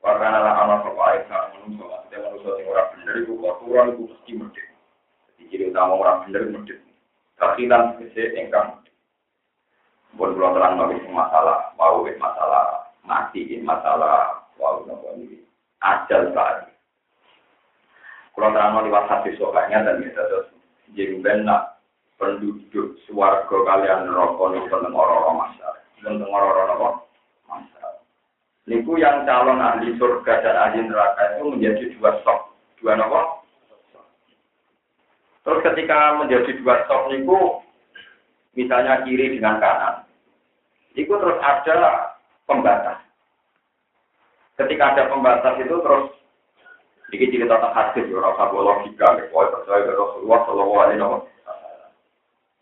Wakana 0.05 0.37
la 0.37 0.53
ana 0.53 0.85
sapa 0.85 1.01
ae 1.01 1.25
sak 1.25 1.57
menungso, 1.57 1.89
maksudnya 1.89 2.21
menungso 2.21 2.49
sing 2.53 2.69
ora 2.69 2.93
bener 2.93 3.25
iku 3.25 3.33
kotoran 3.41 3.97
iku 3.97 4.03
mesti 4.05 4.31
medhit. 4.37 4.67
Jadi 5.33 5.43
ciri 5.49 5.63
utama 5.73 5.97
ora 5.97 6.21
bener 6.21 6.45
medhit. 6.45 6.77
Kakilan 7.41 7.97
kese 7.97 8.37
engkang 8.37 8.85
buat 10.13 10.37
pulau 10.37 10.53
terang 10.53 10.77
bagi 10.77 11.09
masalah, 11.09 11.73
mau 11.73 12.05
masalah 12.05 12.93
mati, 13.01 13.57
masalah 13.65 14.45
wow 14.61 14.85
nopo 14.85 15.09
ini 15.17 15.41
ajal 15.81 16.29
tadi. 16.37 16.69
Kalau 18.37 18.53
terang 18.53 18.85
lewat 18.85 19.09
hadis 19.09 19.41
sokanya 19.41 19.89
dan 19.89 20.05
kita 20.05 20.21
terus 20.21 20.53
jadi 20.93 21.17
benar 21.17 21.81
penduduk 22.21 22.93
suarga 23.09 23.57
kalian 23.57 24.13
rokok 24.13 24.53
itu 24.53 24.69
tentang 24.69 24.93
orang-orang 24.93 25.49
masyarakat, 25.49 25.83
tentang 26.05 26.29
orang-orang. 26.29 27.04
Niku 28.65 28.97
yang 28.97 29.29
calon 29.29 29.61
ahli 29.61 29.93
surga 30.01 30.41
dan 30.41 30.55
ahli 30.57 30.89
neraka 30.89 31.37
itu 31.37 31.53
menjadi 31.53 31.83
dua 31.97 32.17
sok, 32.25 32.49
dua 32.81 32.97
apa? 32.97 33.21
Terus 35.45 35.61
ketika 35.61 36.17
menjadi 36.17 36.51
dua 36.57 36.81
sok 36.89 37.13
niku, 37.13 37.61
misalnya 38.57 39.05
kiri 39.05 39.37
dengan 39.37 39.61
kanan, 39.61 40.09
itu 40.97 41.13
terus 41.13 41.37
ada 41.45 42.17
pembatas. 42.49 43.05
ketika 44.55 44.95
ada 44.95 45.03
pembatas 45.11 45.59
itu 45.59 45.75
terus 45.83 46.15
dikit 47.11 47.29
cerita 47.31 47.59
tak 47.59 47.75
hadis 47.75 48.07
ya 48.07 48.17
rasa 48.23 48.49
logika 48.49 49.07
nih 49.19 49.27
pokoknya 49.29 49.51
percaya 49.51 49.81
ke 49.83 49.91
Rasulullah 49.93 50.39
Shallallahu 50.47 50.75
Alaihi 50.79 50.99
Wasallam 51.03 51.23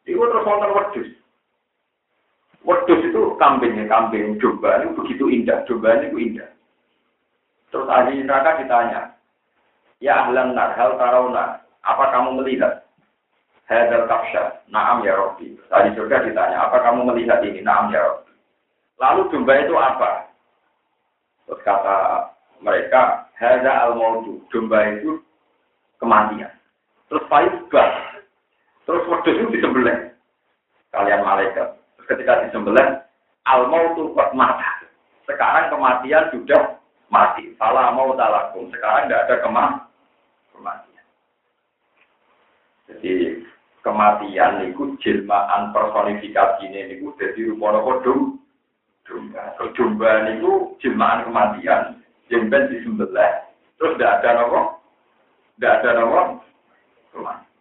itu 0.03 0.19
terus 0.19 0.45
nonton 0.45 0.71
wedus 0.73 1.09
wedus 2.64 3.01
itu 3.03 3.36
kambingnya 3.39 3.88
kambing 3.91 4.39
domba 4.39 4.80
ini 4.84 4.95
begitu 4.95 5.28
indah 5.28 5.64
domba 5.68 5.99
ini 5.99 6.32
indah. 6.32 6.49
Terus 7.70 7.88
ahli 7.91 8.24
neraka 8.24 8.64
ditanya 8.64 9.14
ya 10.03 10.28
ahlan 10.28 10.55
nar 10.55 10.76
hal 10.76 10.95
tarawna 10.99 11.64
apa 11.84 12.03
kamu 12.16 12.39
melihat? 12.39 12.84
Hadal 13.68 14.07
kafsha 14.11 14.59
naam 14.68 15.03
ya 15.07 15.16
Rabbi. 15.16 15.55
Tadi 15.72 15.95
surga 15.95 16.28
ditanya 16.28 16.68
apa 16.68 16.84
kamu 16.84 17.07
melihat 17.07 17.39
ini? 17.43 17.64
Naam 17.64 17.91
ya 17.91 18.03
Rabbi. 18.03 18.34
Lalu 18.99 19.22
domba 19.32 19.53
itu 19.59 19.76
apa? 19.76 20.11
Terus 21.47 21.59
kata 21.64 21.97
mereka, 22.64 23.28
Hada 23.36 23.88
al 23.88 23.99
mautu 23.99 24.39
domba 24.47 24.80
itu 24.95 25.20
kematian. 25.99 26.51
Terus 27.11 27.24
faizbah, 27.28 27.91
terus 28.88 29.03
wedus 29.07 29.36
itu 29.36 29.59
disembelih. 29.59 30.16
Kalian 30.95 31.26
malaikat. 31.26 31.82
Ketika 32.09 32.47
disembelih, 32.47 32.99
al 33.47 33.67
mautu 33.71 34.11
buat 34.11 34.35
mata. 34.35 34.83
Sekarang 35.23 35.71
kematian 35.71 36.31
sudah 36.35 36.79
mati. 37.07 37.55
Salah 37.55 37.95
mau 37.95 38.11
talakum. 38.17 38.67
Sekarang 38.73 39.07
tidak 39.07 39.23
ada 39.29 39.35
kemah 39.45 39.69
kematian. 40.51 41.05
Jadi 42.91 43.13
kematian 43.83 44.53
itu 44.67 44.95
jilmaan 45.03 45.71
personifikasi 45.71 46.63
ini 46.67 46.99
itu 46.99 47.11
jadi 47.19 47.51
rupa 47.51 47.79
kodum 47.83 48.39
domba. 49.03 49.43
domba 49.75 50.11
itu 50.31 50.51
jelmaan 50.79 51.27
kematian, 51.27 51.99
jemben 52.31 52.71
disembelih, 52.71 53.31
terus 53.75 53.99
tidak 53.99 54.23
ada 54.23 54.29
nopo, 54.39 54.79
tidak 55.59 55.75
ada 55.83 55.89
nopo 55.99 56.21
kematian. 57.11 57.52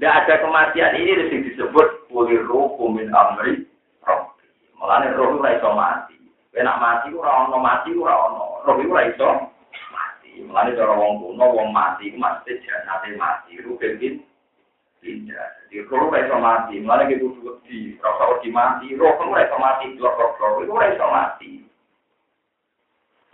Tidak 0.00 0.16
ada 0.16 0.40
kematian 0.40 0.96
ini 0.96 1.12
yang 1.12 1.44
disebut 1.44 2.08
kulir 2.08 2.40
roh 2.48 2.72
min 2.88 3.12
amri 3.12 3.68
roh. 4.00 4.32
Malah 4.80 5.12
roh 5.12 5.36
itu 5.36 5.60
iso 5.60 5.76
mati. 5.76 6.16
Enak 6.56 6.80
mati 6.80 7.12
ora 7.12 7.44
ono 7.44 7.60
mati 7.60 7.92
ora 7.92 8.32
ono. 8.32 8.64
Roh 8.64 8.80
itu 8.80 8.96
iso 8.96 9.28
mati. 9.92 10.40
Malah 10.40 10.72
cara 10.72 10.96
wong 10.96 11.20
kuno 11.20 11.44
wong 11.52 11.68
mati 11.68 12.08
ku 12.08 12.16
mesti 12.16 12.64
janate 12.64 13.12
mati. 13.20 13.60
Ruh 13.60 13.76
ben 13.76 14.00
tidak. 15.04 15.48
Jadi 15.68 15.84
roh 15.92 16.08
ora 16.08 16.24
iso 16.24 16.36
mati, 16.40 16.80
malah 16.80 17.04
gitu 17.04 17.36
di 17.68 17.92
rasa 18.00 18.40
di 18.40 18.48
mati, 18.48 18.96
roh 18.96 19.20
ora 19.20 19.44
iso 19.44 19.56
mati, 19.60 20.00
blok 20.00 20.16
itu 20.64 20.72
iso 20.80 21.06
mati. 21.12 21.52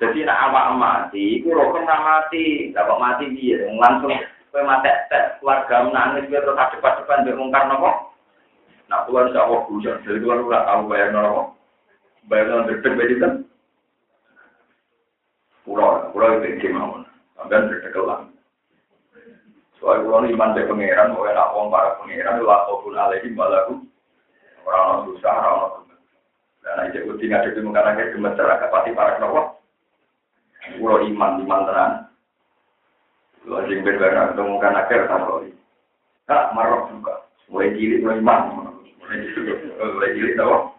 Jadi 0.03 0.19
nak 0.27 0.51
awak 0.51 0.67
mati, 0.75 1.39
iku 1.39 1.55
roh 1.55 1.71
mati, 1.79 2.75
dapat 2.75 2.99
mati 2.99 3.25
dia 3.39 3.71
langsung 3.71 4.19
kowe 4.57 4.65
mati 4.65 4.89
tes 5.13 5.37
keluarga 5.37 5.85
menangis 5.85 6.33
biar 6.33 6.41
terus 6.41 6.57
cepat-cepat 6.57 7.29
biar 7.29 7.37
mungkar 7.37 7.69
nopo. 7.69 8.17
Nak 8.89 9.05
keluar 9.05 9.29
sak 9.29 9.53
wong 9.53 9.69
bujuk, 9.69 10.01
jadi 10.09 10.17
keluar 10.17 10.41
ora 10.41 10.65
tahu 10.65 10.89
bayar 10.89 11.13
nopo. 11.13 11.53
Bayar 12.25 12.49
nopo 12.49 12.73
deg-deg 12.73 13.21
kan. 13.21 13.33
Pulau, 15.69 16.09
pulau 16.17 16.41
itu 16.41 16.57
gimana? 16.65 17.05
Sampai 17.37 17.69
deg-deg 17.69 17.93
Soalnya 19.77 20.09
kalau 20.09 20.25
iman 20.25 20.57
dari 20.57 20.69
pangeran, 20.73 21.13
mau 21.13 21.29
enak 21.29 21.53
wong 21.53 21.69
para 21.69 22.01
pangeran, 22.01 22.41
lah 22.41 22.65
pun 22.81 22.97
alaihim 22.97 23.37
malaku. 23.37 23.85
Orang 24.65 24.85
orang 24.89 25.03
susah, 25.05 25.37
orang 25.37 25.57
orang 25.69 25.85
Dan 26.65 26.81
aja 26.81 26.99
tinggal 27.21 27.45
di 27.45 27.61
muka 27.61 27.85
lagi 27.85 28.09
gemeter, 28.17 28.49
agak 28.49 28.73
pasti 28.73 28.97
para 28.97 29.21
kenapa. 29.21 29.61
Kalau 30.81 31.05
iman, 31.05 31.45
iman 31.45 31.67
tenan. 31.69 31.93
Kalau 33.47 33.62
jeng 33.70 33.86
berbarang 33.86 34.34
ketemu 34.34 34.51
muka 34.59 34.68
nakir, 34.74 35.07
tak 35.07 35.22
boleh. 35.22 35.55
Tak 36.26 36.51
marok 36.51 36.90
juga. 36.90 37.14
Mulai 37.47 37.78
jilid, 37.78 38.03
mulai 38.03 38.18
iman. 38.18 38.40
Mulai 38.99 40.14
jilid, 40.18 40.34
tau? 40.34 40.74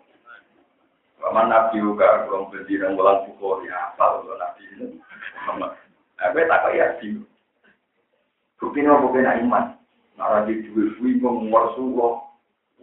Paman 1.24 1.48
Nabi 1.48 1.80
juga, 1.80 2.28
kalau 2.28 2.52
berdiri, 2.52 2.84
ngulang 2.84 3.24
pukul, 3.24 3.64
ya 3.64 3.96
apa, 3.96 4.20
kalau 4.20 4.36
Nabi 4.36 4.62
ini. 4.76 4.86
Aku 6.20 6.36
tak 6.44 6.62
kayak 6.68 7.00
sih. 7.00 7.16
Bukti 8.60 8.84
apa 8.84 9.06
kena 9.16 9.40
iman? 9.48 9.66
Nara 10.20 10.44
di 10.44 10.60
duit 10.68 10.92
suwi 11.00 11.24
menguar 11.24 11.72
suwo, 11.80 12.28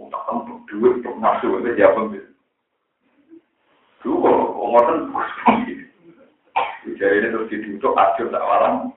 untuk 0.01 0.23
tempat 0.25 0.59
duit 0.71 1.03
untuk 1.03 1.19
masuk 1.19 1.61
itu 1.61 1.77
dia 1.77 1.93
ambil. 1.93 2.25
Dulu 4.01 4.33
ngorten 4.71 5.11
Jadi 6.85 7.17
ini 7.21 7.29
terus 7.33 7.51
ditutup 7.51 7.99
akhir 7.99 8.31
tak 8.31 8.45
malam. 8.45 8.95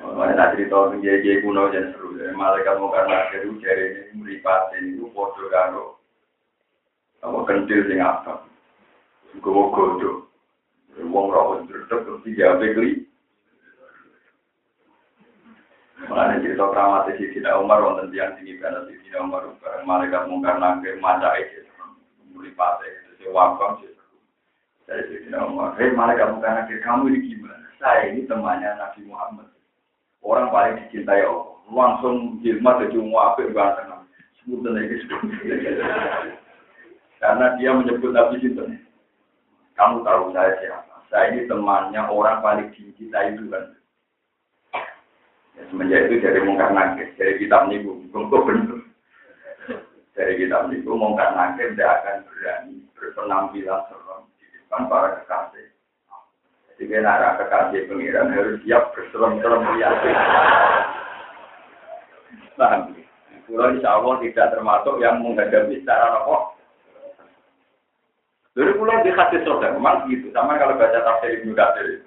Mana 0.00 0.32
nak 0.32 0.52
cerita 0.56 0.92
tentang 0.92 1.04
jaya 1.04 1.32
kuno 1.40 1.72
dan 1.72 1.92
seru. 1.92 2.16
Malaikat 2.16 2.76
mau 2.76 2.92
karena 2.92 3.32
itu 3.32 3.56
jari 3.64 3.84
ini 3.92 4.12
meripat 4.16 4.72
ini 4.76 4.96
itu 4.96 5.08
foto 5.16 5.40
karo. 5.48 5.96
Apa 7.24 7.48
kentil 7.48 7.84
sing 7.88 8.00
apa? 8.00 8.44
Gue 9.40 9.72
godo. 9.72 10.28
Wong 10.96 11.28
rawat 11.32 11.68
terus 11.68 11.88
terus 11.88 12.24
dia 12.24 12.56
beli. 12.56 13.04
Mengenai 15.96 16.44
cerita 16.44 16.68
keramat 16.68 17.08
di 17.08 17.12
Sidina 17.16 17.56
Umar, 17.56 17.80
wonten 17.80 18.12
tiang 18.12 18.36
tinggi 18.36 18.60
karena 18.60 18.84
Sidina 18.84 19.24
Umar, 19.24 19.48
bareng 19.64 19.88
malaikat 19.88 20.28
mungkar 20.28 20.60
nangke 20.60 20.92
maca 21.00 21.32
itu, 21.40 21.64
mulai 22.36 22.52
pate, 22.52 22.84
itu 23.16 23.32
wakam 23.32 23.80
dari 24.84 25.02
Sidina 25.08 25.48
Umar. 25.48 25.72
Hei 25.80 25.96
malaikat 25.96 26.36
mungkar 26.36 26.52
nangke, 26.52 26.84
kamu 26.84 27.16
ini 27.16 27.18
gimana? 27.32 27.64
Saya 27.80 28.12
ini 28.12 28.28
temannya 28.28 28.76
Nabi 28.76 29.00
Muhammad. 29.08 29.55
Orang 30.24 30.52
paling 30.54 30.86
dicintai 30.86 31.24
Allah. 31.24 31.56
Langsung 31.66 32.38
jilma 32.40 32.78
jadi 32.78 32.98
muafi 33.02 33.50
bahasa 33.50 34.06
Sebutan 34.46 34.78
lagi 34.78 35.02
Karena 37.18 37.46
dia 37.58 37.74
menyebut 37.74 38.14
Nabi 38.14 38.38
Sinten. 38.38 38.86
Kamu 39.74 40.06
tahu 40.06 40.30
saya 40.30 40.54
siapa? 40.62 40.96
Saya 41.10 41.34
ini 41.34 41.50
temannya 41.50 42.00
orang 42.06 42.40
paling 42.40 42.68
dicintai 42.72 43.34
Tuhan. 43.34 43.76
Ya, 45.56 45.62
semenjak 45.72 46.06
itu 46.08 46.20
dari 46.20 46.40
mungkar 46.44 46.70
nangis, 46.72 47.10
dari 47.16 47.40
kitab 47.40 47.68
niku, 47.68 48.04
untuk 48.12 48.44
benar. 48.44 48.80
Dari 50.16 50.32
kitab 50.40 50.68
niku 50.68 50.96
mungkar 50.96 51.32
nangis 51.32 51.72
tidak 51.76 52.04
akan 52.04 52.16
berani 52.28 52.76
berpenampilan 52.96 53.80
serem 53.88 54.20
di 54.36 54.46
depan 54.52 54.82
para 54.88 55.08
kekasih. 55.20 55.75
Jadi 56.76 56.92
nara 57.00 57.40
kekasih 57.40 57.88
pengiran 57.88 58.36
harus 58.36 58.60
siap 58.68 58.92
berserem-serem 58.92 59.64
lihat. 59.80 59.96
Paham? 62.56 62.92
Pulau 63.48 63.72
insya 63.72 63.96
Allah 63.96 64.14
tidak 64.20 64.50
termasuk 64.52 64.94
yang 65.00 65.22
menghadapi 65.22 65.80
secara 65.80 66.20
apa? 66.20 66.56
Dari 68.56 68.72
pulau 68.74 69.04
di 69.04 69.12
hadis 69.12 69.44
soda, 69.44 69.72
memang 69.72 70.08
gitu. 70.08 70.32
Sama 70.32 70.56
kalau 70.60 70.76
baca 70.76 70.98
tafsir 71.00 71.40
Ibnu 71.40 71.52
Katsir. 71.56 72.02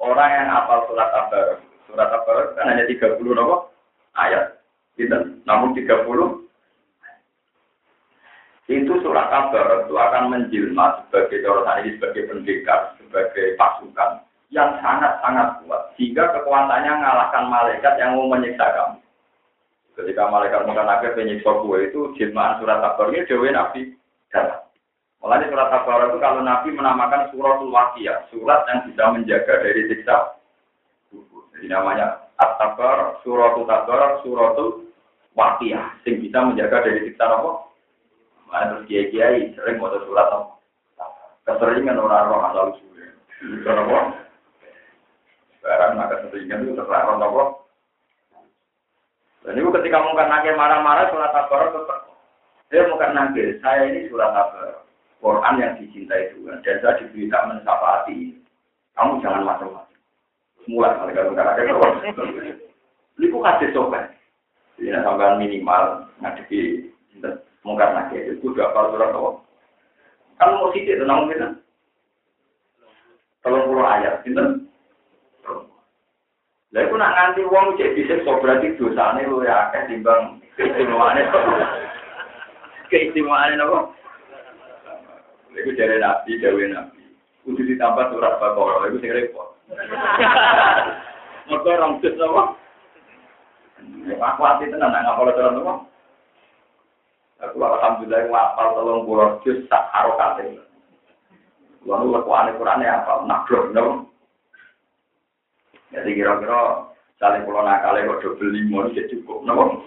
Orang 0.00 0.30
yang 0.32 0.48
apal 0.48 0.88
surat 0.88 1.12
Tabarok 1.12 1.60
Surat 1.84 2.08
apa? 2.08 2.56
Kan 2.56 2.70
hanya 2.72 2.88
30 2.88 3.20
nopo 3.20 3.68
ayat. 4.16 4.62
Gitu. 4.96 5.12
Namun 5.44 5.76
30 5.76 6.49
itu 8.70 8.94
surat 9.02 9.26
kabar 9.26 9.82
itu 9.82 9.94
akan 9.98 10.30
menjelma 10.30 11.02
sebagai 11.10 11.42
orang 11.42 11.82
ini 11.82 11.98
sebagai 11.98 12.30
pendekar, 12.30 12.94
sebagai 13.02 13.58
pasukan 13.58 14.22
yang 14.54 14.78
sangat-sangat 14.78 15.66
kuat 15.66 15.90
sehingga 15.98 16.30
kekuatannya 16.38 16.92
mengalahkan 17.02 17.44
malaikat 17.50 17.94
yang 17.98 18.14
mau 18.14 18.30
menyiksa 18.30 18.66
kamu. 18.70 18.98
Ketika 19.98 20.22
malaikat 20.30 20.62
mengatakan 20.70 21.18
penyiksa 21.18 21.50
kue 21.66 21.90
itu 21.90 22.14
jelmaan 22.14 22.62
surat 22.62 22.78
kabar 22.78 23.10
ini 23.10 23.26
dewi 23.26 23.50
nabi 23.50 23.80
dalam. 24.30 24.62
Mulai 25.20 25.50
surat 25.50 25.68
kabar 25.74 26.08
itu 26.08 26.18
kalau 26.22 26.40
nabi 26.40 26.68
menamakan 26.70 27.28
suratul 27.34 27.74
wakiyah, 27.74 28.24
surat 28.30 28.64
yang 28.70 28.86
bisa 28.86 29.02
menjaga 29.10 29.54
dari 29.60 29.90
siksa 29.90 30.40
jadi 31.60 31.76
namanya 31.76 32.32
At-Tabar, 32.40 33.20
Suratul 33.20 33.68
Tabar, 33.68 34.24
Suratul 34.24 34.88
Waqiyah. 35.36 36.00
Sing 36.08 36.24
bisa 36.24 36.40
menjaga 36.40 36.80
dari 36.80 37.04
siksa 37.04 37.28
apa? 37.28 37.68
Mana 38.50 38.74
terus 38.74 38.86
kiai-kiai 38.90 39.54
sering 39.54 39.78
mau 39.78 39.94
surat 39.94 40.26
apa? 40.26 40.58
Keseringan 41.46 42.02
orang 42.02 42.28
roh 42.28 42.40
asal 42.50 42.74
usulnya. 42.74 43.14
Itu 43.40 43.68
apa? 43.70 43.98
Sekarang 45.62 45.90
maka 45.96 46.26
keseringan 46.26 46.66
itu 46.66 46.74
terserah 46.74 47.06
orang 47.06 47.22
apa? 47.24 47.42
Dan 49.46 49.56
itu 49.56 49.70
ketika 49.72 49.98
mungkin 50.04 50.28
nakir 50.28 50.54
marah-marah 50.58 51.08
surat 51.08 51.30
Tabar 51.32 51.72
tetap. 51.72 52.00
Dia 52.68 52.86
mungkin 52.90 53.14
nakir, 53.16 53.56
saya 53.62 53.88
ini 53.88 54.10
surat 54.10 54.34
Tabar. 54.34 54.84
Quran 55.22 55.54
yang 55.62 55.72
dicintai 55.78 56.34
Tuhan. 56.34 56.60
Dan 56.60 56.76
saya 56.82 56.98
diberita 57.00 57.48
mensapati. 57.48 58.34
Kamu 58.98 59.22
jangan 59.22 59.46
masuk-masuk 59.46 59.90
mulai 60.68 60.94
mereka 61.02 61.30
keluar. 61.30 61.92
Itu 63.20 63.36
kasih 63.40 63.68
sobat. 63.72 64.04
Jadi 64.80 64.96
sampai 64.96 65.36
minimal 65.36 66.08
ngadepi 66.24 66.88
mungkar 67.64 67.92
nakir 67.92 68.24
itu 68.24 68.52
dua 68.52 68.72
kali 68.72 68.96
surat 68.96 69.12
apa? 69.12 69.30
Kan 70.40 70.56
mau 70.56 70.72
sidik 70.72 70.96
itu 70.96 71.04
namun 71.04 71.28
kita. 71.28 71.48
Tolong 73.40 73.68
pulau 73.68 73.88
ayat, 73.88 74.20
gitu. 74.24 74.40
Lah 76.70 76.80
iku 76.86 76.94
nak 76.94 77.14
nganti 77.18 77.42
wong 77.50 77.74
cek 77.74 77.98
so 78.22 78.38
berarti 78.38 78.78
dosane 78.78 79.26
lu 79.26 79.42
ya 79.42 79.68
akeh 79.68 79.90
timbang 79.90 80.38
keistimewaane. 80.54 81.26
Keistimewaane 82.88 83.58
nopo? 83.58 83.90
Iku 85.50 85.74
jare 85.74 85.98
nabi, 85.98 86.38
dewe 86.38 86.70
nabi. 86.70 87.02
Kudu 87.42 87.64
ditambah 87.74 88.14
surat 88.14 88.38
Baqarah, 88.38 88.86
iku 88.86 88.96
sing 89.02 89.10
repot. 89.10 89.50
Mergo 91.50 91.68
orang 91.74 91.98
jus 92.04 92.14
nopo? 92.14 92.54
Aku 94.14 94.40
hati 94.46 94.70
tenan 94.70 94.94
nak 94.94 95.10
ngapal 95.10 95.32
surat 95.34 95.52
nopo? 95.58 95.90
Aku 97.40 97.56
alhamdulillah 97.56 98.28
ngapal 98.28 98.76
tolong 98.76 99.08
pulau 99.08 99.40
jus 99.40 99.64
sak 99.72 99.88
harokate. 99.96 100.60
Lekuane 101.88 102.52
Qur'ane 102.60 102.84
apa? 102.84 103.24
Nablok 103.24 103.72
nopo? 103.72 104.12
Jadi 105.88 106.12
kira-kira 106.12 106.84
saling 107.16 107.48
pulau 107.48 107.64
nakale 107.64 108.04
kok 108.04 108.20
double 108.20 108.52
lima 108.52 108.92
itu 108.92 109.08
cukup, 109.16 109.40
nopo. 109.48 109.80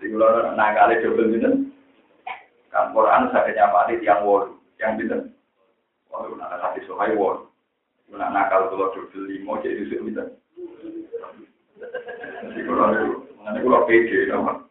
Jadi 0.00 0.04
kalau 0.16 0.56
nakale 0.56 1.04
double 1.04 1.36
itu, 1.36 1.50
kan 2.72 2.96
Quran 2.96 3.28
sakitnya 3.28 3.68
apa 3.68 3.92
di 3.92 4.00
tiang 4.00 4.24
yang 4.80 4.96
itu. 4.96 5.28
Wah, 6.08 6.24
nak 6.40 6.56
kasih 6.72 6.88
sohai 6.88 7.12
wol. 7.12 7.52
Nak 8.08 8.32
nakal 8.32 8.72
kalau 8.72 8.96
double 8.96 9.28
lima 9.28 9.60
jadi 9.60 9.84
itu 9.84 10.00
itu. 10.00 10.24
Jadi 12.48 12.60
kalau 12.64 12.88
mengenai 13.44 13.84
pede, 13.84 14.32
nopo. 14.32 14.66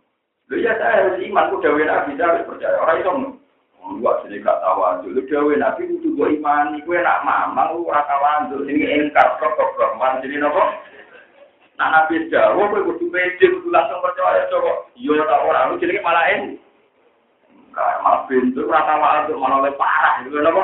Lu 0.46 0.62
ya 0.62 0.78
saya 0.78 1.10
harus 1.10 1.18
iman, 1.26 1.50
ku 1.50 1.58
dawe 1.58 1.82
nabi, 1.82 2.14
saya 2.14 2.38
harus 2.38 2.46
percaya. 2.46 2.78
Orang 2.78 3.02
itu 3.02 3.12
Wah, 3.86 4.18
sini 4.26 4.42
gak 4.42 4.66
tahu 4.66 5.14
Lu 5.14 5.22
dawe 5.30 5.54
nabi 5.62 5.86
kudu 5.86 6.18
gue 6.18 6.42
imani, 6.42 6.82
gue 6.82 6.98
nak 7.02 7.22
mamang, 7.22 7.78
lu 7.78 7.90
rata 7.90 8.18
wandu. 8.18 8.66
Ini 8.66 9.10
engkar, 9.10 9.38
kok 9.38 9.54
kok 9.54 9.94
man, 10.02 10.22
sini 10.26 10.42
nopo. 10.42 10.62
Nah 11.78 11.88
nabi 11.94 12.26
jauh, 12.34 12.66
gue 12.66 12.82
kudu 12.82 13.06
pede, 13.14 13.46
kudu 13.46 13.70
langsung 13.70 14.02
percaya 14.02 14.50
coba. 14.50 14.90
Iya 14.98 15.22
tak 15.26 15.44
orang, 15.46 15.66
lu 15.74 15.82
jadi 15.82 16.02
malah 16.02 16.26
ini. 16.34 16.58
Enggak, 17.70 17.94
malah 18.02 18.22
pintu 18.26 18.62
rata 18.66 18.96
wandu, 18.98 19.34
malah 19.38 19.58
lebih 19.66 19.78
parah, 19.78 20.14
gitu 20.26 20.38
nopo. 20.42 20.64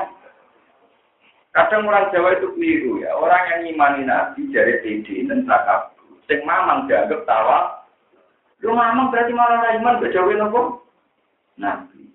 Kadang 1.51 1.83
orang 1.83 2.07
Jawa 2.15 2.39
itu 2.39 2.47
keliru 2.55 3.03
ya. 3.03 3.11
Orang 3.11 3.43
yang 3.51 3.61
imani 3.69 4.07
nabi 4.07 4.47
dari 4.55 4.79
pede 4.81 5.27
dan 5.27 5.43
takab. 5.43 5.91
Sing 6.25 6.41
mamang 6.47 6.87
dianggap 6.87 7.27
tawa. 7.27 7.80
Lu 8.61 8.77
mamang 8.77 9.09
berarti 9.09 9.33
malah 9.33 9.73
iman, 9.77 9.97
gak 10.01 10.13
jauh 10.13 10.33
nopo. 10.37 10.85
Nabi. 11.57 12.13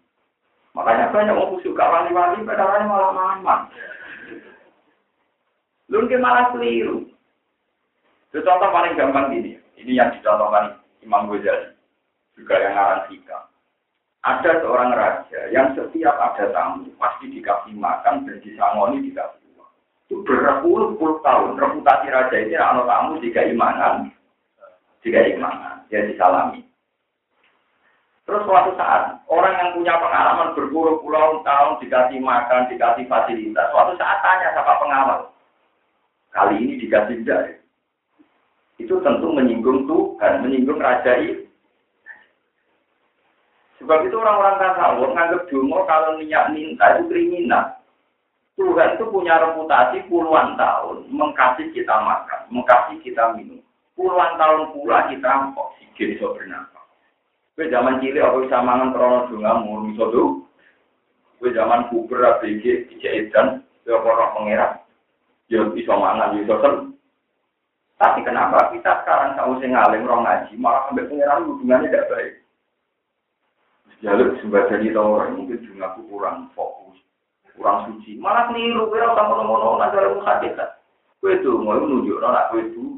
Makanya 0.75 1.11
banyak 1.11 1.35
orang 1.35 1.63
suka 1.63 1.85
wali-wali, 1.85 2.47
padahal 2.47 2.87
malah 2.87 3.11
maman. 3.13 3.61
Lu 5.91 6.07
malah 6.19 6.55
keliru. 6.55 7.07
Itu 8.31 8.43
contoh 8.43 8.69
paling 8.71 8.99
gampang 8.99 9.33
gini. 9.33 9.57
Ini 9.81 9.93
yang 9.97 10.11
dicontohkan 10.13 10.77
Imam 11.01 11.31
Ghazali. 11.31 11.73
Juga 12.37 12.61
yang 12.61 12.77
ngarang 12.77 13.09
Hikam. 13.09 13.43
Ada 14.27 14.61
seorang 14.61 14.91
raja 14.91 15.41
yang 15.55 15.73
setiap 15.79 16.19
ada 16.19 16.51
tamu 16.51 16.91
pasti 16.99 17.31
dikasih 17.31 17.79
makan 17.79 18.27
dan 18.27 18.43
disangoni 18.43 19.07
dikasih 19.07 19.41
uang. 19.55 19.71
Itu 20.11 20.15
berpuluh-puluh 20.27 21.23
tahun 21.23 21.55
reputasi 21.55 22.07
raja 22.11 22.37
ini 22.37 22.59
anak 22.59 22.91
tamu 22.91 23.23
jika 23.23 23.47
imanan, 23.47 24.11
jika 25.07 25.23
imanan, 25.23 25.87
dia 25.87 26.03
disalami. 26.03 26.67
Terus 28.27 28.43
suatu 28.43 28.75
saat, 28.75 29.23
orang 29.31 29.55
yang 29.55 29.71
punya 29.79 29.95
pengalaman 30.03 30.59
berpuluh-puluh 30.59 31.47
tahun 31.47 31.79
dikasih 31.79 32.19
makan, 32.19 32.67
dikasih 32.67 33.07
fasilitas, 33.07 33.71
suatu 33.71 33.95
saat 33.95 34.19
tanya 34.19 34.51
sama 34.51 34.75
pengawal. 34.83 35.21
Kali 36.35 36.59
ini 36.59 36.75
dikasih 36.83 37.23
tidak. 37.23 37.63
Itu 38.83 38.99
tentu 39.07 39.31
menyinggung 39.31 39.87
Tuhan, 39.87 40.43
menyinggung 40.43 40.83
Raja 40.83 41.23
itu. 41.23 41.47
Sebab 43.79 44.11
itu 44.11 44.17
orang-orang 44.19 44.59
tasawuf 44.59 45.15
menganggap 45.15 45.47
dungo 45.47 45.87
kalau 45.87 46.19
niat 46.19 46.51
minta 46.51 46.99
itu 46.99 47.07
kriminal. 47.07 47.79
Tuhan 48.57 48.97
itu 48.97 49.05
punya 49.13 49.37
reputasi 49.39 50.03
puluhan 50.11 50.57
tahun 50.57 51.07
mengkasih 51.13 51.71
kita 51.77 51.93
makan, 51.93 52.41
mengkasih 52.51 52.99
kita 53.05 53.37
minum. 53.37 53.61
Puluhan 53.97 54.37
tahun 54.37 54.77
pula 54.77 55.09
kita 55.09 55.57
oksigen 55.57 56.21
bisa 56.21 56.29
bernafas. 56.37 56.77
Kue 57.57 57.73
zaman 57.73 58.05
cilik 58.05 58.21
aku 58.21 58.45
bisa 58.45 58.61
mangan 58.61 58.93
krono 58.93 59.33
dungamu, 59.33 59.89
bisa 59.89 60.05
tuh. 60.13 60.45
Kue 61.41 61.49
zaman 61.57 61.89
puber, 61.89 62.21
ABG, 62.21 62.93
dijahit 62.93 63.33
dan 63.33 63.65
ya 63.89 63.97
orang 63.97 64.37
pengerak. 64.37 64.73
Ya 65.49 65.65
bisa 65.73 65.97
mangan, 65.97 66.37
ya 66.37 66.45
bisa 66.45 66.55
sen. 66.61 66.75
Tapi 67.97 68.21
kenapa 68.29 68.77
kita 68.77 69.01
sekarang 69.01 69.41
tahu 69.41 69.57
sing 69.65 69.73
orang 69.73 70.29
ngaji, 70.29 70.53
malah 70.61 70.85
sampai 70.93 71.09
pengeran 71.09 71.49
hubungannya 71.49 71.89
tidak 71.89 72.09
baik. 72.13 72.33
Jalur 74.05 74.37
jadi 74.37 74.93
tahu 74.93 75.09
orang 75.17 75.41
mungkin 75.41 75.65
juga 75.65 75.97
aku 75.97 76.05
kurang 76.13 76.53
fokus, 76.53 77.01
kurang 77.57 77.89
suci. 77.89 78.21
Malah 78.21 78.53
keliru, 78.53 78.93
kira 78.93 79.17
sama 79.17 79.41
ngono 79.41 79.81
nanti 79.81 79.97
dalam 79.97 80.21
hakikat. 80.21 80.77
Kue 81.25 81.41
itu 81.41 81.57
mau 81.57 81.81
menunjuk 81.81 82.21
anak 82.21 82.53
kue 82.53 82.69
itu 82.69 82.96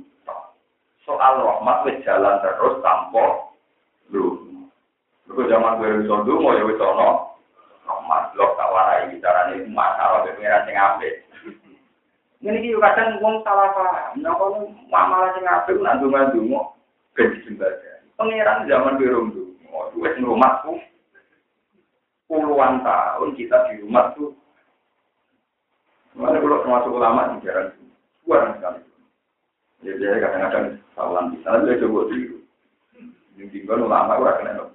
soal 1.08 1.40
rahmat 1.40 1.88
jalan 2.04 2.36
terus 2.44 2.76
tanpa 2.84 3.48
lu 4.12 4.44
Mergo 5.28 5.44
zaman 5.44 5.76
gue 5.80 6.04
wis 6.04 6.08
mau 6.08 6.56
ya 6.56 6.64
wis 6.64 6.80
ana. 6.80 7.08
Mas 8.08 8.32
blok 8.32 8.56
tak 8.56 8.72
warai 8.72 9.12
bicarane 9.12 9.64
masalah 9.68 10.24
pengiran 10.24 10.64
sing 10.64 10.76
apik. 10.76 11.14
Ini 12.40 12.58
iki 12.64 12.80
kadang 12.80 13.20
wong 13.20 13.44
salah 13.44 13.70
paham. 13.76 14.24
Nek 14.24 14.40
ono 14.40 14.72
malah 14.88 15.36
sing 15.36 15.44
apik 15.44 15.76
nak 15.84 16.00
ndonga-ndonga 16.00 16.60
ben 17.12 17.28
disembadani. 17.36 18.08
Pengiran 18.16 18.64
zaman 18.64 18.96
gue 18.96 19.12
rong 19.12 19.26
ndonga, 19.30 19.80
wis 20.00 20.16
rumahku 20.16 20.80
puluhan 22.28 22.80
tahun 22.80 23.30
kita 23.36 23.56
di 23.68 23.84
rumah 23.84 24.16
tuh. 24.16 24.32
Mana 26.16 26.40
kalau 26.40 26.64
termasuk 26.64 26.92
ulama 26.98 27.36
di 27.36 27.46
jalan 27.46 27.68
itu, 27.68 27.84
kurang 28.26 28.58
sekali. 29.78 29.94
Jadi 30.02 30.22
kadang-kadang 30.22 30.66
sawan 30.98 31.30
di 31.30 31.38
sana 31.46 31.62
dia 31.62 31.80
coba 31.86 32.10
dulu. 32.10 32.36
Yang 33.38 33.48
tinggal 33.54 33.86
ulama 33.86 34.18
gue 34.18 34.32
kena 34.42 34.66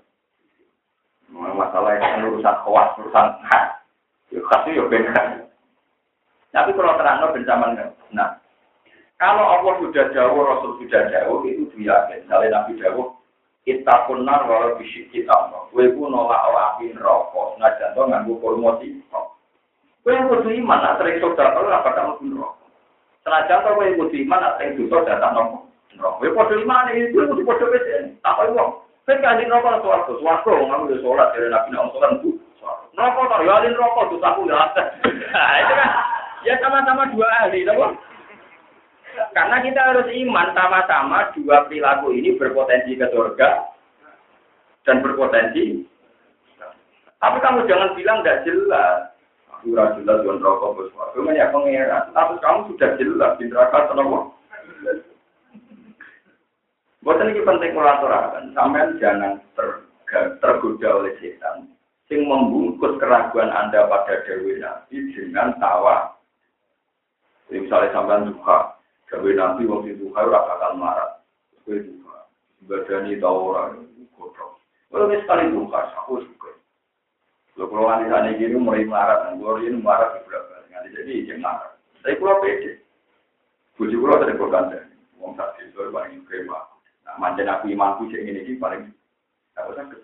Masalah 1.33 1.97
yang 1.97 2.29
urusan 2.29 2.55
kawas, 2.63 2.95
urusan 3.01 3.27
khas. 3.49 3.65
Ya 4.31 4.39
khas 4.47 4.61
itu 4.69 4.79
ya 4.79 4.83
beda. 4.87 5.21
Tapi 6.53 6.69
kalau 6.77 6.95
terang 6.95 7.33
bencaman 7.33 7.77
nah 8.13 8.37
kalau 9.17 9.45
Allah 9.47 9.73
sudah 9.79 10.11
jauh, 10.11 10.35
Rasul 10.35 10.83
sudah 10.83 11.07
jauh, 11.07 11.41
itu 11.47 11.65
dia 11.79 11.95
Misalnya 12.11 12.59
Nabi 12.59 12.75
jauh, 12.75 13.15
kita 13.63 14.03
punar 14.03 14.43
walau 14.45 14.75
bisik 14.75 15.07
kita 15.15 15.31
Kue 15.71 15.87
pun 15.95 16.11
nolak 16.11 16.43
api 16.43 16.91
rokok, 16.93 17.55
nah 17.57 17.71
jantung 17.79 18.11
nganggu 18.11 18.35
promosi. 18.37 18.99
Kue 20.03 20.13
kudu 20.27 20.51
iman, 20.59 20.79
nah 20.83 20.93
sering 20.99 21.23
saudara 21.23 21.55
apa 21.55 21.89
kamu 21.95 22.19
pun 22.19 22.29
rokok. 22.35 22.62
Senajan 23.23 23.63
to 23.63 23.69
kue 23.79 23.95
kudu 23.95 24.15
iman, 24.27 24.39
nah 24.43 24.51
sering 24.59 24.75
dosa 24.75 25.07
datang 25.07 25.31
nopo. 25.31 25.57
Rokok, 25.95 26.19
kue 26.19 26.29
kudu 26.35 26.53
iman, 26.67 26.91
itu 26.91 27.23
kudu 27.23 27.41
kudu 27.47 27.65
beda. 27.71 28.11
Apa 28.27 28.51
itu? 28.51 28.65
Kan 29.03 29.19
kanjeng 29.23 29.51
rokok 29.51 29.83
suwargo, 29.83 30.11
suwargo, 30.19 30.51
kamu 30.63 30.87
udah 30.91 30.99
sholat 30.99 31.27
dari 31.35 31.47
nabi 31.47 31.71
nabi 31.71 31.91
sholat 31.95 32.11
itu. 32.19 32.29
Rokok 32.95 33.25
toh, 33.31 33.39
ya 33.47 33.53
alin 33.59 33.79
rokok 33.79 34.07
tuh 34.11 34.19
aku 34.19 34.41
ada. 34.51 34.83
Nah, 35.07 35.55
itu 35.63 35.73
kan, 35.75 35.89
ya 36.43 36.53
sama-sama 36.59 37.11
dua 37.15 37.27
ahli, 37.43 37.63
tahu? 37.63 37.95
Karena 39.31 39.61
kita 39.61 39.81
harus 39.81 40.07
iman 40.09 40.47
sama-sama 40.57 41.29
dua 41.37 41.63
perilaku 41.69 42.11
ini 42.11 42.33
berpotensi 42.35 42.97
ke 42.97 43.07
surga 43.13 43.71
dan 44.83 45.05
berpotensi. 45.05 45.85
Tapi 47.21 47.37
kamu 47.39 47.69
jangan 47.71 47.95
bilang 47.95 48.19
tidak 48.19 48.43
jelas. 48.43 49.12
Aku 49.63 49.71
rasa 49.79 49.95
jelas 50.03 50.19
dengan 50.27 50.43
rokok 50.43 50.75
bersuara. 50.75 51.15
Banyak 51.15 51.51
pengeran. 51.55 52.11
Tapi 52.11 52.35
kamu 52.43 52.59
sudah 52.67 52.89
jelas 52.99 53.31
di 53.39 53.47
neraka 53.47 53.87
kenapa? 53.87 54.19
Buatan 57.03 57.31
ini 57.31 57.47
penting 57.47 57.71
melaturakan, 57.71 58.51
sampai 58.55 58.95
jangan 58.99 59.39
ter, 59.55 59.87
tergoda 60.39 61.03
oleh 61.03 61.15
setan, 61.19 61.71
sing 62.07 62.27
membungkus 62.27 62.95
keraguan 62.99 63.51
Anda 63.51 63.87
pada 63.87 64.23
Dewi 64.23 64.59
Nabi 64.59 65.11
dengan 65.15 65.55
tawa. 65.59 66.15
Jadi 67.47 67.67
misalnya 67.67 67.91
sampai 67.95 68.27
duka, 68.27 68.79
Dewi 69.11 69.35
Nabi 69.35 69.67
waktu 69.67 69.99
duka 69.99 70.27
ora 70.27 70.47
bakal 70.47 70.71
marah. 70.79 71.11
Kowe 71.63 71.75
duka, 71.75 72.17
badani 72.71 73.19
tahu 73.19 73.51
orang 73.51 73.83
kotor. 74.15 74.59
Kalau 74.91 75.07
sekali 75.11 75.55
duka, 75.55 75.79
aku 76.03 76.23
suka. 76.23 76.42
Lo 77.53 77.69
kalau 77.69 77.85
nanti 77.85 78.09
sana 78.09 78.33
gini 78.33 78.57
mulai 78.57 78.81
melarat, 78.81 79.37
ngulur 79.37 79.61
ini 79.61 79.77
melarat 79.77 80.17
di 80.17 80.25
bulan 80.25 80.43
nanti 80.73 80.89
jadi 80.89 81.13
dia 81.29 81.35
melarat. 81.37 81.77
Tapi 82.01 82.17
kalau 82.17 82.41
pede, 82.41 82.71
bujuk 83.77 84.01
kalau 84.01 84.21
tadi 84.25 84.33
berkanda, 84.41 84.79
uang 85.21 85.37
satu 85.37 85.61
itu 85.61 85.93
paling 85.93 86.25
krema. 86.25 86.59
Nah 87.05 87.15
manjain 87.21 87.53
aku 87.53 87.69
imanku 87.69 88.09
sih 88.09 88.25
ini 88.25 88.41
sih 88.43 88.57
paling, 88.57 88.89
tak 89.53 89.69
usah 89.69 89.85
ke. 89.85 90.01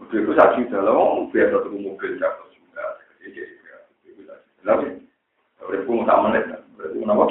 Udah 0.00 0.18
itu 0.20 0.32
sakit 0.36 0.72
dalam, 0.72 1.28
biar 1.32 1.52
satu 1.52 1.72
mobil 1.72 2.16
jago 2.16 2.44
juga, 2.52 3.00
jadi 3.20 3.44
itu 4.08 4.22
sakit. 4.24 4.64
Lalu, 4.64 5.04
udah 5.64 5.80
pun 5.84 6.04
tak 6.08 6.20
menit, 6.24 6.44
berarti 6.76 6.96
kenapa? 7.00 7.24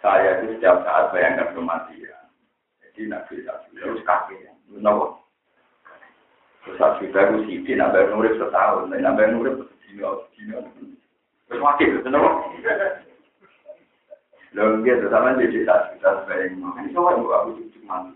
Saya 0.00 0.30
itu 0.40 0.56
setiap 0.56 0.82
saat 0.82 1.12
bayangkan 1.12 1.52
kematian. 1.52 2.24
Jadi 2.80 3.00
nak 3.06 3.26
cerita, 3.28 3.60
harus 3.66 4.02
kaki, 4.02 4.34
kenapa? 4.72 5.20
Satu 6.60 7.00
juta 7.04 7.20
itu 7.24 7.64
sih, 7.64 7.72
nambah 7.72 8.12
nurip 8.12 8.36
setahun, 8.36 8.92
nambah 8.92 9.26
nurip 9.32 9.64
sedino, 9.80 10.28
sedino. 10.32 10.60
Terus 11.48 11.64
wakil, 11.64 12.04
kenapa? 12.04 12.28
Lalu 14.50 14.82
dia 14.84 15.08
sama 15.08 15.38
jadi 15.40 15.64
satu 15.64 15.86
juta 15.96 16.10
sebagai 16.24 16.52
Ini 16.52 16.88
soalnya 16.92 17.22
aku 17.22 17.48
cucu 17.56 17.78
mati. 17.88 18.12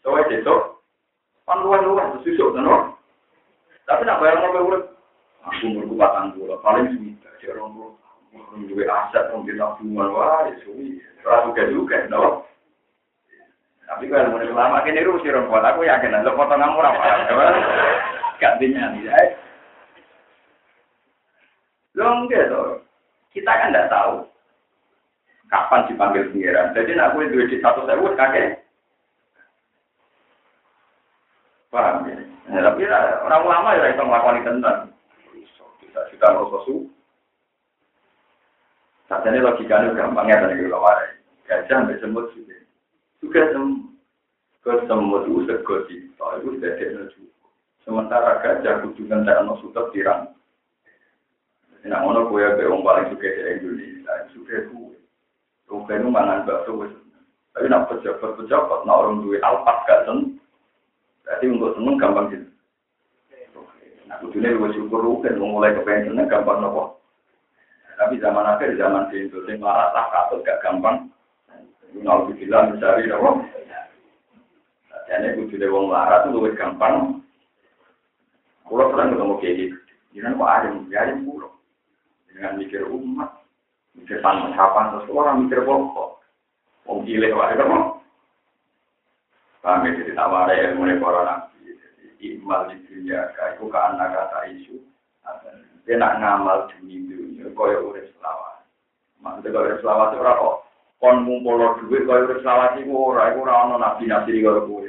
Soalnya 0.00 0.28
besok, 0.32 0.80
kan 1.44 1.60
luar-luar, 1.60 2.16
susuk? 2.24 2.56
Tapi 3.84 4.00
nak 4.08 4.20
bayar 4.20 4.40
mobil 4.40 4.64
urip, 4.64 4.82
aku 5.44 5.76
mergo 5.76 5.94
batang 6.00 6.32
bola, 6.40 6.56
paling 6.64 6.88
semita, 6.88 7.28
cek 7.36 7.52
orang 7.52 7.76
bola. 7.76 7.92
Aset, 8.84 9.28
orang 9.28 9.44
kita 9.44 9.60
tabungan, 9.60 10.08
wah, 10.12 10.48
ya 10.48 10.56
suwi. 10.64 11.00
Ora 11.24 11.44
juga 11.48 11.62
juga, 11.68 11.96
no. 12.08 12.48
Tapi 13.84 14.08
kalau 14.08 14.32
mau 14.32 14.40
lama 14.40 14.80
kini 14.80 15.04
rusi 15.04 15.28
buat 15.28 15.60
aku 15.60 15.84
yakin, 15.84 16.24
lo 16.24 16.32
potong 16.32 16.56
kamu 16.56 16.80
apa? 16.80 17.46
Gantinya 18.40 18.90
nih, 18.96 19.06
ya. 19.06 19.16
Lo 21.94 22.24
enggak 22.24 22.50
tuh, 22.50 22.82
kita 23.30 23.52
kan 23.52 23.70
tidak 23.70 23.92
tahu 23.92 24.26
kapan 25.46 25.86
dipanggil 25.86 26.26
pengiran. 26.34 26.74
Jadi 26.74 26.92
aku 26.98 27.16
itu 27.22 27.46
di 27.46 27.56
satu 27.62 27.86
sewu 27.86 28.18
kakek. 28.18 28.66
Paham 31.70 32.06
ya? 32.10 32.18
Ya, 32.54 32.60
tapi 32.70 32.86
orang 32.86 33.42
ulama 33.46 33.78
ya 33.78 33.94
itu 33.94 34.02
melakukan 34.02 34.42
tentang 34.46 34.78
kita 35.80 36.00
juga 36.10 36.26
merasa 36.34 36.58
su. 36.66 36.74
Saat 39.06 39.26
ini 39.28 39.38
logikanya 39.38 39.94
gampangnya 39.94 40.48
dari 40.48 40.64
ulama 40.66 40.96
Gajah 41.44 41.84
sampai 41.84 42.00
semut 42.00 42.32
juga. 42.32 42.63
Juga 43.24 44.84
semut 44.84 45.24
itu 45.24 45.48
segoti. 45.48 45.96
Soal 46.20 46.44
itu 46.44 46.60
sudah 46.60 46.72
ada 46.76 47.04
Sementara 47.84 48.40
gajah 48.40 48.80
kudu 48.84 49.08
ngentekno 49.08 49.60
sutet 49.60 49.92
tirang. 49.92 50.32
Nah, 51.84 52.00
ngono 52.00 52.32
kowe 52.32 52.40
be 52.40 52.64
wong 52.64 52.80
paling 52.80 53.12
suka 53.12 53.28
di 53.28 53.60
Indonesia, 53.60 54.24
suka 54.32 54.72
kowe. 54.72 54.96
Kowe 55.68 55.94
nu 56.00 56.08
mangan 56.08 56.48
bakso. 56.48 56.80
Tapi 57.52 57.68
nak 57.68 57.86
pejabat-pejabat, 57.92 58.80
nak 58.82 58.98
orang 58.98 59.20
duwe 59.20 59.36
alpat 59.44 59.84
gak 59.86 60.08
seneng. 60.08 60.40
Berarti 61.22 61.44
untuk 61.46 61.76
seneng 61.76 61.94
gampang 62.00 62.26
gitu. 62.32 62.48
Nah, 64.08 64.16
kudunya 64.18 64.56
gue 64.56 64.74
syukur 64.74 65.00
kan 65.22 65.38
mulai 65.38 65.76
kepengen 65.76 66.12
seneng 66.12 66.26
gampang 66.26 66.64
nopo. 66.64 66.98
Tapi 67.94 68.18
zaman 68.18 68.48
akhir 68.48 68.74
zaman 68.74 69.06
di 69.12 69.28
Indonesia 69.28 69.60
malah 69.60 69.92
tak 69.94 70.08
katut 70.10 70.40
gak 70.42 70.60
gampang. 70.66 71.12
Bilang 71.94 72.74
mencari 72.74 73.06
nopo. 73.06 73.46
Jadi 75.04 75.36
kudunya 75.36 75.68
wong 75.70 75.92
larat 75.92 76.26
itu 76.26 76.42
lebih 76.42 76.58
gampang. 76.58 77.22
Pulau 78.64 78.90
pernah 78.90 79.12
ketemu 79.12 79.34
kayak 79.38 79.56
gitu. 79.60 79.76
Jangan 80.16 80.38
kok 80.40 80.50
ada 80.50 80.68
yang 80.90 81.20
pulau. 81.28 81.52
Dengan 82.32 82.58
mikir 82.58 82.82
umat, 82.90 83.30
mikir 83.94 84.18
pantas 84.24 84.56
kapan 84.58 84.90
terus 84.96 85.12
orang 85.12 85.46
mikir 85.46 85.60
pokok. 85.62 86.18
Wong 86.88 87.06
gile 87.06 87.30
wae 87.30 87.54
kan. 87.54 88.00
Kami 89.64 89.88
ya? 89.92 89.96
jadi 90.02 90.12
tawari 90.12 90.60
ilmu 90.60 91.00
para 91.00 91.20
nabi. 91.24 91.72
Imal 92.24 92.72
di 92.72 92.80
dunia, 92.88 93.32
itu 93.32 93.64
ke 93.68 93.78
anak 93.78 94.12
kata 94.16 94.38
isu. 94.56 94.76
Dia 95.84 96.00
nak 96.00 96.16
ngamal 96.20 96.72
demi 96.72 97.04
dunia, 97.04 97.52
kaya 97.52 97.76
urip 97.80 98.08
selawat. 98.16 98.64
Maksudnya 99.20 99.52
kaya 99.52 99.64
urip 99.68 99.80
selawat 99.84 100.08
itu 100.16 100.24
kok. 100.24 100.56
Kon 101.04 101.28
ngumpul 101.28 101.60
duit 101.84 102.08
kaya 102.08 102.24
urip 102.24 102.40
selawat 102.40 102.80
itu 102.80 102.88
ora, 102.96 103.28
itu 103.28 103.44
ora 103.44 103.68
ono 103.68 103.76
nabi-nabi 103.76 104.40
kaya 104.40 104.64
kowe. 104.64 104.88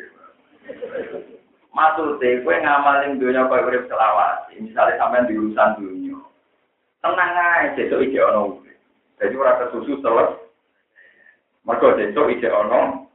Maksudnya, 1.76 2.40
gue 2.40 2.56
ngamalin 2.64 3.20
dunia 3.20 3.52
kaya 3.52 3.68
urip 3.68 3.84
selawat. 3.92 4.48
Misalnya 4.56 4.96
sampai 4.96 5.28
di 5.28 5.36
urusan 5.36 5.76
dunia. 5.76 6.16
Tenang 7.04 7.36
aja, 7.36 7.76
besok 7.76 8.08
ije 8.08 8.24
ono 8.24 8.64
Jadi 9.20 9.36
ora 9.36 9.60
kesusu 9.60 10.00
terus. 10.00 10.40
Mergo 11.68 12.00
besok 12.00 12.32
ije 12.32 12.48
ono 12.48 13.12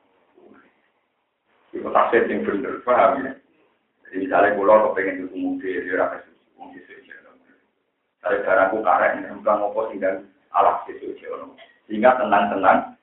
itu 1.73 1.89
tafsir 1.89 2.29
yang 2.29 2.45
bener, 2.45 2.85
paham 2.85 3.25
ya? 3.25 3.33
Jadi 4.05 4.29
misalnya 4.29 4.59
pulau 4.61 4.93
kepengen 4.93 5.25
itu 5.25 5.39
mobil, 5.41 5.87
dia 5.87 6.03
rasa 6.03 6.21
susu, 6.29 6.45
mobil 6.59 6.83
susu, 6.85 7.15
Tapi 8.21 8.43
barangku 8.45 8.85
karet, 8.85 9.23
bukan 9.39 9.57
ngopo 9.57 9.89
sehingga 9.89 10.21
alat 10.53 10.83
susu, 10.85 11.15
sehingga 11.91 12.15
tenang-tenang. 12.23 12.95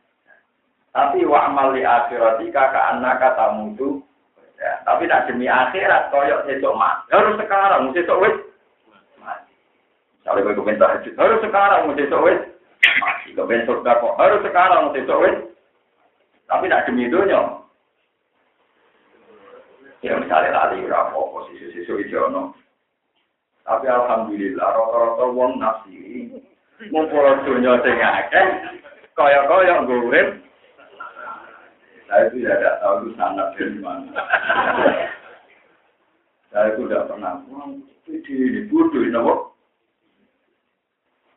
Tapi 0.95 1.27
wa 1.27 1.51
amal 1.51 1.75
li 1.75 1.83
akhiratika 1.83 2.71
ka 2.71 2.81
anak 2.95 3.19
kata 3.19 3.59
mutu. 3.59 3.99
Ya, 4.57 4.81
tapi 4.87 5.05
nak 5.05 5.27
demi 5.29 5.45
akhirat 5.45 6.09
koyok 6.09 6.47
sesok 6.49 6.73
mati. 6.73 7.13
Harus 7.13 7.37
sekarang, 7.37 7.93
sesok 7.93 8.17
wis 8.23 8.35
mati. 9.21 9.53
Misalnya 10.23 10.41
gue 10.41 10.57
kepengen 10.57 10.81
tahajud, 10.81 11.13
harus 11.13 11.39
sekarang, 11.45 11.93
sesok 11.93 12.23
wis 12.25 12.39
mati. 13.03 13.37
Kepengen 13.37 13.67
surga 13.69 14.01
kok, 14.01 14.17
harus 14.17 14.41
sekarang, 14.41 14.83
sesok 14.95 15.19
wis. 15.21 15.37
Tapi 16.47 16.65
nak 16.71 16.87
demi 16.89 17.11
dunia, 17.11 17.67
Ya 20.05 20.13
misalnya 20.15 20.53
tadi 20.53 20.85
berapa 20.85 21.09
posisi 21.13 21.73
sisu 21.73 21.99
ijono. 22.05 22.53
Tapi 23.65 23.89
alhamdulillah 23.89 24.63
rata-rata 24.63 25.25
wong 25.35 25.59
nafsi 25.59 26.31
ngumpul 26.85 27.25
dunia 27.41 27.81
sing 27.81 27.97
akeh 27.97 28.47
kaya-kaya 29.17 29.81
ngurip. 29.81 30.27
Saya 32.07 32.31
itu 32.31 32.39
tidak 32.39 32.79
tahu 32.79 32.95
itu 33.03 33.09
sangat 33.19 33.47
dari. 33.59 33.77
Saya 36.53 36.65
itu 36.71 36.81
tidak 36.87 37.07
pernah. 37.11 37.33
Ini 38.07 38.71
bodoh 38.71 39.03
ini 39.03 39.19
kok. 39.19 39.39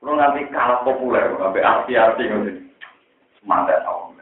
Kalau 0.00 0.16
nanti 0.16 0.48
kalah 0.48 0.80
populer, 0.86 1.28
sampai 1.36 1.60
arti-arti 1.60 2.24
gitu. 2.24 2.50
Semangat 3.42 3.82
tahu. 3.82 4.14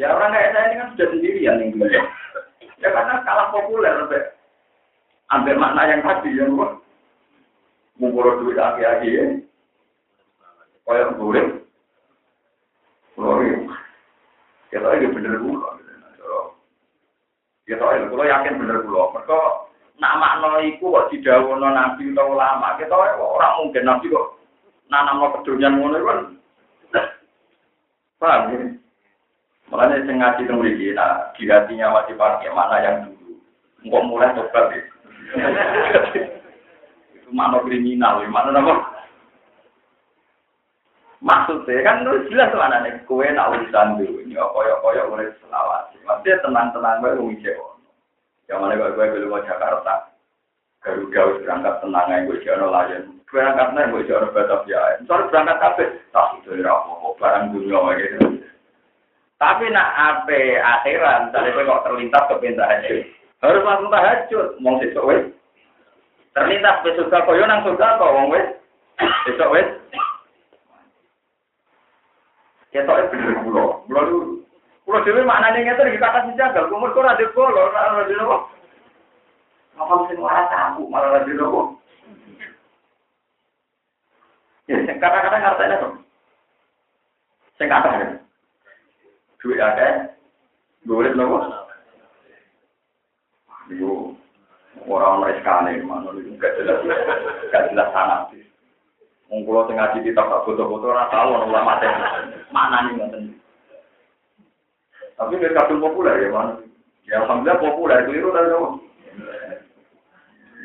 Ya 0.00 0.10
orang 0.10 0.34
kayak 0.34 0.50
saya 0.50 0.66
ini 0.66 0.80
kan 0.80 0.88
sudah 0.96 1.08
sendirian 1.14 1.60
yang 1.62 1.70
dulu. 1.76 1.86
Ya 2.82 2.88
karena 2.90 3.22
kalah 3.22 3.48
populer 3.54 3.92
sampai 4.02 4.22
ambil 5.30 5.56
makna 5.62 5.82
yang 5.86 6.00
tadi 6.02 6.30
yang 6.34 6.58
gua 6.58 6.81
ngumpul 8.02 8.42
duit 8.42 8.58
aki-aki 8.58 9.08
ya. 9.14 9.24
Kayak 10.82 11.14
boleh. 11.14 11.46
Glory. 13.14 13.54
Ya 14.74 14.82
tahu 14.82 14.98
ini 14.98 15.14
bener 15.14 15.38
gula. 15.38 15.78
Ya 17.70 17.78
tahu 17.78 17.94
ini, 17.94 18.10
kalau 18.10 18.26
yakin 18.26 18.58
bener 18.58 18.82
gula. 18.82 19.14
Mereka 19.14 19.40
nama 20.02 20.58
iku 20.66 20.90
kok 20.90 21.14
didawono 21.14 21.70
nabi 21.70 22.10
atau 22.10 22.34
ulama. 22.34 22.74
Kita 22.82 22.90
orang 22.98 23.56
mungkin 23.62 23.86
nabi 23.86 24.10
kok 24.10 24.42
nanam 24.90 25.22
no 25.22 25.30
kedunian 25.38 25.78
ngono 25.78 26.02
kan. 26.02 26.18
Paham 28.18 28.54
ya? 28.54 28.58
Makanya 29.72 30.04
saya 30.04 30.14
ngaji 30.14 30.42
tentang 30.44 30.68
ini, 30.68 30.92
nah, 30.92 31.32
di 31.32 31.48
hatinya 31.48 31.96
wajib 31.96 32.20
pakai 32.20 32.52
mana 32.52 32.76
yang 32.84 32.96
dulu. 33.08 33.40
Enggak 33.88 34.04
mulai 34.04 34.36
tobat 34.36 34.64
ya. 34.68 34.82
Mana 37.32 37.58
kriminal, 37.64 38.22
mana 38.28 38.52
nama? 38.52 38.74
Maksudnya 41.22 41.86
kan 41.86 42.02
lu 42.02 42.26
jelas 42.26 42.50
mana 42.52 42.82
nih, 42.82 42.98
kue 43.06 43.24
nak 43.30 43.54
urusan 43.54 43.94
dulu, 43.94 44.26
ini 44.26 44.34
koyok 44.34 44.80
koyok 44.82 45.10
oleh 45.14 45.30
selawat. 45.38 45.94
Maksudnya 46.02 46.42
tenang-tenang 46.42 46.98
gue 46.98 47.38
cewek. 47.40 47.72
Yang 48.50 48.58
mana 48.58 48.74
gue 48.74 48.90
gue 48.98 49.06
belum 49.16 49.30
mau 49.30 49.46
Jakarta. 49.46 50.10
Garuda 50.82 51.14
harus 51.14 51.40
berangkat 51.46 51.74
tenang 51.78 52.10
aja 52.10 52.26
gue 52.26 52.42
jono 52.42 52.66
layan. 52.74 53.02
Berangkat 53.30 53.68
nih 53.70 53.86
gue 53.86 54.06
jono 54.10 54.26
Batavia. 54.34 54.98
Soalnya 55.06 55.30
berangkat 55.30 55.56
kafe, 55.62 55.84
tak 56.10 56.42
itu 56.42 56.58
rapo, 56.58 57.14
barang 57.22 57.54
dunia 57.54 57.80
gitu. 58.02 58.18
Tapi 59.38 59.64
nak 59.70 59.90
ape 59.94 60.58
akhiran, 60.58 61.30
tadi 61.30 61.50
kok 61.50 61.82
terlintas 61.86 62.26
ke 62.30 62.50
tahajud. 62.54 63.02
Harus 63.42 63.66
langsung 63.66 63.90
tahajud, 63.90 64.46
mau 64.62 64.78
sesuk 64.78 65.06
wes. 65.06 65.22
Terlintas 66.32 66.80
ke 66.80 66.96
surga 66.96 67.28
koyo 67.28 67.44
nang 67.44 67.60
surga 67.60 68.00
kok 68.00 68.14
wong 68.16 68.32
wes. 68.32 68.46
Sesuk 69.28 69.52
wes. 69.52 69.68
Ketok 72.72 73.12
bener 73.12 73.36
kula. 73.44 73.64
Kula 73.84 74.00
lu 74.08 74.16
kula 74.88 75.04
dhewe 75.04 75.20
maknane 75.28 75.60
ngeten 75.60 75.92
iki 75.92 76.00
kata 76.00 76.24
dijagal, 76.32 76.72
umur 76.72 76.96
kok 76.96 77.04
ora 77.04 77.20
dikolo, 77.20 77.68
ora 77.68 78.08
dikolo 78.08 78.24
kok. 78.32 78.42
Apa 79.76 79.92
sing 80.08 80.16
ora 80.16 80.72
malah 80.80 81.08
ora 81.12 81.20
dikolo. 81.28 81.76
Ya, 84.70 84.78
kata-kata 84.96 85.36
ngartene 85.36 85.74
to. 85.84 85.88
Sing 87.60 87.68
kata 87.68 88.16
duit 89.42 89.60
ada, 89.60 90.16
boleh 90.88 91.12
nopo. 91.12 91.44
Ibu 93.68 94.21
orang 94.88 95.22
orang 95.22 95.36
sekali, 95.38 95.82
mana 95.82 96.10
itu 96.18 96.34
gak 96.38 96.54
jelas, 96.58 96.78
gak 97.50 97.70
jelas 97.70 97.88
sana. 97.94 98.26
Wong 99.32 99.48
kula 99.48 99.64
sing 99.64 99.80
ngaji 99.80 99.98
kitab 100.04 100.28
tak 100.28 100.44
foto-foto 100.44 100.92
ora 100.92 101.08
tau 101.08 101.32
ana 101.32 101.48
ulama 101.48 101.80
teh. 101.80 101.88
Mana 102.52 102.84
nih 102.84 102.92
ngoten. 103.00 103.22
Tapi 105.16 105.40
nek 105.40 105.56
kadung 105.56 105.80
populer 105.80 106.26
ya, 106.26 106.28
mana? 106.28 106.52
Ya 107.08 107.24
alhamdulillah 107.24 107.62
populer 107.62 107.98
keliru 108.04 108.28
ta 108.34 108.44
kok. 108.44 108.72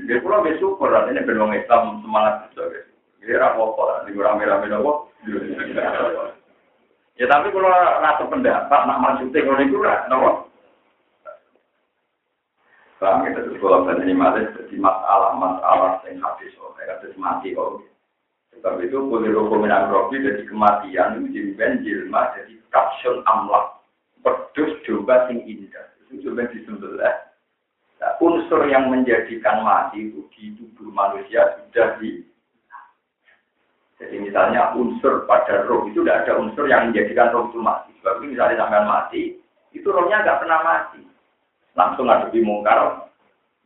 Dia 0.07 0.21
pulang 0.21 0.45
bersyukur, 0.45 0.93
artinya 0.93 1.25
benar 1.25 1.57
Islam 1.57 2.05
semangat 2.05 2.53
gitu. 2.53 2.63
Dia 3.25 3.43
apa-apa 3.43 3.81
lah, 3.81 3.97
di 4.05 4.13
rame-rame 4.13 4.69
nopo. 4.69 5.09
Ya 7.17 7.25
tapi 7.25 7.49
kalau 7.49 7.71
rasa 7.73 8.23
pendapat, 8.29 8.81
nak 8.87 9.01
maksudnya 9.01 9.41
kalau 9.41 9.63
itu 9.63 9.77
nopo. 9.81 10.46
Bang, 12.97 13.29
kita 13.29 13.45
tuh 13.45 13.61
kalau 13.61 13.85
berani 13.85 14.09
malah 14.17 14.41
jadi 14.57 14.75
masalah-masalah 14.81 16.01
yang 16.09 16.17
habis, 16.17 16.49
kayak 16.73 16.97
terus 17.05 17.13
mati, 17.21 17.53
oh. 17.53 17.77
Sebab 18.57 18.81
itu 18.81 18.97
boleh 18.97 19.37
hukum 19.37 19.69
robi 19.69 20.17
jadi 20.17 20.41
kematian 20.49 21.21
itu 21.29 21.53
jadi 21.53 21.77
jilma 21.85 22.33
jadi 22.33 22.57
kapsul 22.73 23.21
amlak 23.29 23.77
pedus 24.25 24.73
domba 24.81 25.29
sing 25.29 25.45
indah 25.45 25.85
itu 26.09 26.25
coba 26.25 26.49
disembelih. 26.49 27.15
Nah, 28.01 28.11
unsur 28.17 28.65
yang 28.65 28.89
menjadikan 28.89 29.61
mati 29.61 30.09
itu 30.09 30.25
di 30.33 30.57
tubuh 30.57 30.89
manusia 30.89 31.57
sudah 31.61 32.01
di 32.01 32.25
jadi 33.97 34.21
misalnya 34.21 34.77
unsur 34.77 35.25
pada 35.25 35.65
roh 35.65 35.89
itu 35.89 36.05
tidak 36.05 36.25
ada 36.25 36.37
unsur 36.37 36.69
yang 36.69 36.89
menjadikan 36.89 37.33
roh 37.33 37.49
itu 37.49 37.61
mati. 37.61 37.89
Sebab 38.01 38.21
itu 38.21 38.25
misalnya 38.37 38.61
sampai 38.61 38.81
mati, 38.85 39.21
itu 39.73 39.87
rohnya 39.89 40.21
nggak 40.21 40.39
pernah 40.45 40.59
mati. 40.61 41.01
Langsung 41.77 42.09
di 42.33 42.41
mungkar. 42.41 43.05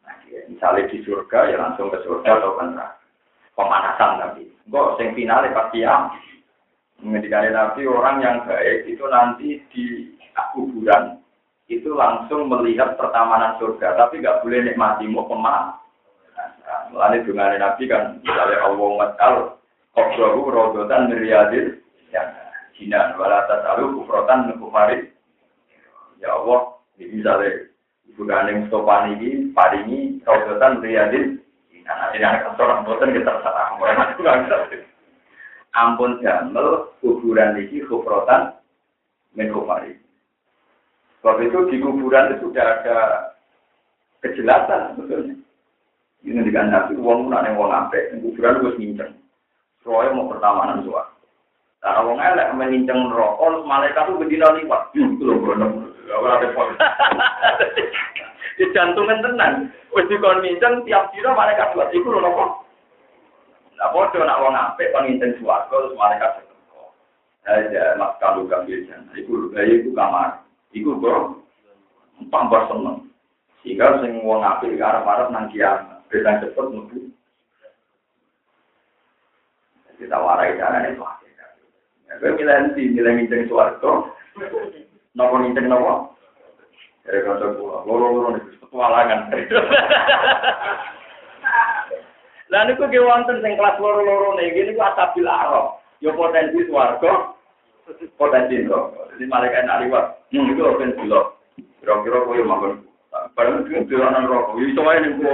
Nah, 0.04 0.16
misalnya 0.52 0.92
di 0.92 1.00
surga 1.08 1.48
ya 1.48 1.58
langsung 1.58 1.88
ke 1.88 2.04
surga 2.04 2.44
atau 2.44 2.60
ke. 2.60 2.88
Pemanasan 3.56 4.12
tapi. 4.20 4.44
Kok 4.68 5.00
yang 5.00 5.16
finalnya 5.16 5.56
pasti 5.56 5.84
ya. 5.84 6.12
Mengendikan 7.02 7.50
Nabi 7.50 7.82
orang 7.90 8.22
yang 8.22 8.38
baik 8.46 8.86
itu 8.86 9.02
nanti 9.10 9.58
di 9.74 10.14
kuburan 10.54 11.18
itu 11.66 11.90
langsung 11.98 12.46
melihat 12.46 12.94
pertamanan 13.00 13.58
surga, 13.58 13.98
tapi 13.98 14.22
nggak 14.22 14.46
boleh 14.46 14.60
nikmati 14.70 15.10
mau 15.10 15.26
pemah. 15.26 15.82
Lalu 16.94 17.26
dengan 17.26 17.58
Nabi 17.58 17.90
kan 17.90 18.22
misalnya 18.22 18.68
Allah 18.68 18.90
matal 19.00 19.36
kobrahu 19.96 20.52
rodotan 20.52 21.12
meriadil 21.12 21.80
ya 22.12 22.24
jinan 22.76 23.16
walatat 23.20 23.64
lalu 23.64 24.02
kufrotan 24.02 24.52
kufari 24.60 25.12
ya 26.20 26.32
Allah 26.36 26.80
ini 27.00 27.20
misalnya 27.20 27.71
ibu 28.12 28.28
gandeng 28.28 28.68
stopan 28.68 29.16
ini 29.16 29.56
paringi 29.56 30.20
rodotan 30.28 30.84
meriadil 30.84 31.42
Nah, 31.92 32.08
ini 32.16 32.24
anak 32.24 32.56
seorang 32.56 32.88
boten 32.88 33.12
kita 33.12 33.44
salah. 33.44 33.76
Ampun 35.72 36.24
jamel 36.24 36.92
kuburan 37.04 37.60
ini 37.60 37.84
kufrotan 37.84 38.56
min 39.36 39.52
kufari. 39.52 39.96
Sebab 41.20 41.38
itu 41.44 41.60
di 41.68 41.78
kuburan 41.84 42.32
itu 42.32 42.48
sudah 42.48 42.66
ada 42.80 42.98
kejelasan 44.24 44.96
sebetulnya. 44.96 45.36
Ini 46.22 46.40
dengan 46.48 46.72
nabi 46.72 46.96
uang 46.96 47.28
mana 47.28 47.52
yang 47.52 47.60
uang 47.60 47.72
apa? 47.72 48.20
Kuburan 48.20 48.62
gue 48.64 48.78
nginceng. 48.80 49.12
Soalnya 49.84 50.16
mau 50.16 50.30
pertamanan 50.32 50.86
suara. 50.88 51.12
Nah, 51.82 52.06
wong 52.06 52.22
elek 52.22 52.54
menginceng 52.54 53.10
rokok, 53.10 53.66
malaikat 53.66 54.06
itu 54.06 54.22
bedina 54.22 54.54
liwat. 54.54 54.94
Itu. 54.94 55.34
Ora. 56.14 56.38
Di 58.54 58.66
jantungan 58.78 59.26
tenan. 59.26 59.54
Wis 59.90 60.06
dikon 60.06 60.46
nginceng 60.46 60.86
tiap 60.86 61.10
dina 61.10 61.34
malaikat 61.34 61.74
buat 61.74 61.90
iku 61.90 62.14
lho. 62.14 62.22
Nah, 63.82 63.90
padha 63.90 64.22
nak 64.22 64.40
wong 64.46 64.54
apik 64.54 64.94
kon 64.94 65.10
nginceng 65.10 65.42
swarga 65.42 65.74
terus 65.74 65.98
malaikat 65.98 66.32
seteko. 66.38 66.94
Aja 67.50 67.98
mas 67.98 68.14
kalu 68.22 68.46
gambil 68.46 68.86
jan. 68.86 69.02
Iku 69.18 69.50
lho, 69.50 69.58
iku 69.58 69.90
kamar. 69.98 70.46
Iku 70.78 71.02
kok 71.02 71.42
tambah 72.30 72.62
seneng. 72.70 73.10
Sehingga 73.66 73.98
sing 74.06 74.22
wong 74.22 74.46
apik 74.46 74.78
arep-arep 74.78 75.34
nang 75.34 75.50
kiamat. 75.50 76.06
Beda 76.14 76.46
cepet 76.46 76.66
mlebu 76.70 77.10
kita 80.02 80.18
warai 80.18 80.58
caranya 80.58 80.98
itu 80.98 81.06
ya, 82.12 82.20
gue 82.20 82.36
milih 82.36 82.52
nanti 82.52 82.84
milih 82.92 83.12
nginceng 83.16 83.48
suarga 83.48 84.12
nopo 85.16 85.36
nginceng 85.40 85.72
nopo 85.72 86.12
dari 87.08 87.24
kata 87.24 87.56
gue 87.56 87.78
loro-loro 87.88 88.36
nih 88.36 88.44
petualangan. 88.62 89.20
Lah 92.52 92.68
niku 92.68 92.84
ge 92.92 93.00
wonten 93.00 93.40
sing 93.40 93.56
kelas 93.56 93.80
loro-loro 93.80 94.36
nih 94.36 94.52
gini 94.52 94.76
ku 94.76 94.84
asabil 94.84 95.24
arok 95.24 95.80
yo 96.04 96.12
potensi 96.12 96.68
suarga 96.68 97.32
potensi 98.20 98.60
itu 98.60 98.80
jadi 99.16 99.24
malaikat 99.32 99.64
nak 99.66 99.88
liwat 99.88 100.06
hmm 100.36 100.52
itu 100.52 100.62
open 100.62 100.94
dulu 101.00 101.32
kira-kira 101.80 102.28
kau 102.28 102.36
yang 102.36 102.52
makan 102.52 102.84
padahal 103.34 103.64
itu 103.64 103.88
dolanan 103.88 104.28
rokok. 104.28 104.60
Itu 104.60 104.82
aja 104.84 105.00
nih 105.00 105.12
gue 105.16 105.32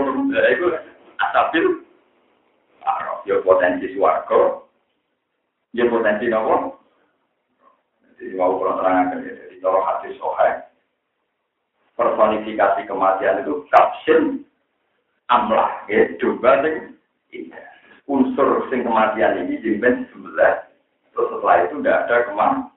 itu 0.53 0.67
asabil 1.17 1.65
ya 3.27 3.35
potensi 3.43 3.91
suarga, 3.91 4.63
ya 5.73 5.88
potensi 5.88 6.31
nopo. 6.31 6.77
Jadi 8.18 8.34
mau 8.34 8.57
kurang 8.57 8.81
terangkan 8.81 9.26
ya, 9.26 9.34
jadi 9.45 9.56
kalau 9.61 9.81
hati 9.85 10.10
sohai, 10.18 10.57
personifikasi 11.94 12.81
kematian 12.89 13.45
itu 13.45 13.61
kapsin 13.69 14.41
amlah, 15.30 15.85
ya, 15.85 16.18
coba 16.18 16.65
sing 16.65 16.98
unsur 18.10 18.65
sing 18.73 18.81
kematian 18.81 19.45
ini 19.45 19.61
jimben 19.61 20.10
sebelah, 20.10 20.65
terus 21.14 21.30
setelah 21.30 21.57
itu 21.68 21.76
tidak 21.84 21.98
ada 22.10 22.15
kematian. 22.31 22.76